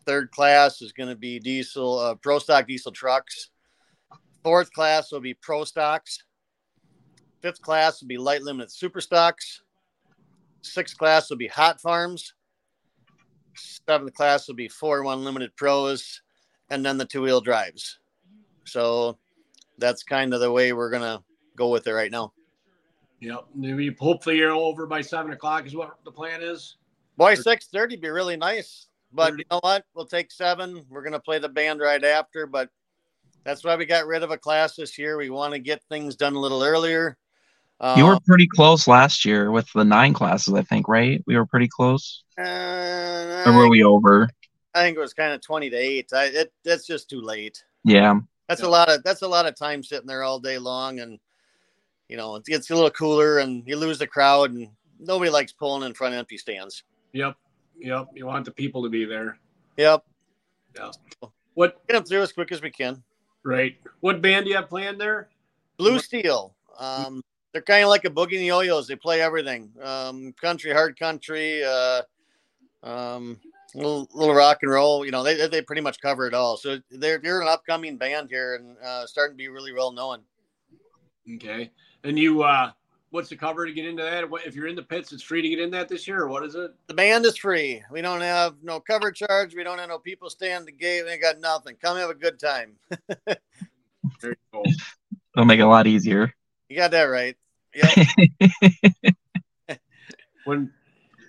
Third 0.04 0.30
class 0.30 0.82
is 0.82 0.92
going 0.92 1.08
to 1.08 1.16
be 1.16 1.38
diesel 1.38 1.98
uh, 1.98 2.14
pro 2.16 2.38
stock 2.38 2.66
diesel 2.66 2.92
trucks. 2.92 3.50
Fourth 4.42 4.72
class 4.72 5.12
will 5.12 5.20
be 5.20 5.34
pro 5.34 5.64
stocks. 5.64 6.24
Fifth 7.40 7.60
class 7.60 8.00
will 8.00 8.08
be 8.08 8.18
light 8.18 8.42
limited 8.42 8.70
super 8.70 9.00
stocks. 9.00 9.62
Sixth 10.62 10.96
class 10.96 11.28
will 11.30 11.36
be 11.36 11.48
hot 11.48 11.80
farms. 11.80 12.34
Seventh 13.54 14.14
class 14.14 14.48
will 14.48 14.54
be 14.54 14.68
four 14.68 15.02
one 15.02 15.24
limited 15.24 15.54
pros, 15.56 16.22
and 16.70 16.84
then 16.84 16.98
the 16.98 17.04
two 17.04 17.22
wheel 17.22 17.40
drives. 17.40 17.98
So 18.64 19.18
that's 19.78 20.02
kind 20.02 20.32
of 20.32 20.40
the 20.40 20.50
way 20.50 20.72
we're 20.72 20.90
gonna 20.90 21.22
go 21.56 21.68
with 21.68 21.86
it 21.86 21.92
right 21.92 22.10
now. 22.10 22.32
Yep. 23.20 23.46
Maybe 23.54 23.94
hopefully 23.98 24.38
you're 24.38 24.52
over 24.52 24.86
by 24.86 25.00
seven 25.00 25.32
o'clock 25.32 25.66
is 25.66 25.76
what 25.76 25.96
the 26.04 26.10
plan 26.10 26.42
is. 26.42 26.76
Boy, 27.16 27.34
six 27.34 27.66
thirty 27.66 27.96
be 27.96 28.08
really 28.08 28.36
nice, 28.36 28.88
but 29.12 29.36
you 29.38 29.44
know 29.50 29.60
what? 29.62 29.84
We'll 29.94 30.06
take 30.06 30.30
seven. 30.30 30.84
We're 30.88 31.02
gonna 31.02 31.20
play 31.20 31.38
the 31.38 31.48
band 31.48 31.80
right 31.80 32.02
after, 32.02 32.46
but 32.46 32.68
that's 33.44 33.64
why 33.64 33.76
we 33.76 33.86
got 33.86 34.06
rid 34.06 34.22
of 34.22 34.30
a 34.30 34.38
class 34.38 34.76
this 34.76 34.96
year. 34.98 35.16
We 35.16 35.30
want 35.30 35.52
to 35.54 35.58
get 35.58 35.82
things 35.88 36.16
done 36.16 36.34
a 36.34 36.38
little 36.40 36.62
earlier. 36.62 37.16
You 37.96 38.04
were 38.06 38.14
Um, 38.14 38.20
pretty 38.24 38.46
close 38.46 38.86
last 38.86 39.24
year 39.24 39.50
with 39.50 39.68
the 39.72 39.84
nine 39.84 40.14
classes, 40.14 40.54
I 40.54 40.62
think, 40.62 40.86
right? 40.86 41.20
We 41.26 41.36
were 41.36 41.46
pretty 41.46 41.66
close. 41.66 42.22
uh, 42.38 43.42
Or 43.44 43.52
were 43.52 43.68
we 43.68 43.82
over? 43.82 44.28
I 44.74 44.82
think 44.82 44.96
it 44.96 45.00
was 45.00 45.12
kind 45.14 45.32
of 45.32 45.40
twenty 45.40 45.68
to 45.70 45.76
eight. 45.76 46.12
I, 46.12 46.26
it 46.26 46.52
that's 46.64 46.86
just 46.86 47.10
too 47.10 47.20
late. 47.20 47.64
Yeah. 47.84 48.20
That's 48.48 48.60
Yeah. 48.62 48.68
a 48.68 48.70
lot 48.70 48.88
of 48.88 49.02
that's 49.02 49.22
a 49.22 49.28
lot 49.28 49.46
of 49.46 49.56
time 49.56 49.82
sitting 49.82 50.06
there 50.06 50.22
all 50.22 50.38
day 50.38 50.58
long, 50.58 51.00
and 51.00 51.18
you 52.08 52.16
know 52.16 52.36
it 52.36 52.44
gets 52.44 52.70
a 52.70 52.74
little 52.74 52.90
cooler, 52.90 53.38
and 53.38 53.66
you 53.66 53.76
lose 53.76 53.98
the 53.98 54.06
crowd, 54.06 54.52
and 54.52 54.68
nobody 55.00 55.30
likes 55.30 55.52
pulling 55.52 55.82
in 55.82 55.92
front 55.94 56.14
of 56.14 56.18
empty 56.20 56.38
stands. 56.38 56.84
Yep. 57.12 57.34
Yep. 57.78 58.08
You 58.14 58.26
want 58.26 58.44
the 58.44 58.50
people 58.50 58.82
to 58.84 58.88
be 58.88 59.04
there. 59.04 59.38
Yep, 59.76 60.04
Yeah. 60.76 60.90
What 61.54 61.86
get 61.86 61.94
them 61.94 62.04
through 62.04 62.22
as 62.22 62.32
quick 62.32 62.52
as 62.52 62.62
we 62.62 62.70
can. 62.70 63.02
right? 63.42 63.76
What 64.00 64.22
band 64.22 64.44
do 64.44 64.50
you 64.50 64.56
have 64.56 64.68
planned 64.68 65.00
there? 65.00 65.28
Blue 65.76 65.98
Steel. 65.98 66.54
Um, 66.78 67.22
they're 67.52 67.62
kind 67.62 67.82
of 67.84 67.90
like 67.90 68.04
a 68.04 68.10
boogie 68.10 68.32
and 68.32 68.40
the 68.40 68.46
yo-yos. 68.46 68.86
They 68.86 68.96
play 68.96 69.20
everything. 69.20 69.70
Um, 69.82 70.32
country, 70.40 70.72
hard 70.72 70.98
country, 70.98 71.62
uh, 71.64 72.02
um, 72.82 73.38
little, 73.74 74.08
little 74.14 74.34
rock 74.34 74.58
and 74.62 74.70
roll. 74.70 75.04
You 75.04 75.10
know, 75.10 75.22
they 75.22 75.46
they 75.48 75.60
pretty 75.62 75.82
much 75.82 76.00
cover 76.00 76.26
it 76.26 76.34
all. 76.34 76.56
So 76.56 76.78
they're 76.90 77.18
they're 77.18 77.42
an 77.42 77.48
upcoming 77.48 77.96
band 77.98 78.30
here 78.30 78.54
and 78.54 78.76
uh, 78.82 79.06
starting 79.06 79.34
to 79.36 79.38
be 79.38 79.48
really 79.48 79.72
well 79.72 79.92
known. 79.92 80.20
Okay. 81.34 81.70
And 82.04 82.18
you 82.18 82.42
uh 82.42 82.72
what's 83.12 83.28
the 83.28 83.36
cover 83.36 83.66
to 83.66 83.72
get 83.72 83.84
into 83.84 84.02
that? 84.02 84.28
What 84.28 84.44
if 84.46 84.56
you're 84.56 84.66
in 84.66 84.74
the 84.74 84.82
pits, 84.82 85.12
it's 85.12 85.22
free 85.22 85.42
to 85.42 85.48
get 85.48 85.60
in 85.60 85.70
that 85.70 85.88
this 85.88 86.08
year, 86.08 86.22
or 86.22 86.28
what 86.28 86.44
is 86.44 86.54
it? 86.54 86.72
The 86.88 86.94
band 86.94 87.24
is 87.24 87.36
free. 87.36 87.82
We 87.90 88.00
don't 88.00 88.22
have 88.22 88.56
no 88.62 88.80
cover 88.80 89.12
charge. 89.12 89.54
We 89.54 89.62
don't 89.62 89.78
have 89.78 89.88
no 89.88 89.98
people 89.98 90.28
staying 90.28 90.52
at 90.52 90.66
the 90.66 90.72
gate. 90.72 91.04
We 91.04 91.10
ain't 91.12 91.22
got 91.22 91.38
nothing. 91.38 91.76
Come 91.76 91.96
have 91.98 92.10
a 92.10 92.14
good 92.14 92.40
time. 92.40 92.72
There 94.20 94.30
you 94.30 94.34
go. 94.52 94.64
It'll 95.36 95.46
make 95.46 95.60
it 95.60 95.62
a 95.62 95.68
lot 95.68 95.86
easier. 95.86 96.32
You 96.68 96.76
got 96.76 96.90
that 96.90 97.04
right. 97.04 97.36
Yep. 99.68 99.78
When 100.44 100.70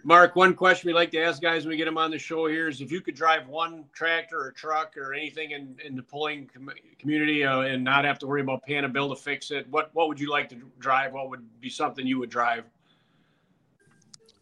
Mark, 0.06 0.36
one 0.36 0.54
question 0.54 0.88
we 0.88 0.94
like 0.94 1.12
to 1.12 1.22
ask 1.22 1.42
guys 1.42 1.64
when 1.64 1.72
we 1.72 1.78
get 1.78 1.86
them 1.86 1.98
on 1.98 2.12
the 2.12 2.20
show 2.20 2.48
here 2.48 2.68
is 2.68 2.82
if 2.82 2.92
you 2.92 3.00
could 3.00 3.16
drive 3.16 3.48
one 3.48 3.86
tractor 3.94 4.38
or 4.38 4.52
truck 4.52 4.98
or 4.98 5.14
anything 5.14 5.52
in, 5.52 5.78
in 5.84 5.96
the 5.96 6.04
pulling 6.04 6.46
com- 6.54 6.70
community 7.00 7.46
uh, 7.46 7.62
and 7.62 7.82
not 7.82 8.04
have 8.04 8.20
to 8.20 8.28
worry 8.28 8.42
about 8.42 8.64
paying 8.64 8.84
a 8.84 8.90
bill 8.90 9.08
to 9.10 9.16
fix 9.16 9.50
it, 9.50 9.66
what 9.70 9.92
what 9.94 10.10
would 10.10 10.20
you 10.20 10.30
like 10.30 10.50
to 10.50 10.56
drive? 10.78 11.14
What 11.14 11.30
would 11.30 11.46
be 11.62 11.70
something 11.70 12.06
you 12.06 12.20
would 12.20 12.30
drive? 12.30 12.66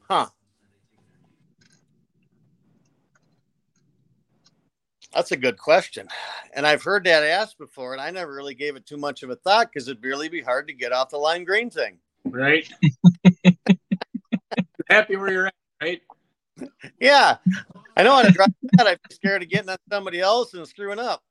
Huh. 0.10 0.28
That's 5.14 5.32
a 5.32 5.38
good 5.38 5.58
question. 5.58 6.08
And 6.54 6.66
I've 6.66 6.82
heard 6.82 7.04
that 7.04 7.24
asked 7.24 7.58
before, 7.60 7.94
and 7.94 8.02
I 8.02 8.10
never 8.10 8.34
really 8.34 8.56
gave 8.56 8.76
it 8.78 8.86
too 8.86 8.98
much 8.98 9.24
of 9.24 9.30
a 9.30 9.36
thought 9.36 9.70
because 9.72 9.88
it'd 9.88 10.04
really 10.04 10.30
be 10.30 10.42
hard 10.42 10.68
to 10.70 10.74
get 10.74 10.92
off 10.92 11.10
the 11.10 11.18
line 11.18 11.44
green 11.44 11.70
thing. 11.70 11.98
Right. 12.26 12.68
Happy 14.92 15.16
where 15.16 15.32
you're 15.32 15.48
at, 15.48 15.54
right? 15.82 16.02
Yeah. 17.00 17.38
I 17.96 18.04
know 18.04 18.16
how 18.16 18.24
to 18.24 18.32
drive 18.32 18.50
that. 18.74 18.88
I'm 18.88 18.98
scared 19.10 19.42
of 19.42 19.50
getting 19.50 19.70
on 19.70 19.78
somebody 19.90 20.20
else 20.20 20.54
and 20.54 20.68
screwing 20.68 21.00
up. 21.00 21.24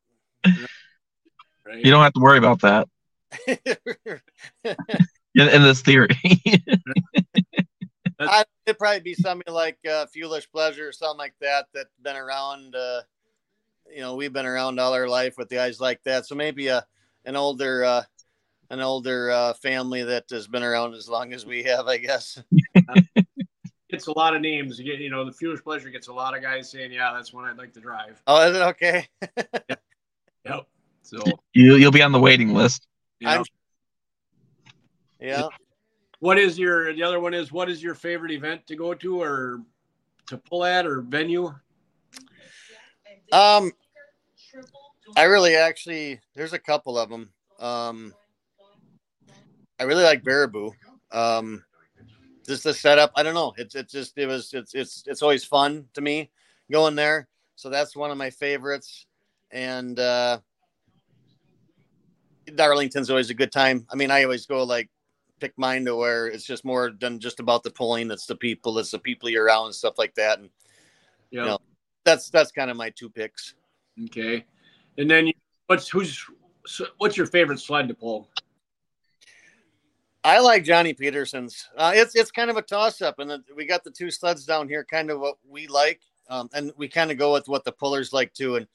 Right. 0.44 1.84
You 1.84 1.90
don't 1.90 2.02
have 2.02 2.14
to 2.14 2.20
worry 2.20 2.38
about 2.38 2.62
that 2.62 2.88
in, 3.46 5.48
in 5.48 5.62
this 5.62 5.82
theory. 5.82 6.08
I, 8.18 8.44
it'd 8.66 8.78
probably 8.78 9.00
be 9.00 9.14
something 9.14 9.52
like 9.52 9.78
uh, 9.86 10.06
Fuelish 10.06 10.50
Pleasure 10.50 10.88
or 10.88 10.92
something 10.92 11.18
like 11.18 11.34
that 11.40 11.66
that's 11.74 11.94
been 12.02 12.16
around. 12.16 12.74
Uh, 12.74 13.02
you 13.92 14.00
know, 14.00 14.14
we've 14.14 14.32
been 14.32 14.46
around 14.46 14.80
all 14.80 14.94
our 14.94 15.08
life 15.08 15.34
with 15.36 15.50
guys 15.50 15.80
like 15.80 16.02
that. 16.04 16.26
So 16.26 16.34
maybe 16.34 16.68
a 16.68 16.84
an 17.24 17.36
older 17.36 17.84
uh, 17.84 18.02
an 18.70 18.80
older 18.80 19.30
uh, 19.30 19.52
family 19.54 20.04
that 20.04 20.24
has 20.30 20.46
been 20.46 20.62
around 20.62 20.94
as 20.94 21.08
long 21.08 21.32
as 21.32 21.44
we 21.44 21.64
have, 21.64 21.86
I 21.86 21.98
guess. 21.98 22.42
Gets 23.90 24.06
a 24.06 24.16
lot 24.16 24.34
of 24.36 24.40
names. 24.40 24.78
You 24.78 24.84
get, 24.84 25.00
you 25.00 25.10
know, 25.10 25.24
the 25.24 25.32
Fuelish 25.32 25.62
Pleasure 25.62 25.90
gets 25.90 26.08
a 26.08 26.12
lot 26.12 26.36
of 26.36 26.42
guys 26.42 26.70
saying, 26.70 26.92
"Yeah, 26.92 27.12
that's 27.12 27.32
one 27.32 27.44
I'd 27.44 27.58
like 27.58 27.72
to 27.74 27.80
drive." 27.80 28.22
Oh, 28.26 28.48
is 28.48 28.56
it 28.56 28.62
okay? 28.62 29.08
Yep. 30.46 30.66
So 31.02 31.18
you 31.54 31.74
you'll 31.74 31.90
be 31.90 32.02
on 32.02 32.12
the 32.12 32.20
waiting 32.20 32.54
list. 32.54 32.86
you 33.18 33.26
know, 33.26 33.32
I'm- 33.32 33.44
yeah. 35.20 35.48
what 36.20 36.38
is 36.38 36.58
your 36.58 36.94
the 36.94 37.02
other 37.02 37.20
one 37.20 37.34
is 37.34 37.52
what 37.52 37.68
is 37.68 37.82
your 37.82 37.94
favorite 37.94 38.30
event 38.32 38.66
to 38.68 38.76
go 38.76 38.94
to 38.94 39.20
or 39.20 39.60
to 40.28 40.38
pull 40.38 40.64
at 40.64 40.86
or 40.86 41.00
venue? 41.02 41.52
Um, 43.32 43.72
I 45.16 45.24
really 45.24 45.56
actually 45.56 46.20
there's 46.34 46.52
a 46.52 46.58
couple 46.58 46.96
of 46.98 47.10
them. 47.10 47.30
Um, 47.58 48.14
I 49.78 49.82
really 49.84 50.04
like 50.04 50.22
Baraboo. 50.22 50.72
Um, 51.10 51.64
just 52.50 52.64
the 52.64 52.74
setup. 52.74 53.12
I 53.14 53.22
don't 53.22 53.34
know. 53.34 53.54
It's 53.56 53.74
it's 53.74 53.92
just 53.92 54.18
it 54.18 54.26
was 54.26 54.52
it's 54.52 54.74
it's 54.74 55.04
it's 55.06 55.22
always 55.22 55.44
fun 55.44 55.86
to 55.94 56.00
me 56.00 56.30
going 56.70 56.96
there. 56.96 57.28
So 57.54 57.70
that's 57.70 57.94
one 57.96 58.10
of 58.10 58.18
my 58.18 58.30
favorites. 58.30 59.06
And 59.52 59.98
uh, 59.98 60.40
Darlington's 62.54 63.08
always 63.08 63.30
a 63.30 63.34
good 63.34 63.52
time. 63.52 63.86
I 63.90 63.96
mean, 63.96 64.10
I 64.10 64.24
always 64.24 64.46
go 64.46 64.64
like 64.64 64.88
pick 65.38 65.52
mine 65.56 65.84
to 65.84 65.96
where 65.96 66.26
it's 66.26 66.44
just 66.44 66.64
more 66.64 66.90
than 66.98 67.20
just 67.20 67.40
about 67.40 67.62
the 67.62 67.70
pulling. 67.70 68.10
It's 68.10 68.26
the 68.26 68.36
people. 68.36 68.78
It's 68.78 68.90
the 68.90 68.98
people 68.98 69.28
you're 69.28 69.44
around 69.44 69.66
and 69.66 69.74
stuff 69.74 69.96
like 69.96 70.14
that. 70.16 70.38
And 70.40 70.50
Yeah. 71.30 71.44
No. 71.44 71.58
that's 72.04 72.30
that's 72.30 72.50
kind 72.50 72.70
of 72.70 72.76
my 72.76 72.90
two 72.90 73.08
picks. 73.08 73.54
Okay. 74.06 74.44
And 74.98 75.08
then 75.08 75.28
you, 75.28 75.32
what's 75.66 75.88
who's 75.88 76.26
so 76.66 76.86
what's 76.98 77.16
your 77.16 77.26
favorite 77.26 77.60
sled 77.60 77.86
to 77.88 77.94
pull? 77.94 78.28
I 80.30 80.38
like 80.38 80.62
Johnny 80.62 80.92
Peterson's. 80.92 81.68
Uh, 81.76 81.90
it's 81.92 82.14
it's 82.14 82.30
kind 82.30 82.50
of 82.50 82.56
a 82.56 82.62
toss 82.62 83.02
up, 83.02 83.18
and 83.18 83.28
the, 83.28 83.42
we 83.56 83.66
got 83.66 83.82
the 83.82 83.90
two 83.90 84.12
sleds 84.12 84.44
down 84.44 84.68
here, 84.68 84.84
kind 84.84 85.10
of 85.10 85.18
what 85.18 85.38
we 85.48 85.66
like, 85.66 86.00
um, 86.28 86.48
and 86.52 86.70
we 86.76 86.86
kind 86.86 87.10
of 87.10 87.18
go 87.18 87.32
with 87.32 87.48
what 87.48 87.64
the 87.64 87.72
pullers 87.72 88.12
like 88.12 88.32
too. 88.32 88.54
And 88.54 88.68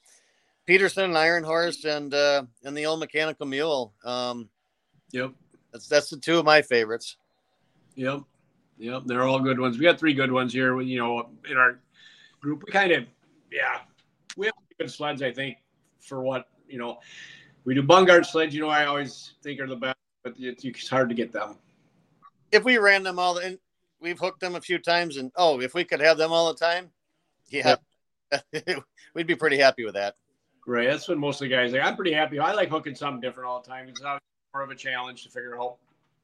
Peterson 0.66 1.04
and 1.04 1.16
Iron 1.16 1.44
Horse 1.44 1.86
and 1.86 2.12
uh, 2.12 2.42
and 2.64 2.76
the 2.76 2.84
old 2.84 3.00
Mechanical 3.00 3.46
Mule. 3.46 3.94
Um, 4.04 4.50
Yep. 5.12 5.32
that's 5.72 5.88
that's 5.88 6.10
the 6.10 6.18
two 6.18 6.38
of 6.38 6.44
my 6.44 6.60
favorites. 6.60 7.16
Yep. 7.94 8.20
Yep. 8.76 9.04
They're 9.06 9.22
all 9.22 9.40
good 9.40 9.58
ones. 9.58 9.78
We 9.78 9.84
got 9.84 9.98
three 9.98 10.12
good 10.12 10.30
ones 10.30 10.52
here. 10.52 10.78
You 10.82 10.98
know, 10.98 11.30
in 11.48 11.56
our 11.56 11.78
group, 12.38 12.64
we 12.66 12.70
kind 12.70 12.92
of, 12.92 13.04
yeah, 13.50 13.78
we 14.36 14.44
have 14.46 14.54
good 14.78 14.90
sleds. 14.90 15.22
I 15.22 15.32
think 15.32 15.56
for 16.00 16.20
what 16.20 16.48
you 16.68 16.78
know, 16.78 16.98
we 17.64 17.74
do 17.74 17.82
Bungard 17.82 18.26
sleds. 18.26 18.54
You 18.54 18.60
know, 18.60 18.68
I 18.68 18.84
always 18.84 19.32
think 19.42 19.58
are 19.58 19.66
the 19.66 19.76
best, 19.76 19.95
but 20.26 20.34
it's, 20.40 20.64
it's 20.64 20.88
hard 20.88 21.08
to 21.08 21.14
get 21.14 21.30
them. 21.30 21.56
If 22.50 22.64
we 22.64 22.78
ran 22.78 23.04
them 23.04 23.16
all, 23.16 23.38
and 23.38 23.60
we've 24.00 24.18
hooked 24.18 24.40
them 24.40 24.56
a 24.56 24.60
few 24.60 24.80
times, 24.80 25.18
and 25.18 25.30
oh, 25.36 25.60
if 25.60 25.72
we 25.72 25.84
could 25.84 26.00
have 26.00 26.18
them 26.18 26.32
all 26.32 26.52
the 26.52 26.58
time, 26.58 26.90
yeah, 27.48 27.76
we'd 29.14 29.28
be 29.28 29.36
pretty 29.36 29.56
happy 29.56 29.84
with 29.84 29.94
that. 29.94 30.16
Right. 30.66 30.88
That's 30.88 31.06
what 31.06 31.18
most 31.18 31.40
of 31.40 31.48
the 31.48 31.54
guys 31.54 31.72
like. 31.72 31.82
I'm 31.82 31.94
pretty 31.94 32.12
happy. 32.12 32.40
I 32.40 32.54
like 32.54 32.70
hooking 32.70 32.96
something 32.96 33.20
different 33.20 33.48
all 33.48 33.60
the 33.60 33.68
time. 33.68 33.88
It's 33.88 34.02
more 34.02 34.62
of 34.64 34.70
a 34.70 34.74
challenge 34.74 35.22
to 35.22 35.28
figure 35.28 35.60
out 35.60 35.76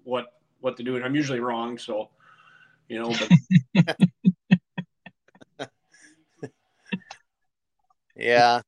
what 0.03 0.34
what 0.61 0.76
to 0.78 0.82
do, 0.82 0.96
and 0.96 1.05
I'm 1.05 1.14
usually 1.14 1.38
wrong. 1.38 1.78
So, 1.78 2.09
you 2.88 2.98
know, 2.98 3.14
but 3.76 5.70
Yeah. 8.16 8.62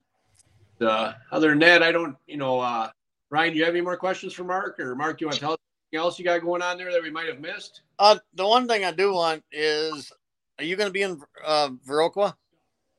uh, 0.81 1.15
other 1.33 1.49
than 1.49 1.59
that, 1.59 1.83
I 1.83 1.91
don't. 1.91 2.17
You 2.29 2.37
know, 2.37 2.61
uh, 2.61 2.91
Ryan, 3.35 3.53
do 3.53 3.59
you 3.59 3.65
have 3.65 3.75
any 3.75 3.83
more 3.83 3.97
questions 3.97 4.33
for 4.33 4.45
Mark, 4.45 4.79
or 4.79 4.95
Mark, 4.95 5.19
do 5.19 5.25
you 5.25 5.27
want 5.27 5.35
to 5.35 5.41
tell 5.41 5.53
us 5.55 5.59
anything 5.93 6.05
else 6.05 6.21
you 6.21 6.25
got 6.25 6.41
going 6.41 6.63
on 6.63 6.79
there 6.79 6.93
that 6.93 7.03
we 7.03 7.11
might 7.11 7.27
have 7.27 7.41
missed? 7.41 7.83
Uh, 7.99 8.17
the 8.35 8.47
one 8.47 8.69
thing 8.69 8.85
I 8.85 8.93
do 8.93 9.13
want 9.13 9.43
is, 9.51 10.13
are 10.57 10.65
you 10.65 10.77
going 10.77 10.87
to 10.87 10.93
be 10.93 11.03
in 11.03 11.21
uh, 11.45 11.71
Viroqua? 11.85 12.29
Uh, 12.29 12.33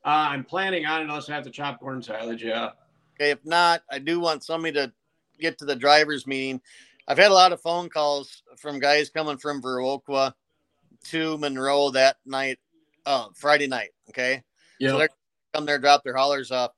I'm 0.03 0.43
planning 0.43 0.85
on 0.85 0.99
it 0.99 1.03
unless 1.05 1.29
I 1.29 1.35
have 1.35 1.45
to 1.45 1.49
chop 1.49 1.79
corn 1.79 2.03
silage. 2.03 2.43
Yeah. 2.43 2.71
Okay, 3.15 3.31
if 3.31 3.45
not, 3.45 3.83
I 3.89 3.97
do 3.97 4.19
want 4.19 4.43
somebody 4.43 4.73
to 4.73 4.91
get 5.39 5.57
to 5.59 5.65
the 5.65 5.75
drivers 5.75 6.27
meeting. 6.27 6.59
I've 7.07 7.17
had 7.17 7.31
a 7.31 7.33
lot 7.33 7.53
of 7.53 7.61
phone 7.61 7.87
calls 7.87 8.43
from 8.57 8.79
guys 8.79 9.09
coming 9.09 9.37
from 9.37 9.61
Viroqua 9.61 10.33
to 11.05 11.37
Monroe 11.37 11.91
that 11.91 12.17
night, 12.25 12.59
uh, 13.05 13.27
Friday 13.35 13.67
night. 13.67 13.91
Okay, 14.09 14.43
so 14.81 14.85
Yeah. 14.85 14.97
they're 14.97 15.09
come 15.53 15.65
there, 15.65 15.79
drop 15.79 16.03
their 16.03 16.17
haulers 16.17 16.51
off. 16.51 16.71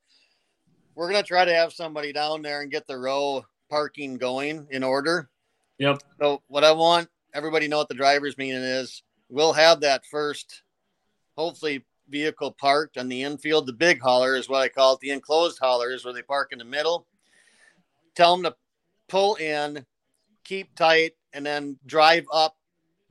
We're 0.98 1.12
gonna 1.12 1.22
try 1.22 1.44
to 1.44 1.54
have 1.54 1.72
somebody 1.72 2.12
down 2.12 2.42
there 2.42 2.60
and 2.60 2.72
get 2.72 2.88
the 2.88 2.98
row 2.98 3.46
parking 3.70 4.16
going 4.16 4.66
in 4.72 4.82
order. 4.82 5.30
Yep. 5.78 6.02
So 6.20 6.42
what 6.48 6.64
I 6.64 6.72
want 6.72 7.08
everybody 7.32 7.66
to 7.66 7.70
know 7.70 7.78
what 7.78 7.88
the 7.88 7.94
drivers 7.94 8.36
meeting 8.36 8.60
is. 8.60 9.04
We'll 9.28 9.52
have 9.52 9.78
that 9.82 10.04
first, 10.06 10.64
hopefully 11.36 11.84
vehicle 12.08 12.50
parked 12.50 12.98
on 12.98 13.08
the 13.08 13.22
infield. 13.22 13.66
The 13.66 13.74
big 13.74 14.00
hauler 14.00 14.34
is 14.34 14.48
what 14.48 14.60
I 14.60 14.68
call 14.68 14.94
it. 14.94 15.00
The 15.00 15.12
enclosed 15.12 15.60
hauler 15.60 15.92
is 15.92 16.04
where 16.04 16.12
they 16.12 16.22
park 16.22 16.48
in 16.50 16.58
the 16.58 16.64
middle. 16.64 17.06
Tell 18.16 18.34
them 18.34 18.50
to 18.50 18.56
pull 19.08 19.36
in, 19.36 19.86
keep 20.42 20.74
tight, 20.74 21.12
and 21.32 21.46
then 21.46 21.78
drive 21.86 22.26
up 22.32 22.56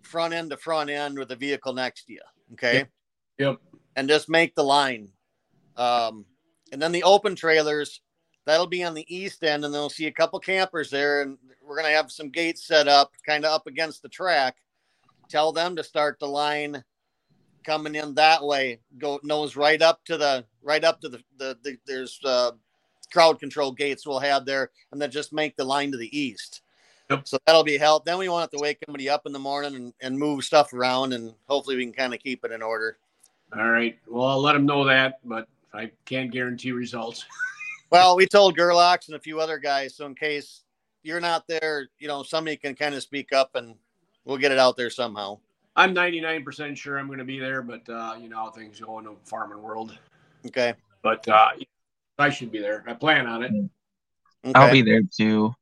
front 0.01 0.33
end 0.33 0.49
to 0.49 0.57
front 0.57 0.89
end 0.89 1.17
with 1.17 1.29
the 1.29 1.37
vehicle 1.37 1.71
next 1.71 2.07
to 2.07 2.13
you. 2.13 2.21
Okay. 2.51 2.83
Yep. 3.37 3.61
And 3.95 4.09
just 4.09 4.27
make 4.27 4.55
the 4.55 4.63
line. 4.65 5.07
Um, 5.77 6.25
and 6.71 6.81
then 6.81 6.91
the 6.91 7.03
open 7.03 7.35
trailers, 7.35 8.01
that'll 8.45 8.67
be 8.67 8.83
on 8.83 8.93
the 8.93 9.05
east 9.13 9.43
end, 9.43 9.65
and 9.65 9.73
they'll 9.73 9.89
see 9.89 10.07
a 10.07 10.11
couple 10.11 10.39
campers 10.39 10.89
there, 10.89 11.21
and 11.21 11.37
we're 11.65 11.75
gonna 11.75 11.89
have 11.89 12.11
some 12.11 12.29
gates 12.29 12.65
set 12.65 12.87
up, 12.87 13.11
kind 13.25 13.45
of 13.45 13.51
up 13.51 13.67
against 13.67 14.01
the 14.01 14.09
track. 14.09 14.57
Tell 15.29 15.51
them 15.51 15.75
to 15.75 15.83
start 15.83 16.19
the 16.19 16.27
line 16.27 16.83
coming 17.65 17.95
in 17.95 18.15
that 18.15 18.43
way. 18.43 18.79
Go 18.97 19.19
nose 19.23 19.55
right 19.55 19.81
up 19.81 20.03
to 20.05 20.17
the 20.17 20.45
right 20.61 20.83
up 20.83 21.01
to 21.01 21.09
the 21.09 21.21
the, 21.37 21.57
the 21.63 21.77
there's 21.85 22.19
uh, 22.23 22.51
crowd 23.11 23.39
control 23.39 23.71
gates 23.71 24.07
we'll 24.07 24.19
have 24.19 24.45
there, 24.45 24.71
and 24.91 25.01
then 25.01 25.11
just 25.11 25.33
make 25.33 25.55
the 25.55 25.65
line 25.65 25.91
to 25.91 25.97
the 25.97 26.17
east. 26.17 26.61
Yep. 27.09 27.27
So 27.27 27.37
that'll 27.45 27.63
be 27.63 27.77
help. 27.77 28.05
Then 28.05 28.17
we 28.17 28.27
won't 28.27 28.41
have 28.41 28.51
to 28.51 28.61
wake 28.61 28.79
somebody 28.85 29.09
up 29.09 29.25
in 29.25 29.31
the 29.31 29.39
morning 29.39 29.75
and, 29.75 29.93
and 30.01 30.17
move 30.17 30.43
stuff 30.43 30.73
around, 30.73 31.13
and 31.13 31.33
hopefully 31.47 31.77
we 31.77 31.85
can 31.85 31.93
kind 31.93 32.13
of 32.13 32.19
keep 32.19 32.43
it 32.43 32.51
in 32.51 32.61
order. 32.61 32.97
All 33.57 33.69
right. 33.69 33.97
Well, 34.07 34.25
I'll 34.25 34.41
let 34.41 34.53
them 34.53 34.65
know 34.65 34.83
that, 34.85 35.19
but 35.23 35.47
I 35.73 35.91
can't 36.05 36.31
guarantee 36.31 36.71
results. 36.71 37.25
Well, 37.89 38.17
we 38.17 38.27
told 38.27 38.57
Gerlachs 38.57 39.07
and 39.07 39.15
a 39.15 39.19
few 39.19 39.39
other 39.39 39.57
guys, 39.57 39.95
so 39.95 40.05
in 40.05 40.13
case 40.13 40.63
you're 41.03 41.21
not 41.21 41.47
there, 41.47 41.87
you 41.99 42.09
know, 42.09 42.21
somebody 42.21 42.57
can 42.57 42.75
kind 42.75 42.93
of 42.93 43.01
speak 43.01 43.31
up 43.31 43.55
and 43.55 43.75
we'll 44.25 44.37
get 44.37 44.51
it 44.51 44.59
out 44.59 44.75
there 44.75 44.89
somehow. 44.89 45.39
I'm 45.73 45.95
99% 45.95 46.75
sure 46.75 46.99
I'm 46.99 47.07
going 47.07 47.19
to 47.19 47.23
be 47.23 47.39
there, 47.39 47.61
but 47.61 47.87
uh, 47.87 48.15
you 48.19 48.27
know 48.27 48.37
how 48.37 48.51
things 48.51 48.81
go 48.81 48.99
in 48.99 49.05
the 49.05 49.15
farming 49.23 49.61
world. 49.61 49.97
Okay. 50.45 50.73
But 51.01 51.25
uh, 51.29 51.51
I 52.19 52.29
should 52.29 52.51
be 52.51 52.59
there. 52.59 52.83
I 52.87 52.93
plan 52.93 53.25
on 53.25 53.43
it. 53.43 53.51
okay. 54.43 54.51
I'll 54.53 54.71
be 54.71 54.81
there 54.81 55.03
too. 55.03 55.53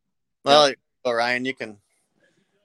Well, 0.43 0.71
Ryan, 1.05 1.45
you 1.45 1.53
can 1.53 1.77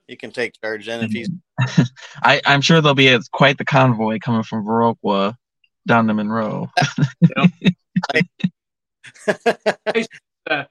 you 0.06 0.16
can 0.16 0.30
take 0.32 0.60
charge 0.60 0.86
then 0.86 1.04
if 1.04 1.12
he's 1.12 1.30
I, 2.22 2.40
I'm 2.46 2.60
sure 2.62 2.80
there'll 2.80 2.94
be 2.94 3.08
a, 3.08 3.20
quite 3.32 3.58
the 3.58 3.64
convoy 3.64 4.18
coming 4.20 4.42
from 4.42 4.64
Viroqua 4.64 5.36
down 5.86 6.06
to 6.06 6.14
Monroe. 6.14 6.68
Uh, 10.48 10.64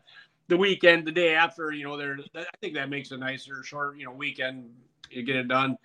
the 0.48 0.58
weekend, 0.58 1.06
the 1.06 1.12
day 1.12 1.36
after, 1.36 1.72
you 1.72 1.86
know, 1.86 1.96
there. 1.96 2.18
I 2.36 2.44
think 2.60 2.74
that 2.74 2.90
makes 2.90 3.12
a 3.12 3.18
nicer, 3.18 3.64
short, 3.64 3.98
you 3.98 4.06
know, 4.06 4.12
weekend. 4.12 4.70
You 5.10 5.24
get 5.24 5.36
it 5.38 5.48
done. 5.48 5.78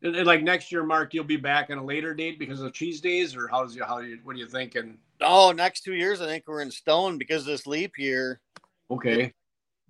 And, 0.00 0.14
and 0.14 0.26
like 0.26 0.42
next 0.42 0.70
year, 0.70 0.84
Mark, 0.84 1.12
you'll 1.12 1.24
be 1.24 1.36
back 1.36 1.68
on 1.70 1.76
a 1.76 1.84
later 1.84 2.14
date 2.14 2.38
because 2.38 2.60
of 2.62 2.72
cheese 2.72 3.00
days, 3.00 3.36
or 3.36 3.48
how's 3.48 3.74
you? 3.74 3.84
How 3.84 4.00
do 4.00 4.06
you? 4.06 4.20
What 4.22 4.36
are 4.36 4.38
you 4.38 4.46
thinking? 4.46 4.98
oh 5.20 5.52
next 5.52 5.80
two 5.80 5.94
years 5.94 6.20
I 6.20 6.26
think 6.26 6.44
we're 6.46 6.60
in 6.60 6.70
stone 6.70 7.18
because 7.18 7.42
of 7.42 7.48
this 7.48 7.66
leap 7.66 7.98
year. 7.98 8.40
Okay. 8.90 9.32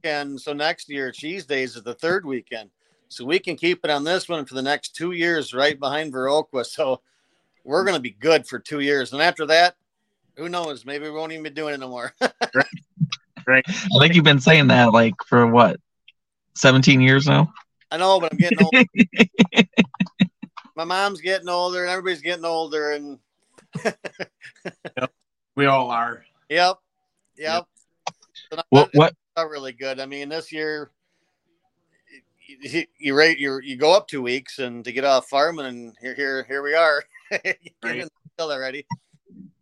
And 0.05 0.41
so 0.41 0.53
next 0.53 0.89
year 0.89 1.11
cheese 1.11 1.47
days 1.47 1.77
is 1.77 1.83
the 1.83 1.95
third 1.95 2.25
weekend. 2.25 2.71
So 3.09 3.25
we 3.25 3.39
can 3.39 3.57
keep 3.57 3.85
it 3.85 3.91
on 3.91 4.05
this 4.05 4.29
one 4.29 4.45
for 4.45 4.55
the 4.55 4.63
next 4.63 4.95
two 4.95 5.13
years 5.13 5.55
right 5.55 5.79
behind 5.79 6.13
Viroqua. 6.13 6.65
So 6.65 7.01
we're 7.67 7.85
gonna 7.85 8.01
be 8.01 8.11
good 8.13 8.47
for 8.47 8.59
two 8.59 8.81
years. 8.81 9.13
And 9.13 9.21
after 9.21 9.45
that, 9.47 9.75
Who 10.37 10.49
knows? 10.49 10.85
Maybe 10.87 11.05
we 11.05 11.11
won't 11.11 11.33
even 11.33 11.43
be 11.45 11.51
doing 11.51 11.75
it 11.75 11.81
no 11.81 11.89
more. 11.89 12.13
Right. 13.49 13.63
I 13.69 13.99
think 14.01 14.15
you've 14.17 14.25
been 14.25 14.41
saying 14.41 14.67
that 14.69 14.93
like 14.93 15.15
for 15.25 15.47
what, 15.47 15.79
17 16.57 17.01
years 17.01 17.29
now? 17.29 17.53
I 17.93 17.97
know, 17.97 18.19
but 18.19 18.33
I'm 18.33 18.39
getting 18.39 18.59
old. 18.61 18.75
My 20.77 20.83
mom's 20.83 21.21
getting 21.21 21.49
older, 21.49 21.83
and 21.83 21.91
everybody's 21.91 22.23
getting 22.23 22.45
older, 22.45 22.91
and 22.91 23.21
We 25.55 25.67
all 25.67 25.91
are. 25.93 26.25
yep, 26.49 26.79
yep. 27.39 27.67
So 28.51 28.57
not- 28.57 28.67
What 28.71 28.91
what 28.95 29.15
not 29.37 29.49
really 29.49 29.73
good. 29.73 30.01
I 30.01 30.07
mean, 30.07 30.29
this 30.29 30.51
year 30.51 30.91
you, 32.49 32.57
you, 32.63 32.85
you 32.99 33.15
rate 33.15 33.39
you 33.39 33.61
you 33.63 33.77
go 33.77 33.95
up 33.97 34.09
two 34.09 34.23
weeks 34.23 34.59
and 34.59 34.85
to 34.85 34.91
get 34.93 35.05
off 35.05 35.29
farming, 35.29 35.67
and 35.67 35.95
here 36.01 36.15
here 36.17 36.45
here 36.49 36.63
we 36.65 36.75
are. 36.75 37.05
Right. 37.83 38.09
already. 38.39 38.87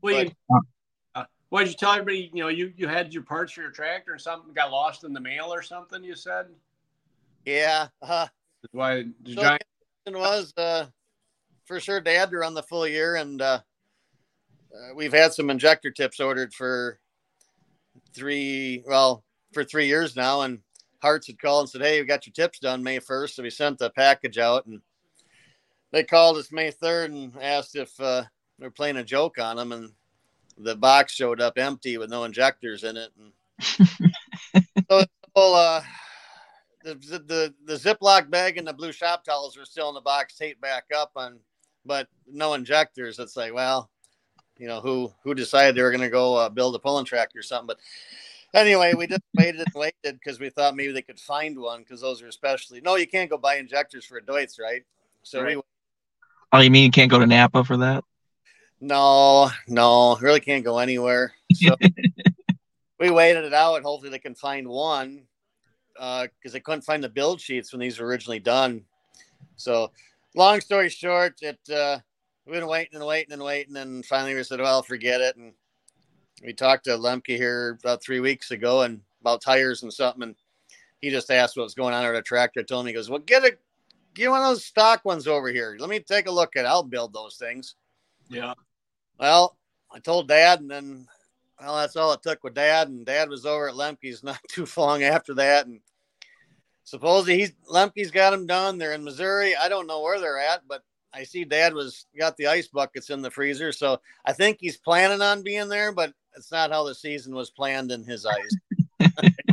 Well, 0.03 0.25
you, 0.25 0.31
uh, 1.15 1.25
what 1.49 1.61
did 1.61 1.69
you 1.71 1.77
tell 1.77 1.93
everybody? 1.93 2.31
You 2.33 2.43
know, 2.43 2.49
you 2.49 2.73
you 2.77 2.89
had 2.89 3.15
your 3.15 3.23
parts 3.23 3.53
for 3.53 3.63
your 3.63 3.71
tractor 3.71 4.13
and 4.13 4.21
something 4.21 4.53
got 4.53 4.71
lost 4.71 5.05
in 5.05 5.13
the 5.13 5.21
mail 5.21 5.53
or 5.53 5.63
something. 5.63 6.03
You 6.03 6.15
said. 6.15 6.47
Yeah. 7.45 7.89
Uh, 8.03 8.27
That's 8.63 8.75
why 8.75 9.05
the 9.23 9.35
so 9.35 9.43
giant. 9.43 9.63
was 10.09 10.53
uh, 10.57 10.87
for 11.67 11.81
sure 11.81 12.01
dad 12.01 12.31
to 12.31 12.39
run 12.39 12.55
the 12.55 12.63
full 12.63 12.87
year, 12.87 13.17
and 13.17 13.41
uh, 13.41 13.61
uh, 14.75 14.95
we've 14.95 15.13
had 15.13 15.33
some 15.33 15.51
injector 15.51 15.91
tips 15.91 16.21
ordered 16.21 16.53
for 16.53 16.99
three 18.15 18.83
well 18.87 19.25
for 19.53 19.65
three 19.65 19.87
years 19.87 20.17
now, 20.17 20.43
and 20.43 20.61
Hearts 21.01 21.27
had 21.27 21.39
called 21.39 21.65
and 21.65 21.71
said, 21.71 21.83
"Hey, 21.83 22.01
we 22.01 22.07
got 22.07 22.27
your 22.27 22.33
tips 22.33 22.59
done 22.59 22.83
May 22.83 22.99
1st. 22.99 23.35
So 23.35 23.43
we 23.43 23.51
sent 23.51 23.79
the 23.79 23.91
package 23.91 24.39
out, 24.39 24.67
and 24.67 24.81
they 25.95 26.03
called 26.03 26.37
us 26.37 26.51
May 26.51 26.73
3rd 26.73 27.05
and 27.07 27.33
asked 27.41 27.77
if 27.77 27.99
uh, 28.01 28.25
we 28.59 28.67
are 28.67 28.71
playing 28.71 28.97
a 28.97 29.05
joke 29.05 29.39
on 29.39 29.57
them, 29.57 29.71
and 29.71 29.93
the 30.59 30.75
box 30.75 31.13
showed 31.15 31.41
up 31.41 31.57
empty 31.57 31.99
with 31.99 32.11
no 32.11 32.25
injectors 32.25 32.83
in 32.83 32.97
it. 32.97 33.11
And 33.17 33.33
so, 34.91 35.05
well, 35.37 35.55
uh, 35.55 35.83
the, 36.83 36.95
the 36.97 37.55
the 37.65 37.75
Ziploc 37.75 38.29
bag 38.29 38.59
and 38.59 38.67
the 38.67 38.73
blue 38.73 38.91
shop 38.91 39.23
towels 39.25 39.57
are 39.57 39.65
still 39.65 39.89
in 39.89 39.95
the 39.95 40.01
box, 40.01 40.37
taped 40.37 40.61
back 40.61 40.87
up 40.95 41.13
on, 41.15 41.39
but 41.87 42.09
no 42.27 42.55
injectors. 42.55 43.21
It's 43.21 43.37
like, 43.37 43.55
well, 43.55 43.89
you 44.59 44.67
know, 44.67 44.81
who 44.81 45.13
who 45.23 45.33
decided 45.33 45.77
they 45.77 45.83
were 45.83 45.93
going 45.93 46.01
to 46.01 46.11
go 46.11 46.35
uh, 46.35 46.49
build 46.49 46.75
a 46.75 46.81
pulling 46.81 47.05
tractor 47.05 47.39
or 47.39 47.43
something, 47.43 47.69
but 47.69 47.79
anyway, 48.53 48.95
we 48.95 49.07
just 49.07 49.23
waited 49.37 49.61
and 49.61 49.75
waited 49.77 50.19
because 50.19 50.41
we 50.41 50.51
thought 50.51 50.75
maybe 50.75 50.93
they 50.93 51.03
could 51.03 51.21
find 51.21 51.57
one 51.57 51.83
because 51.83 52.01
those 52.01 52.21
are 52.21 52.27
especially 52.27 52.81
no, 52.81 52.97
you 52.97 53.07
can't 53.07 53.31
go 53.31 53.39
buy 53.39 53.59
injectors 53.59 54.05
for 54.05 54.19
a 54.19 54.23
Deutz, 54.23 54.59
right? 54.59 54.83
So 55.23 55.41
Right. 55.41 55.57
we 55.57 55.63
oh 56.55 56.61
you 56.61 56.71
mean 56.71 56.85
you 56.85 56.91
can't 56.91 57.11
go 57.11 57.19
to 57.19 57.27
Napa 57.27 57.65
for 57.65 57.77
that? 57.79 58.05
no, 58.85 59.51
no, 59.67 60.17
really 60.17 60.41
can't 60.41 60.65
go 60.65 60.79
anywhere. 60.79 61.33
So 61.55 61.75
we 63.01 63.11
waited 63.11 63.45
it 63.45 63.55
out. 63.55 63.83
Hopefully 63.83 64.11
they 64.11 64.19
can 64.19 64.35
find 64.35 64.69
one 64.69 65.23
because 65.95 66.53
they 66.53 66.61
couldn't 66.61 66.83
find 66.83 67.03
the 67.03 67.09
build 67.09 67.41
sheets 67.41 67.73
when 67.73 67.81
these 67.81 67.99
were 67.99 68.07
originally 68.07 68.41
done. 68.41 68.85
So 69.57 69.91
long 70.35 70.61
story 70.61 70.91
short, 70.91 71.35
it 71.41 71.59
uh, 71.73 71.99
we've 72.45 72.57
been 72.57 72.69
waiting 72.69 72.97
and 72.97 73.07
waiting 73.07 73.33
and 73.33 73.43
waiting, 73.43 73.77
and 73.77 74.05
finally 74.05 74.35
we 74.35 74.43
said, 74.43 74.61
"Well, 74.61 74.83
forget 74.83 75.21
it." 75.21 75.37
And 75.37 75.55
we 76.45 76.53
talked 76.53 76.85
to 76.85 76.91
Lemke 76.91 77.37
here 77.37 77.79
about 77.83 78.03
three 78.03 78.21
weeks 78.21 78.51
ago 78.51 78.83
and 78.83 79.01
about 79.23 79.41
tires 79.41 79.83
and 79.83 79.93
something, 79.93 80.23
and 80.23 80.35
he 81.01 81.11
just 81.11 81.31
asked 81.31 81.57
what 81.57 81.63
was 81.63 81.75
going 81.75 81.95
on 81.95 82.05
at 82.05 82.13
the 82.13 82.23
tractor. 82.23 82.61
I 82.61 82.65
told 82.65 82.83
him, 82.85 82.89
he 82.89 82.93
goes, 82.93 83.09
"Well, 83.09 83.21
get 83.21 83.45
a 83.45 83.53
get 84.15 84.31
one 84.31 84.41
of 84.41 84.49
those 84.49 84.65
stock 84.65 85.05
ones 85.05 85.27
over 85.27 85.49
here. 85.49 85.77
Let 85.79 85.91
me 85.91 86.01
take 86.01 86.27
a 86.27 86.33
look 86.33 86.57
at. 86.57 86.65
it. 86.65 86.69
I'll 86.69 86.83
build 86.83 87.13
those 87.13 87.37
things." 87.37 87.75
Yeah. 88.29 88.55
Well, 89.19 89.57
I 89.93 89.99
told 90.01 90.29
Dad, 90.29 90.61
and 90.61 90.71
then 90.71 91.07
well, 91.61 91.77
that's 91.77 91.97
all 91.97 92.13
it 92.13 92.23
took 92.23 92.43
with 92.43 92.55
Dad, 92.55 92.89
and 92.89 93.07
Dad 93.07 93.29
was 93.29 93.47
over 93.47 93.69
at 93.69 93.75
Lemke's 93.75 94.23
not 94.23 94.41
too 94.49 94.67
long 94.77 95.03
after 95.03 95.35
that, 95.35 95.67
and 95.67 95.81
supposedly 96.85 97.39
he's 97.39 97.53
Lemke's 97.71 98.11
got 98.11 98.31
them 98.31 98.47
done. 98.47 98.79
They're 98.79 98.93
in 98.93 99.05
Missouri. 99.05 99.55
I 99.57 99.69
don't 99.69 99.87
know 99.87 100.03
where 100.03 100.21
they're 100.21 100.39
at, 100.39 100.67
but 100.69 100.83
I 101.13 101.23
see 101.23 101.45
Dad 101.45 101.75
was 101.75 102.07
got 102.19 102.37
the 102.37 102.49
ice 102.49 102.69
buckets 102.69 103.11
in 103.11 103.23
the 103.23 103.31
freezer, 103.31 103.73
so 103.73 104.01
I 104.25 104.33
think 104.33 104.59
he's 104.61 104.77
planning 104.77 105.23
on 105.23 105.43
being 105.43 105.69
there, 105.69 105.93
but 105.93 106.13
it's 106.37 106.51
not 106.51 106.73
how 106.73 106.85
the 106.85 106.95
season 106.95 107.35
was 107.35 107.51
planned 107.51 107.93
in 107.93 108.03
his 108.03 108.27
eyes. 108.27 108.57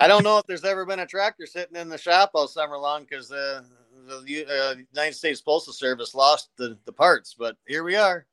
I 0.00 0.08
don't 0.08 0.24
know 0.24 0.38
if 0.38 0.46
there's 0.46 0.64
ever 0.64 0.86
been 0.86 1.00
a 1.00 1.06
tractor 1.06 1.44
sitting 1.44 1.76
in 1.76 1.90
the 1.90 1.98
shop 1.98 2.30
all 2.32 2.48
summer 2.48 2.78
long 2.78 3.02
because 3.02 3.28
the 3.28 3.64
the 4.06 4.46
uh, 4.46 4.74
United 4.92 5.14
States 5.14 5.42
Postal 5.42 5.74
Service 5.74 6.14
lost 6.14 6.48
the, 6.56 6.78
the 6.86 6.92
parts, 6.92 7.36
but 7.38 7.56
here 7.66 7.84
we 7.84 7.96
are. 7.96 8.26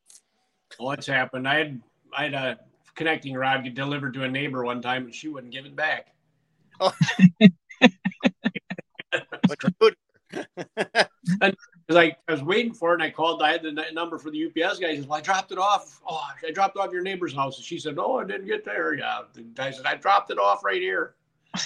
What's 0.78 1.06
happened? 1.06 1.46
I 1.46 1.58
had 1.58 1.82
I 2.16 2.24
had 2.24 2.34
a 2.34 2.60
connecting 2.96 3.36
rod 3.36 3.66
get 3.66 3.76
delivered 3.76 4.14
to 4.14 4.24
a 4.24 4.30
neighbor 4.30 4.64
one 4.64 4.82
time, 4.82 5.04
and 5.06 5.14
she 5.14 5.28
wouldn't 5.28 5.52
give 5.52 5.66
it 5.66 5.76
back. 5.76 6.14
You 9.50 9.56
do? 9.80 9.92
Because 11.88 11.96
I, 11.96 12.16
I 12.28 12.32
was 12.32 12.44
waiting 12.44 12.74
for 12.74 12.92
it, 12.92 12.96
and 12.96 13.04
I 13.04 13.10
called. 13.10 13.42
I 13.42 13.52
had 13.52 13.64
the 13.64 13.72
number 13.94 14.18
for 14.18 14.30
the 14.30 14.46
UPS 14.46 14.80
guy. 14.80 14.90
He 14.90 14.98
says, 14.98 15.08
"Well, 15.08 15.18
I 15.18 15.22
dropped 15.22 15.52
it 15.52 15.58
off. 15.58 16.02
Oh, 16.08 16.22
I 16.46 16.52
dropped 16.52 16.76
it 16.76 16.80
off 16.80 16.92
your 16.92 17.02
neighbor's 17.02 17.34
house." 17.34 17.58
And 17.58 17.66
she 17.66 17.80
said, 17.80 17.96
"No, 17.96 18.20
I 18.20 18.26
didn't 18.26 18.48
get 18.48 18.66
there." 18.66 18.94
Yeah, 18.94 19.22
the 19.34 19.42
guy 19.42 19.72
said, 19.72 19.86
"I 19.86 19.96
dropped 19.96 20.32
it 20.32 20.38
off 20.38 20.64
right 20.64 20.82
here." 20.82 21.16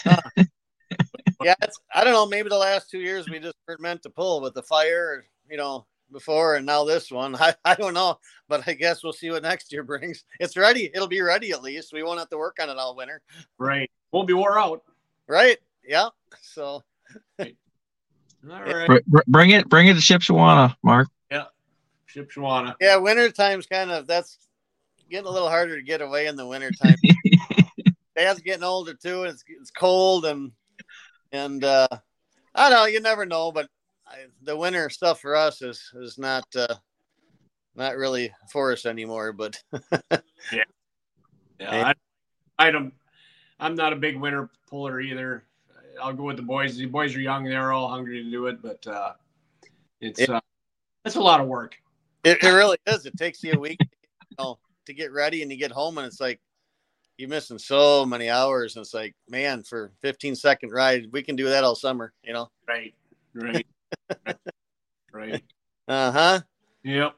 yeah, 1.44 1.56
it's, 1.62 1.80
I 1.94 2.04
don't 2.04 2.14
know. 2.14 2.26
Maybe 2.26 2.50
the 2.50 2.58
last 2.58 2.90
two 2.90 3.00
years 3.00 3.30
we 3.30 3.40
just 3.40 3.56
weren't 3.68 3.82
meant 3.82 4.04
to 4.04 4.10
pull 4.10 4.42
with 4.42 4.54
the 4.54 4.64
fire, 4.64 5.26
you 5.50 5.58
know, 5.58 5.86
before 6.12 6.56
and 6.56 6.66
now 6.66 6.84
this 6.84 7.10
one. 7.12 7.36
I, 7.40 7.54
I 7.66 7.76
don't 7.76 7.94
know, 7.94 8.20
but 8.48 8.68
I 8.68 8.74
guess 8.74 9.04
we'll 9.04 9.14
see 9.14 9.30
what 9.32 9.44
next 9.44 9.72
year 9.72 9.84
brings. 9.84 10.24
It's 10.40 10.58
ready. 10.58 10.92
It'll 10.94 11.08
be 11.08 11.22
ready 11.22 11.52
at 11.52 11.62
least. 11.64 11.94
We 11.94 12.04
won't 12.04 12.20
have 12.20 12.30
to 12.30 12.38
work 12.38 12.58
on 12.62 12.70
it 12.70 12.78
all 12.78 12.96
winter, 12.96 13.22
Right, 13.58 13.90
won't 14.12 14.28
be 14.28 14.34
wore 14.34 14.60
out. 14.60 14.82
right? 15.28 15.58
Yeah. 15.88 16.10
So 16.42 16.84
All 17.40 18.64
right, 18.64 18.88
Br- 18.88 18.98
br- 19.08 19.20
bring 19.28 19.52
it 19.52 19.70
bring 19.70 19.88
it 19.88 19.94
to 19.94 20.00
Shipshewana, 20.00 20.76
Mark. 20.84 21.08
Yeah. 21.30 21.46
Shipshewana. 22.14 22.76
yeah, 22.82 22.98
winter 22.98 23.30
time's 23.32 23.68
kind 23.68 23.92
of 23.92 24.08
that's 24.08 24.38
getting 25.10 25.28
a 25.28 25.30
little 25.30 25.50
harder 25.50 25.76
to 25.78 25.84
get 25.84 26.02
away 26.02 26.26
in 26.28 26.36
the 26.36 26.46
winter 26.48 26.72
time. 26.72 26.96
Dad's 28.22 28.42
getting 28.42 28.64
older 28.64 28.94
too, 28.94 29.24
and 29.24 29.32
it's, 29.32 29.44
it's 29.48 29.72
cold 29.72 30.26
and 30.26 30.52
and 31.32 31.64
uh, 31.64 31.88
I 32.54 32.70
don't 32.70 32.80
know. 32.80 32.86
You 32.86 33.00
never 33.00 33.26
know, 33.26 33.52
but 33.52 33.68
I, 34.08 34.26
the 34.44 34.56
winter 34.56 34.90
stuff 34.92 35.22
for 35.22 35.36
us 35.36 35.62
is 35.64 35.82
is 35.96 36.20
not 36.20 36.46
uh, 36.56 36.76
not 37.76 37.98
really 37.98 38.32
for 38.52 38.72
us 38.74 38.86
anymore. 38.86 39.34
But 39.34 39.62
Yeah, 40.52 40.64
I, 41.72 41.94
I 42.60 42.72
don't. 42.72 42.94
I'm 43.60 43.76
not 43.76 43.94
a 43.94 43.96
big 43.96 44.20
winter 44.20 44.50
puller 44.70 45.00
either. 45.00 45.44
I'll 46.02 46.14
go 46.14 46.24
with 46.24 46.38
the 46.38 46.44
boys. 46.44 46.78
The 46.78 46.86
boys 46.86 47.16
are 47.16 47.22
young; 47.22 47.44
they're 47.46 47.72
all 47.72 47.88
hungry 47.88 48.24
to 48.24 48.30
do 48.30 48.46
it, 48.48 48.62
but 48.62 48.86
uh, 48.86 49.14
it's 50.00 50.20
Yeah. 50.20 50.38
uh, 50.38 50.42
it's 51.06 51.16
a 51.16 51.22
lot 51.22 51.42
of 51.42 51.48
work. 51.48 51.76
it, 52.24 52.44
it 52.44 52.50
really 52.50 52.78
is. 52.86 53.08
It 53.08 53.18
takes 53.18 53.44
you 53.44 53.54
a 53.54 53.60
week, 53.60 53.80
you 54.30 54.36
know, 54.38 54.60
to 54.86 54.94
get 54.94 55.12
ready, 55.12 55.42
and 55.42 55.52
you 55.52 55.58
get 55.58 55.72
home, 55.72 55.98
and 55.98 56.06
it's 56.06 56.22
like 56.22 56.40
you're 57.18 57.30
missing 57.30 57.60
so 57.60 58.06
many 58.06 58.30
hours. 58.30 58.76
And 58.76 58.84
it's 58.84 58.94
like, 58.94 59.16
man, 59.30 59.64
for 59.64 59.92
15 60.02 60.36
second 60.36 60.72
ride, 60.72 61.08
we 61.12 61.24
can 61.24 61.36
do 61.36 61.50
that 61.50 61.64
all 61.64 61.76
summer. 61.76 62.14
You 62.24 62.34
know. 62.34 62.50
Right, 62.68 62.94
right, 63.34 63.68
right. 65.14 65.44
Uh 65.88 66.12
huh. 66.12 66.40
Yep. 66.84 67.16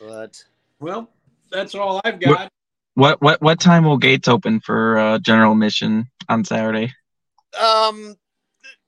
But 0.00 0.44
Well, 0.80 1.08
that's 1.50 1.74
all 1.74 2.00
I've 2.04 2.20
got. 2.20 2.50
What 2.94 3.20
what 3.22 3.40
what 3.40 3.60
time 3.60 3.84
will 3.84 3.96
gates 3.96 4.28
open 4.28 4.60
for 4.60 4.98
uh, 4.98 5.18
general 5.18 5.52
admission 5.52 6.10
on 6.28 6.44
Saturday? 6.44 6.92
Um, 7.60 8.16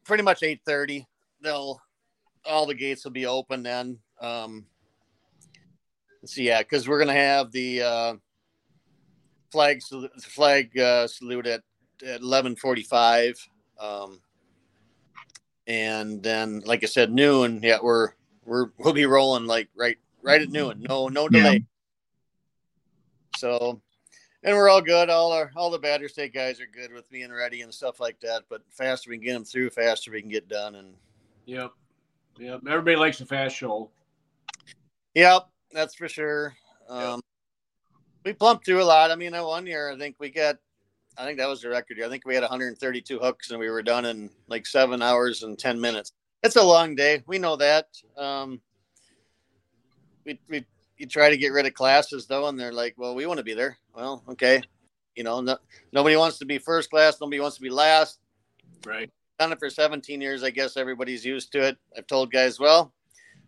pretty 0.05 0.25
much 0.25 0.43
eight 0.43 0.61
thirty. 0.67 1.07
They'll 1.43 1.81
all 2.45 2.67
the 2.67 2.75
gates 2.75 3.05
will 3.05 3.13
be 3.13 3.27
open 3.27 3.63
then. 3.63 3.99
Um, 4.21 4.67
so 6.25 6.43
yeah, 6.43 6.59
because 6.59 6.89
we're 6.89 6.99
gonna 6.99 7.13
have 7.13 7.53
the 7.53 7.83
uh, 7.83 8.15
flag 9.51 9.83
flag 10.23 10.79
uh, 10.79 11.07
salute 11.07 11.47
at 11.47 11.63
at 12.07 12.21
eleven 12.21 12.57
forty 12.57 12.83
five. 12.83 13.35
Um, 13.79 14.21
and 15.67 16.23
then, 16.23 16.63
like 16.65 16.83
I 16.83 16.87
said, 16.87 17.13
noon. 17.13 17.61
Yeah, 17.63 17.79
we're 17.83 18.11
we're 18.45 18.71
we'll 18.79 18.93
be 18.93 19.07
rolling 19.07 19.47
like 19.47 19.69
right 19.77 19.99
right 20.23 20.41
at 20.43 20.51
noon. 20.51 20.85
No 20.89 21.09
no 21.09 21.29
Yeah. 21.31 21.43
delay. 21.43 21.65
So 23.37 23.81
and 24.43 24.57
we're 24.57 24.69
all 24.69 24.81
good. 24.83 25.11
All 25.11 25.33
our 25.33 25.51
all 25.57 25.71
the 25.71 25.79
Badger 25.79 26.09
State 26.09 26.35
guys 26.35 26.61
are 26.61 26.67
good 26.67 26.93
with 26.93 27.11
being 27.11 27.33
ready 27.33 27.63
and 27.63 27.73
stuff 27.73 28.01
like 28.01 28.19
that. 28.21 28.45
But 28.49 28.63
faster 28.71 29.11
we 29.11 29.17
can 29.17 29.25
get 29.25 29.35
them 29.35 29.45
through, 29.45 29.71
faster 29.71 30.11
we 30.11 30.21
can 30.21 30.31
get 30.31 30.49
done. 30.49 30.75
And 30.77 30.95
Yep. 31.47 31.73
Yep. 32.39 32.61
Everybody 32.69 32.97
likes 32.97 33.21
a 33.21 33.27
fast 33.27 33.57
show. 33.57 33.91
yep, 35.15 35.49
that's 35.73 35.95
for 35.95 36.09
sure. 36.09 36.55
Um, 36.89 37.01
Yep. 37.17 37.20
We 38.25 38.33
plumped 38.33 38.67
through 38.67 38.83
a 38.83 38.85
lot. 38.85 39.11
I 39.11 39.17
mean, 39.17 39.33
that 39.33 39.45
one 39.45 39.67
year 39.67 39.91
I 39.91 39.99
think 39.99 40.17
we 40.19 40.31
got, 40.31 40.57
I 41.17 41.25
think 41.25 41.39
that 41.39 41.49
was 41.49 41.63
the 41.63 41.71
record 41.71 41.97
year. 41.97 42.07
I 42.07 42.11
think 42.11 42.27
we 42.27 42.35
had 42.35 42.43
132 42.43 43.19
hooks 43.19 43.51
and 43.51 43.59
we 43.59 43.71
were 43.71 43.83
done 43.83 44.05
in 44.05 44.31
like 44.49 44.67
seven 44.67 45.03
hours 45.03 45.43
and 45.43 45.59
10 45.59 45.81
minutes. 45.81 46.13
It's 46.43 46.57
a 46.57 46.63
long 46.63 46.95
day. 46.95 47.23
We 47.27 47.39
know 47.39 47.57
that. 47.57 47.87
Um, 48.17 48.61
we 50.25 50.39
we 50.49 50.65
you 50.97 51.07
try 51.07 51.31
to 51.31 51.37
get 51.37 51.53
rid 51.53 51.67
of 51.67 51.75
classes 51.75 52.27
though, 52.27 52.49
and 52.49 52.59
they're 52.59 52.73
like, 52.73 52.95
"Well, 52.97 53.15
we 53.15 53.27
want 53.27 53.39
to 53.39 53.45
be 53.45 53.55
there." 53.55 53.79
Well, 53.95 54.23
okay, 54.29 54.63
you 55.17 55.25
know, 55.25 55.41
no, 55.41 55.57
nobody 55.93 56.17
wants 56.17 56.39
to 56.39 56.45
be 56.45 56.59
first 56.59 56.91
class. 56.91 57.21
Nobody 57.21 57.41
wants 57.41 57.57
to 57.57 57.63
be 57.63 57.71
last. 57.71 58.19
Right. 58.87 59.11
Done 59.39 59.53
it 59.53 59.59
for 59.59 59.71
17 59.71 60.21
years. 60.21 60.43
I 60.43 60.51
guess 60.51 60.77
everybody's 60.77 61.25
used 61.25 61.53
to 61.53 61.63
it. 61.69 61.79
I've 61.97 62.07
told 62.07 62.31
guys, 62.31 62.61
well, 62.61 62.93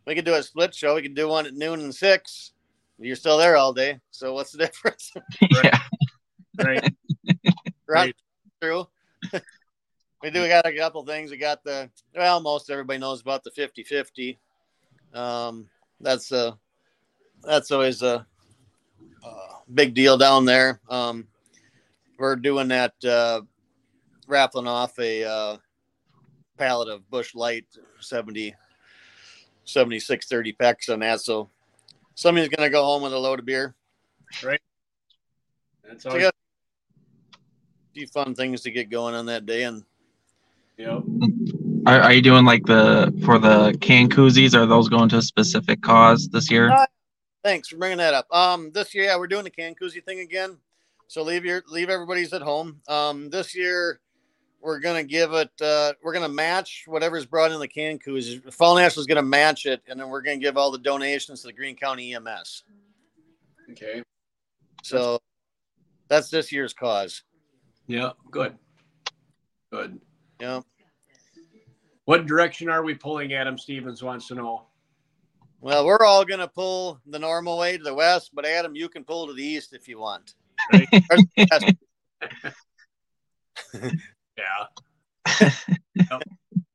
we 0.07 0.15
could 0.15 0.25
do 0.25 0.35
a 0.35 0.43
split 0.43 0.75
show. 0.75 0.95
We 0.95 1.03
could 1.03 1.15
do 1.15 1.29
one 1.29 1.47
at 1.47 1.55
noon 1.55 1.81
and 1.81 1.95
six. 1.95 2.52
You're 3.03 3.17
still 3.17 3.39
there 3.39 3.57
all 3.57 3.73
day. 3.73 4.01
So 4.11 4.33
what's 4.35 4.53
the 4.53 4.59
difference? 4.67 5.13
yeah. 5.65 5.79
Right. 6.59 6.83
right 6.85 6.95
Right. 7.89 8.17
through. 8.61 8.87
we 10.23 10.31
do 10.31 10.47
got 10.49 10.67
a 10.67 10.77
couple 10.77 11.05
things. 11.05 11.31
We 11.31 11.37
got 11.37 11.65
the 11.65 11.91
well, 12.15 12.41
most 12.41 12.71
everybody 12.71 12.99
knows 12.99 13.21
about 13.21 13.45
the 13.45 13.51
50 13.51 13.83
50. 13.83 14.39
Um, 15.15 15.69
that's 16.01 16.33
a 16.33 16.59
that's 17.43 17.71
always 17.71 18.03
a, 18.03 18.27
a 19.25 19.31
big 19.73 19.95
deal 19.95 20.17
down 20.17 20.45
there. 20.45 20.81
Um, 20.89 21.27
we're 22.19 22.37
doing 22.37 22.69
that, 22.69 22.95
uh, 23.05 23.41
raffling 24.29 24.69
off 24.69 24.97
a 25.01 25.25
uh, 25.25 25.57
pallet 26.57 26.89
of 26.89 27.11
Busch 27.11 27.35
Light 27.35 27.67
70 27.99 28.55
7630 29.65 30.53
packs 30.53 30.89
on 30.89 31.01
that. 31.01 31.21
So 31.21 31.51
somebody's 32.15 32.49
going 32.49 32.67
to 32.67 32.71
go 32.71 32.85
home 32.85 33.03
with 33.03 33.13
a 33.13 33.19
load 33.19 33.39
of 33.39 33.45
beer. 33.45 33.75
Right? 34.43 34.61
That's 35.87 36.05
So 36.05 36.11
all. 36.11 36.17
I 36.17 36.21
got 36.21 36.35
a 36.35 37.39
few 37.95 38.07
fun 38.07 38.35
things 38.35 38.63
to 38.63 38.71
get 38.71 38.91
going 38.91 39.15
on 39.15 39.27
that 39.27 39.47
day. 39.47 39.65
And 39.65 39.85
Yep. 40.79 41.03
Are, 41.87 42.01
are 42.01 42.13
you 42.13 42.23
doing 42.23 42.45
like 42.45 42.65
the 42.67 43.13
for 43.25 43.39
the 43.39 43.77
can 43.81 44.09
koozies? 44.09 44.55
Are 44.55 44.67
those 44.67 44.89
going 44.89 45.09
to 45.11 45.19
a 45.19 45.23
specific 45.23 45.83
cause 45.83 46.29
this 46.29 46.51
year? 46.51 46.71
Uh, 46.71 46.87
Thanks 47.45 47.69
for 47.69 47.77
bringing 47.77 47.99
that 47.99 48.15
up. 48.15 48.27
Um, 48.33 48.71
this 48.73 48.95
year, 48.95 49.05
yeah, 49.05 49.17
we're 49.17 49.27
doing 49.27 49.45
the 49.45 49.51
can 49.51 49.75
koozie 49.75 50.05
thing 50.05 50.21
again. 50.21 50.59
So 51.09 51.23
leave 51.23 51.45
your 51.45 51.63
leave 51.69 51.91
everybody's 51.91 52.33
at 52.33 52.43
home. 52.43 52.81
Um, 52.89 53.31
this 53.31 53.55
year, 53.55 54.01
we're 54.63 54.79
gonna 54.79 55.03
give 55.03 55.33
it. 55.33 55.51
Uh, 55.61 55.93
we're 56.03 56.13
gonna 56.13 56.29
match 56.29 56.85
whatever's 56.87 57.27
brought 57.27 57.51
in 57.51 57.59
the 57.59 57.69
can 57.69 57.99
koozies. 57.99 58.53
Fall 58.53 58.77
National 58.77 59.01
is 59.01 59.07
gonna 59.07 59.23
match 59.23 59.67
it, 59.67 59.83
and 59.89 59.99
then 59.99 60.09
we're 60.09 60.23
gonna 60.23 60.39
give 60.39 60.57
all 60.57 60.71
the 60.71 60.79
donations 60.79 61.41
to 61.41 61.49
the 61.49 61.53
Green 61.53 61.77
County 61.77 62.15
EMS. 62.15 62.63
Okay. 63.71 64.03
So 64.83 65.19
that's 66.09 66.31
this 66.31 66.53
year's 66.53 66.73
cause. 66.73 67.23
Yeah. 67.87 68.11
Good. 68.31 68.57
Good. 69.71 70.01
Yeah. 70.41 70.61
What 72.05 72.27
direction 72.27 72.69
are 72.69 72.83
we 72.83 72.95
pulling? 72.95 73.33
Adam 73.33 73.59
Stevens 73.59 74.03
wants 74.03 74.29
to 74.29 74.35
know. 74.35 74.67
Well, 75.61 75.85
we're 75.87 76.05
all 76.05 76.25
gonna 76.25 76.49
pull 76.49 77.01
the 77.07 77.19
normal 77.19 77.59
way 77.59 77.77
to 77.77 77.83
the 77.83 77.95
west, 77.95 78.31
but 78.35 78.45
Adam, 78.45 78.75
you 78.75 78.89
can 78.89 79.05
pull 79.05 79.27
to 79.27 79.33
the 79.33 79.45
east 79.45 79.73
if 79.73 79.89
you 79.89 79.99
want. 79.99 80.35
Right. 80.73 80.89
Or 84.39 84.43
the 85.37 85.43
west. 85.43 85.67
Yeah. 86.09 86.19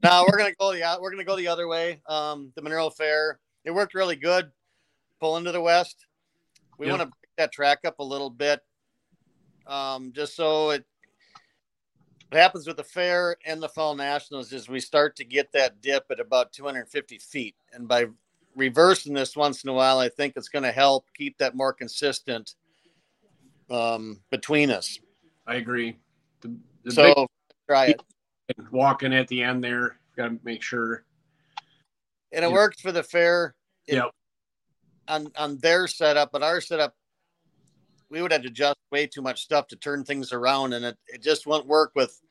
No, 0.04 0.26
we're 0.28 0.38
gonna 0.38 0.54
go 0.60 0.72
the 0.72 0.98
we're 1.02 1.10
gonna 1.10 1.24
go 1.24 1.36
the 1.36 1.48
other 1.48 1.68
way. 1.68 2.02
Um, 2.08 2.52
the 2.56 2.62
Monroe 2.62 2.92
Fair 2.92 3.40
it 3.66 3.72
worked 3.72 3.94
really 3.94 4.16
good, 4.16 4.52
pulling 5.20 5.44
to 5.46 5.52
the 5.52 5.62
west. 5.62 6.06
We 6.78 6.86
Yep. 6.86 6.92
want 6.92 7.02
to 7.02 7.06
break 7.08 7.36
that 7.38 7.52
track 7.52 7.80
up 7.84 8.00
a 8.00 8.04
little 8.04 8.30
bit, 8.30 8.64
um, 9.66 10.14
just 10.14 10.36
so 10.36 10.70
it. 10.70 10.86
What 12.30 12.40
happens 12.40 12.68
with 12.68 12.78
the 12.78 12.84
fair 12.84 13.38
and 13.46 13.62
the 13.62 13.70
fall 13.70 13.96
nationals 13.96 14.54
is 14.54 14.70
we 14.70 14.80
start 14.80 15.16
to 15.18 15.24
get 15.26 15.52
that 15.54 15.82
dip 15.82 16.06
at 16.12 16.20
about 16.20 16.54
250 16.54 17.18
feet, 17.18 17.56
and 17.74 17.88
by 17.88 18.08
reversing 18.56 19.14
this 19.14 19.36
once 19.36 19.64
in 19.64 19.70
a 19.70 19.74
while, 19.74 20.00
I 20.00 20.10
think 20.10 20.34
it's 20.36 20.50
going 20.50 20.64
to 20.64 20.72
help 20.72 21.06
keep 21.16 21.38
that 21.38 21.56
more 21.56 21.72
consistent 21.72 22.56
um, 23.70 24.20
between 24.30 24.72
us. 24.72 25.00
I 25.46 25.56
agree. 25.56 25.98
The, 26.42 26.54
the 26.84 26.92
So 26.92 27.28
try 27.68 27.88
it. 27.88 28.02
walking 28.72 29.14
at 29.14 29.28
the 29.28 29.44
end 29.44 29.64
there. 29.64 29.98
Got 30.16 30.30
to 30.30 30.40
make 30.44 30.62
sure. 30.62 31.04
and 32.34 32.44
it 32.44 32.48
Yep. 32.50 32.54
worked 32.54 32.82
for 32.82 32.92
the 32.92 33.04
fair. 33.04 33.56
It- 33.88 33.96
Yep. 33.96 34.12
On 35.10 35.32
on 35.38 35.58
their 35.60 35.88
setup, 35.88 36.34
but 36.34 36.44
our 36.44 36.60
setup, 36.60 36.94
we 38.10 38.22
would 38.22 38.34
have 38.34 38.42
to 38.42 38.50
adjust 38.50 38.76
way 38.92 39.08
too 39.08 39.22
much 39.22 39.42
stuff 39.44 39.68
to 39.68 39.78
turn 39.78 40.04
things 40.04 40.34
around, 40.34 40.74
and 40.74 40.84
it, 40.84 40.98
it 41.08 41.22
just 41.22 41.48
won't 41.48 41.66
work 41.66 41.94
with 41.96 42.22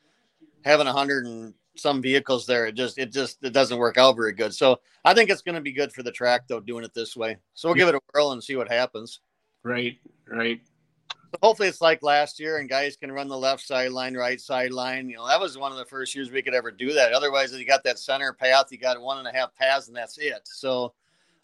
having 0.65 0.87
a 0.87 0.93
hundred 0.93 1.25
and 1.25 1.55
some 1.79 2.03
vehicles 2.03 2.45
there. 2.45 2.67
It 2.67 2.75
just 2.75 2.99
it 2.99 3.13
just 3.13 3.43
it 3.43 3.55
doesn't 3.55 3.79
work 3.79 3.97
out 3.97 4.17
very 4.17 4.33
good. 4.35 4.55
So 4.55 4.81
I 5.07 5.15
think 5.15 5.31
it's 5.31 5.41
going 5.41 5.55
to 5.55 5.63
be 5.63 5.73
good 5.73 5.91
for 5.93 6.03
the 6.03 6.13
track 6.13 6.47
though, 6.49 6.61
doing 6.61 6.85
it 6.85 6.93
this 6.93 7.17
way. 7.17 7.39
So 7.55 7.69
we'll 7.69 7.77
give 7.77 7.89
it 7.89 7.95
a 7.95 8.01
whirl 8.13 8.33
and 8.33 8.45
see 8.45 8.57
what 8.57 8.71
happens. 8.71 9.21
Right. 9.63 9.99
Right. 10.27 10.61
So 11.33 11.39
hopefully 11.43 11.69
it's 11.69 11.81
like 11.81 12.03
last 12.03 12.39
year, 12.39 12.59
and 12.59 12.69
guys 12.69 12.97
can 12.97 13.11
run 13.11 13.29
the 13.29 13.37
left 13.37 13.67
sideline, 13.67 14.15
right 14.15 14.41
sideline. 14.41 15.09
You 15.09 15.17
know, 15.17 15.27
that 15.27 15.41
was 15.41 15.59
one 15.59 15.73
of 15.73 15.79
the 15.79 15.85
first 15.85 16.15
years 16.15 16.31
we 16.31 16.43
could 16.43 16.55
ever 16.55 16.71
do 16.71 16.93
that. 16.93 17.13
Otherwise, 17.13 17.53
you 17.53 17.67
got 17.67 17.85
that 17.85 17.99
center 17.99 18.33
path, 18.33 18.67
you 18.71 18.79
got 18.79 19.01
one 19.01 19.19
and 19.19 19.27
a 19.27 19.33
half 19.33 19.55
paths, 19.55 19.89
and 19.89 19.97
that's 19.97 20.19
it. 20.19 20.41
So 20.45 20.95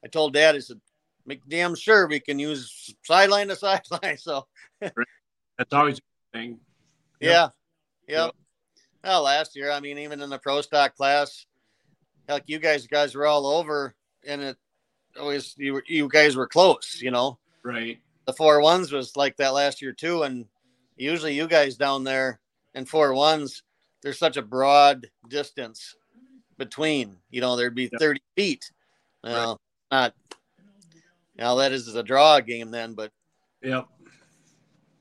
I 0.04 0.08
told 0.08 0.34
Dad, 0.34 0.54
I 0.54 0.60
said, 0.60 0.80
make 1.26 1.40
damn 1.48 1.74
sure 1.74 2.06
we 2.06 2.20
can 2.20 2.38
use 2.38 2.94
sideline 3.02 3.48
to 3.48 3.56
sideline. 3.56 4.16
So 4.18 4.46
That's 4.80 5.72
always 5.72 5.98
a 5.98 6.38
thing. 6.38 6.58
Yep. 7.20 7.30
yeah, 7.30 7.48
yeah. 8.08 8.24
Yep. 8.26 8.34
Well, 9.04 9.22
last 9.22 9.56
year, 9.56 9.70
I 9.72 9.80
mean, 9.80 9.98
even 9.98 10.22
in 10.22 10.30
the 10.30 10.38
pro 10.38 10.60
stock 10.60 10.96
class, 10.96 11.44
like 12.28 12.44
you 12.46 12.58
guys, 12.58 12.86
guys 12.86 13.14
were 13.14 13.26
all 13.26 13.46
over, 13.46 13.94
and 14.24 14.40
it 14.42 14.56
always 15.18 15.54
you 15.58 15.74
were, 15.74 15.84
you 15.88 16.08
guys 16.08 16.36
were 16.36 16.46
close. 16.46 17.00
You 17.02 17.10
know, 17.10 17.38
Right. 17.64 17.98
The 18.26 18.32
four 18.32 18.60
ones 18.60 18.92
was 18.92 19.16
like 19.16 19.36
that 19.36 19.54
last 19.54 19.82
year 19.82 19.92
too, 19.92 20.22
and 20.22 20.46
usually 20.96 21.34
you 21.34 21.46
guys 21.48 21.76
down 21.76 22.04
there 22.04 22.40
in 22.74 22.84
four 22.84 23.14
ones, 23.14 23.62
there's 24.02 24.18
such 24.18 24.36
a 24.36 24.42
broad 24.42 25.06
distance 25.28 25.94
between. 26.58 27.16
You 27.30 27.40
know, 27.40 27.56
there'd 27.56 27.74
be 27.74 27.88
Yep. 27.92 28.00
30 28.00 28.20
feet. 28.36 28.70
Well, 29.24 29.60
not. 29.90 30.14
Now 31.36 31.56
that 31.56 31.72
is 31.72 31.94
a 31.94 32.02
draw 32.02 32.40
game 32.40 32.70
then, 32.70 32.94
but 32.94 33.10
Yep. 33.62 33.86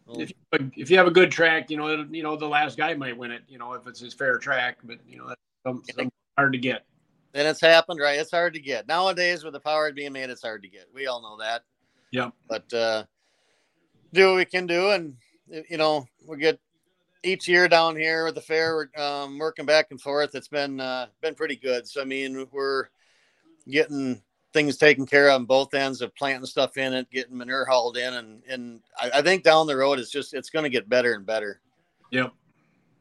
well, 0.06 0.22
If 0.22 0.30
you, 0.30 0.72
if 0.76 0.90
you 0.90 0.98
have 0.98 1.08
a 1.08 1.12
good 1.12 1.32
track, 1.32 1.70
you 1.70 1.78
know, 1.78 2.06
you 2.10 2.24
know, 2.24 2.36
the 2.36 2.48
last 2.48 2.78
guy 2.78 2.94
might 2.94 3.18
win 3.18 3.32
it. 3.32 3.44
You 3.48 3.58
know, 3.58 3.74
if 3.74 3.86
it's 3.88 4.00
his 4.00 4.14
fair 4.14 4.38
track, 4.38 4.78
but 4.84 4.98
you 5.08 5.18
know, 5.18 5.28
that's 5.28 5.42
some, 5.66 5.84
some 5.96 6.12
hard 6.38 6.54
to 6.54 6.60
get. 6.60 6.86
then 7.34 7.46
it's 7.46 7.62
happened, 7.62 8.00
right? 8.00 8.20
It's 8.20 8.32
hard 8.32 8.54
to 8.54 8.60
get 8.60 8.88
nowadays 8.88 9.44
with 9.44 9.54
the 9.54 9.60
power 9.60 9.92
being 9.92 10.14
made. 10.14 10.30
It's 10.30 10.42
hard 10.42 10.64
to 10.64 10.70
get. 10.70 10.88
We 10.94 11.08
all 11.08 11.22
know 11.22 11.38
that. 11.38 11.64
Yep. 12.12 12.34
But 12.50 12.74
uh, 12.74 13.04
do 14.14 14.28
what 14.28 14.36
we 14.38 14.46
can 14.46 14.68
do, 14.68 14.92
and 14.92 15.16
you 15.70 15.78
know, 15.78 16.06
we 16.28 16.38
get 16.38 16.60
each 17.24 17.48
year 17.48 17.68
down 17.68 17.96
here 17.96 18.26
with 18.26 18.36
the 18.36 18.42
fair. 18.42 18.76
We're 18.76 19.04
um, 19.04 19.38
working 19.38 19.66
back 19.66 19.88
and 19.92 20.02
forth. 20.02 20.36
It's 20.36 20.48
been 20.48 20.80
uh, 20.80 21.08
been 21.22 21.36
pretty 21.36 21.56
good. 21.56 21.88
So 21.88 22.02
I 22.02 22.06
mean, 22.06 22.48
we're 22.52 22.88
getting 23.70 24.22
things 24.54 24.78
taken 24.78 25.06
care 25.06 25.30
of 25.30 25.36
on 25.36 25.46
both 25.46 25.74
ends 25.74 26.02
of 26.02 26.14
planting 26.16 26.46
stuff 26.46 26.78
in 26.78 26.94
it, 26.94 27.10
getting 27.10 27.38
manure 27.38 27.66
hauled 27.66 27.98
in, 27.98 28.14
and 28.14 28.44
and 28.50 28.82
I, 29.00 29.12
I 29.16 29.22
think 29.22 29.44
down 29.44 29.68
the 29.68 29.78
road 29.78 30.00
it's 30.00 30.12
just 30.12 30.34
it's 30.34 30.50
going 30.50 30.64
to 30.64 30.70
get 30.70 30.90
better 30.90 31.14
and 31.14 31.26
better. 31.26 31.62
Yep. 32.12 32.34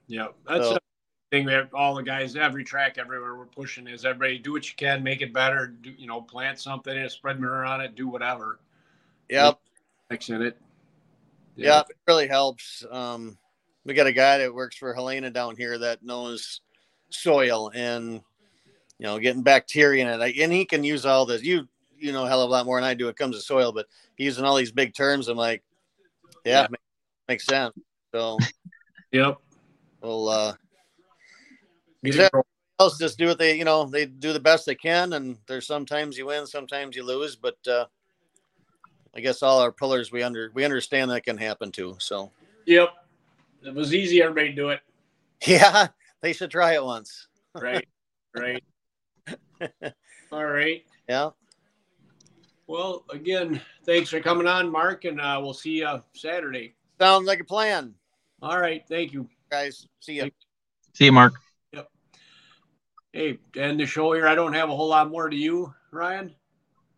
Yep. 0.07 0.35
That's 0.49 0.65
So- 0.65 0.75
the 0.75 0.81
thing 1.31 1.47
we 1.47 1.53
have 1.53 1.73
all 1.75 1.95
the 1.95 2.03
guys, 2.03 2.35
every 2.37 2.65
track, 2.65 2.99
everywhere 2.99 3.37
we're 3.37 3.47
pushing 3.47 3.87
is 3.87 4.05
everybody 4.05 4.39
do 4.39 4.53
what 4.53 4.69
you 4.69 4.75
can, 4.77 5.03
make 5.03 5.23
it 5.23 5.33
better. 5.33 5.69
Do, 5.69 5.91
you 5.97 6.09
know, 6.09 6.21
plant 6.21 6.59
something 6.59 6.97
in 6.97 7.03
it, 7.03 7.13
spread 7.13 7.39
manure 7.39 7.65
on 7.65 7.81
it, 7.81 7.95
do 7.95 8.09
whatever. 8.09 8.59
Yep. 9.31 9.59
In 10.11 10.43
it. 10.43 10.59
Yeah, 11.55 11.81
it 11.81 11.97
really 12.09 12.27
helps. 12.27 12.85
Um, 12.91 13.39
we 13.85 13.95
got 13.95 14.07
a 14.07 14.13
guy 14.13 14.39
that 14.39 14.55
works 14.55 14.77
for 14.77 14.93
Helena 14.93 15.31
down 15.31 15.57
here 15.57 15.79
that 15.79 16.03
knows 16.03 16.61
soil 17.11 17.71
and 17.75 18.21
you 18.99 19.07
know 19.07 19.19
getting 19.19 19.43
bacteria 19.43 20.03
in 20.03 20.21
it, 20.21 20.37
and 20.41 20.53
he 20.53 20.65
can 20.65 20.83
use 20.83 21.07
all 21.07 21.27
this. 21.27 21.43
You 21.43 21.69
you 21.97 22.13
know 22.13 22.25
a 22.25 22.29
hell 22.29 22.43
of 22.43 22.49
a 22.49 22.53
lot 22.53 22.67
more 22.67 22.79
than 22.81 22.89
I 22.89 22.95
do 22.95 23.09
it 23.09 23.17
comes 23.17 23.37
to 23.37 23.43
soil, 23.43 23.73
but 23.73 23.87
using 24.17 24.45
all 24.45 24.57
these 24.57 24.73
big 24.73 24.95
terms. 24.95 25.29
I'm 25.29 25.37
like, 25.37 25.63
yeah, 26.45 26.63
Yeah. 26.63 26.67
Makes, 26.71 26.83
makes 27.29 27.47
sense. 27.47 27.75
So 28.13 28.39
Yep. 29.13 29.39
we'll 30.03 30.29
uh, 30.29 30.55
Yeah. 32.03 32.29
else 32.81 32.99
just 32.99 33.19
do 33.19 33.27
what 33.27 33.39
they 33.39 33.57
you 33.57 33.65
know 33.65 33.85
they 33.85 34.07
do 34.07 34.33
the 34.33 34.41
best 34.41 34.67
they 34.67 34.75
can, 34.75 35.13
and 35.13 35.39
there's 35.47 35.67
sometimes 35.67 36.19
you 36.19 36.27
win, 36.27 36.47
sometimes 36.47 36.97
you 36.97 37.05
lose, 37.05 37.37
but 37.37 37.59
uh, 37.69 37.87
I 39.15 39.21
guess 39.21 39.43
all 39.43 39.61
our 39.61 39.73
pullers 39.73 40.13
we 40.13 40.23
under 40.23 40.51
we 40.55 40.65
understand 40.65 41.11
that 41.11 41.25
can 41.25 41.37
happen 41.37 41.73
too. 41.73 41.97
So 41.99 42.31
Yep. 42.67 42.91
It 43.63 43.75
was 43.75 43.95
easy, 43.95 44.23
everybody 44.23 44.53
do 44.53 44.71
it. 44.71 44.81
yeah, 45.47 45.89
they 46.23 46.33
should 46.33 46.51
try 46.51 46.75
it 46.75 46.85
once. 46.85 47.29
Right. 47.55 47.87
right. 48.35 48.63
All 50.33 50.47
right. 50.47 50.85
Yeah. 51.09 51.31
Well, 52.67 53.05
again, 53.11 53.61
thanks 53.85 54.11
for 54.11 54.21
coming 54.21 54.47
on, 54.47 54.71
Mark, 54.71 55.05
and 55.05 55.21
uh, 55.21 55.41
we'll 55.43 55.55
see 55.55 55.81
you 55.81 56.03
Saturday. 56.15 56.75
Sounds 57.01 57.27
like 57.27 57.41
a 57.41 57.45
plan, 57.45 57.95
All 58.41 58.61
right. 58.61 58.85
Thank 58.89 59.13
you. 59.13 59.29
guys. 59.51 59.89
See 59.99 60.15
ya. 60.15 60.27
See 60.95 61.07
you, 61.07 61.13
Mark. 61.13 61.35
Yep. 61.73 61.89
Hey, 63.13 63.39
to 63.55 63.61
end 63.61 63.81
the 63.81 63.87
show 63.87 64.13
here, 64.13 64.29
I 64.29 64.35
don't 64.35 64.53
have 64.53 64.71
a 64.71 64.77
whole 64.77 64.89
lot 64.89 65.11
more 65.11 65.29
to 65.29 65.37
you, 65.37 65.75
Ryan. 65.91 66.35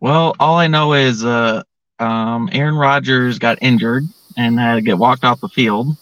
Well, 0.00 0.36
all 0.38 0.58
I 0.58 0.66
know 0.66 0.92
is 0.92 1.24
uh, 1.24 1.62
um, 2.03 2.48
Aaron 2.53 2.74
Rodgers 2.74 3.38
got 3.38 3.59
injured 3.62 4.09
and 4.36 4.59
had 4.59 4.74
to 4.74 4.80
get 4.82 4.98
walked 4.98 5.24
off 5.24 5.40
the 5.40 5.48
field. 5.48 5.96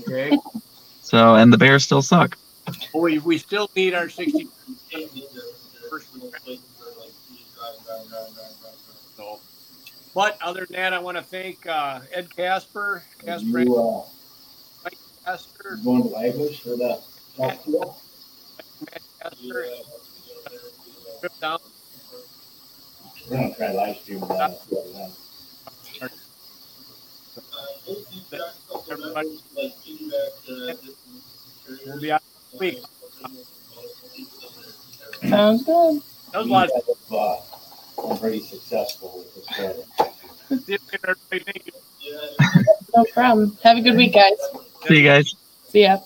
Okay. 0.00 0.36
So, 1.02 1.34
and 1.34 1.52
the 1.52 1.58
Bears 1.58 1.84
still 1.84 2.02
suck. 2.02 2.36
Well, 2.92 3.02
we, 3.02 3.18
we 3.18 3.38
still 3.38 3.70
need 3.74 3.94
our 3.94 4.08
60. 4.08 4.48
So, 9.16 9.40
but 10.14 10.38
other 10.42 10.66
than 10.66 10.76
that, 10.76 10.92
I 10.92 10.98
want 10.98 11.16
to 11.16 11.22
thank 11.22 11.66
uh, 11.66 12.00
Ed 12.12 12.34
Casper, 12.34 13.02
Casper, 13.24 13.60
You, 13.60 13.76
uh, 13.76 14.90
Casper, 15.24 15.78
going 15.84 16.02
to 16.02 16.08
Wagner's 16.08 16.58
for 16.58 16.70
the 16.70 17.00
top 17.36 17.64
deal? 17.64 17.98
Matt 18.80 19.02
Casper, 19.20 19.66
trip 21.20 21.32
down. 21.40 21.58
We're 23.30 23.36
gonna 23.36 23.54
try 23.54 23.72
live 23.72 23.96
stream 23.98 24.20
that. 24.20 24.58
Everybody. 28.90 29.38
We'll 31.86 32.00
be 32.00 32.12
out 32.12 32.22
next 32.52 32.60
week. 32.60 32.78
Sounds 35.28 35.64
good. 35.64 36.02
That 36.32 36.38
was 36.38 36.46
a 36.46 36.50
lot. 36.50 36.68
Of, 36.70 37.12
Uh, 37.12 38.10
I'm 38.10 38.18
pretty 38.18 38.40
successful 38.40 39.12
with 39.18 39.34
this 39.34 39.46
program. 39.46 40.60
see 40.60 40.72
you 40.72 40.78
later, 40.92 41.16
everybody. 41.32 41.40
Thank 41.52 41.66
you. 41.66 41.72
No 42.96 43.04
problem. 43.12 43.58
Have 43.64 43.76
a 43.76 43.80
good 43.80 43.96
week, 43.96 44.14
guys. 44.14 44.32
See 44.86 44.98
you 44.98 45.04
guys. 45.04 45.34
See 45.68 45.82
ya. 45.82 45.98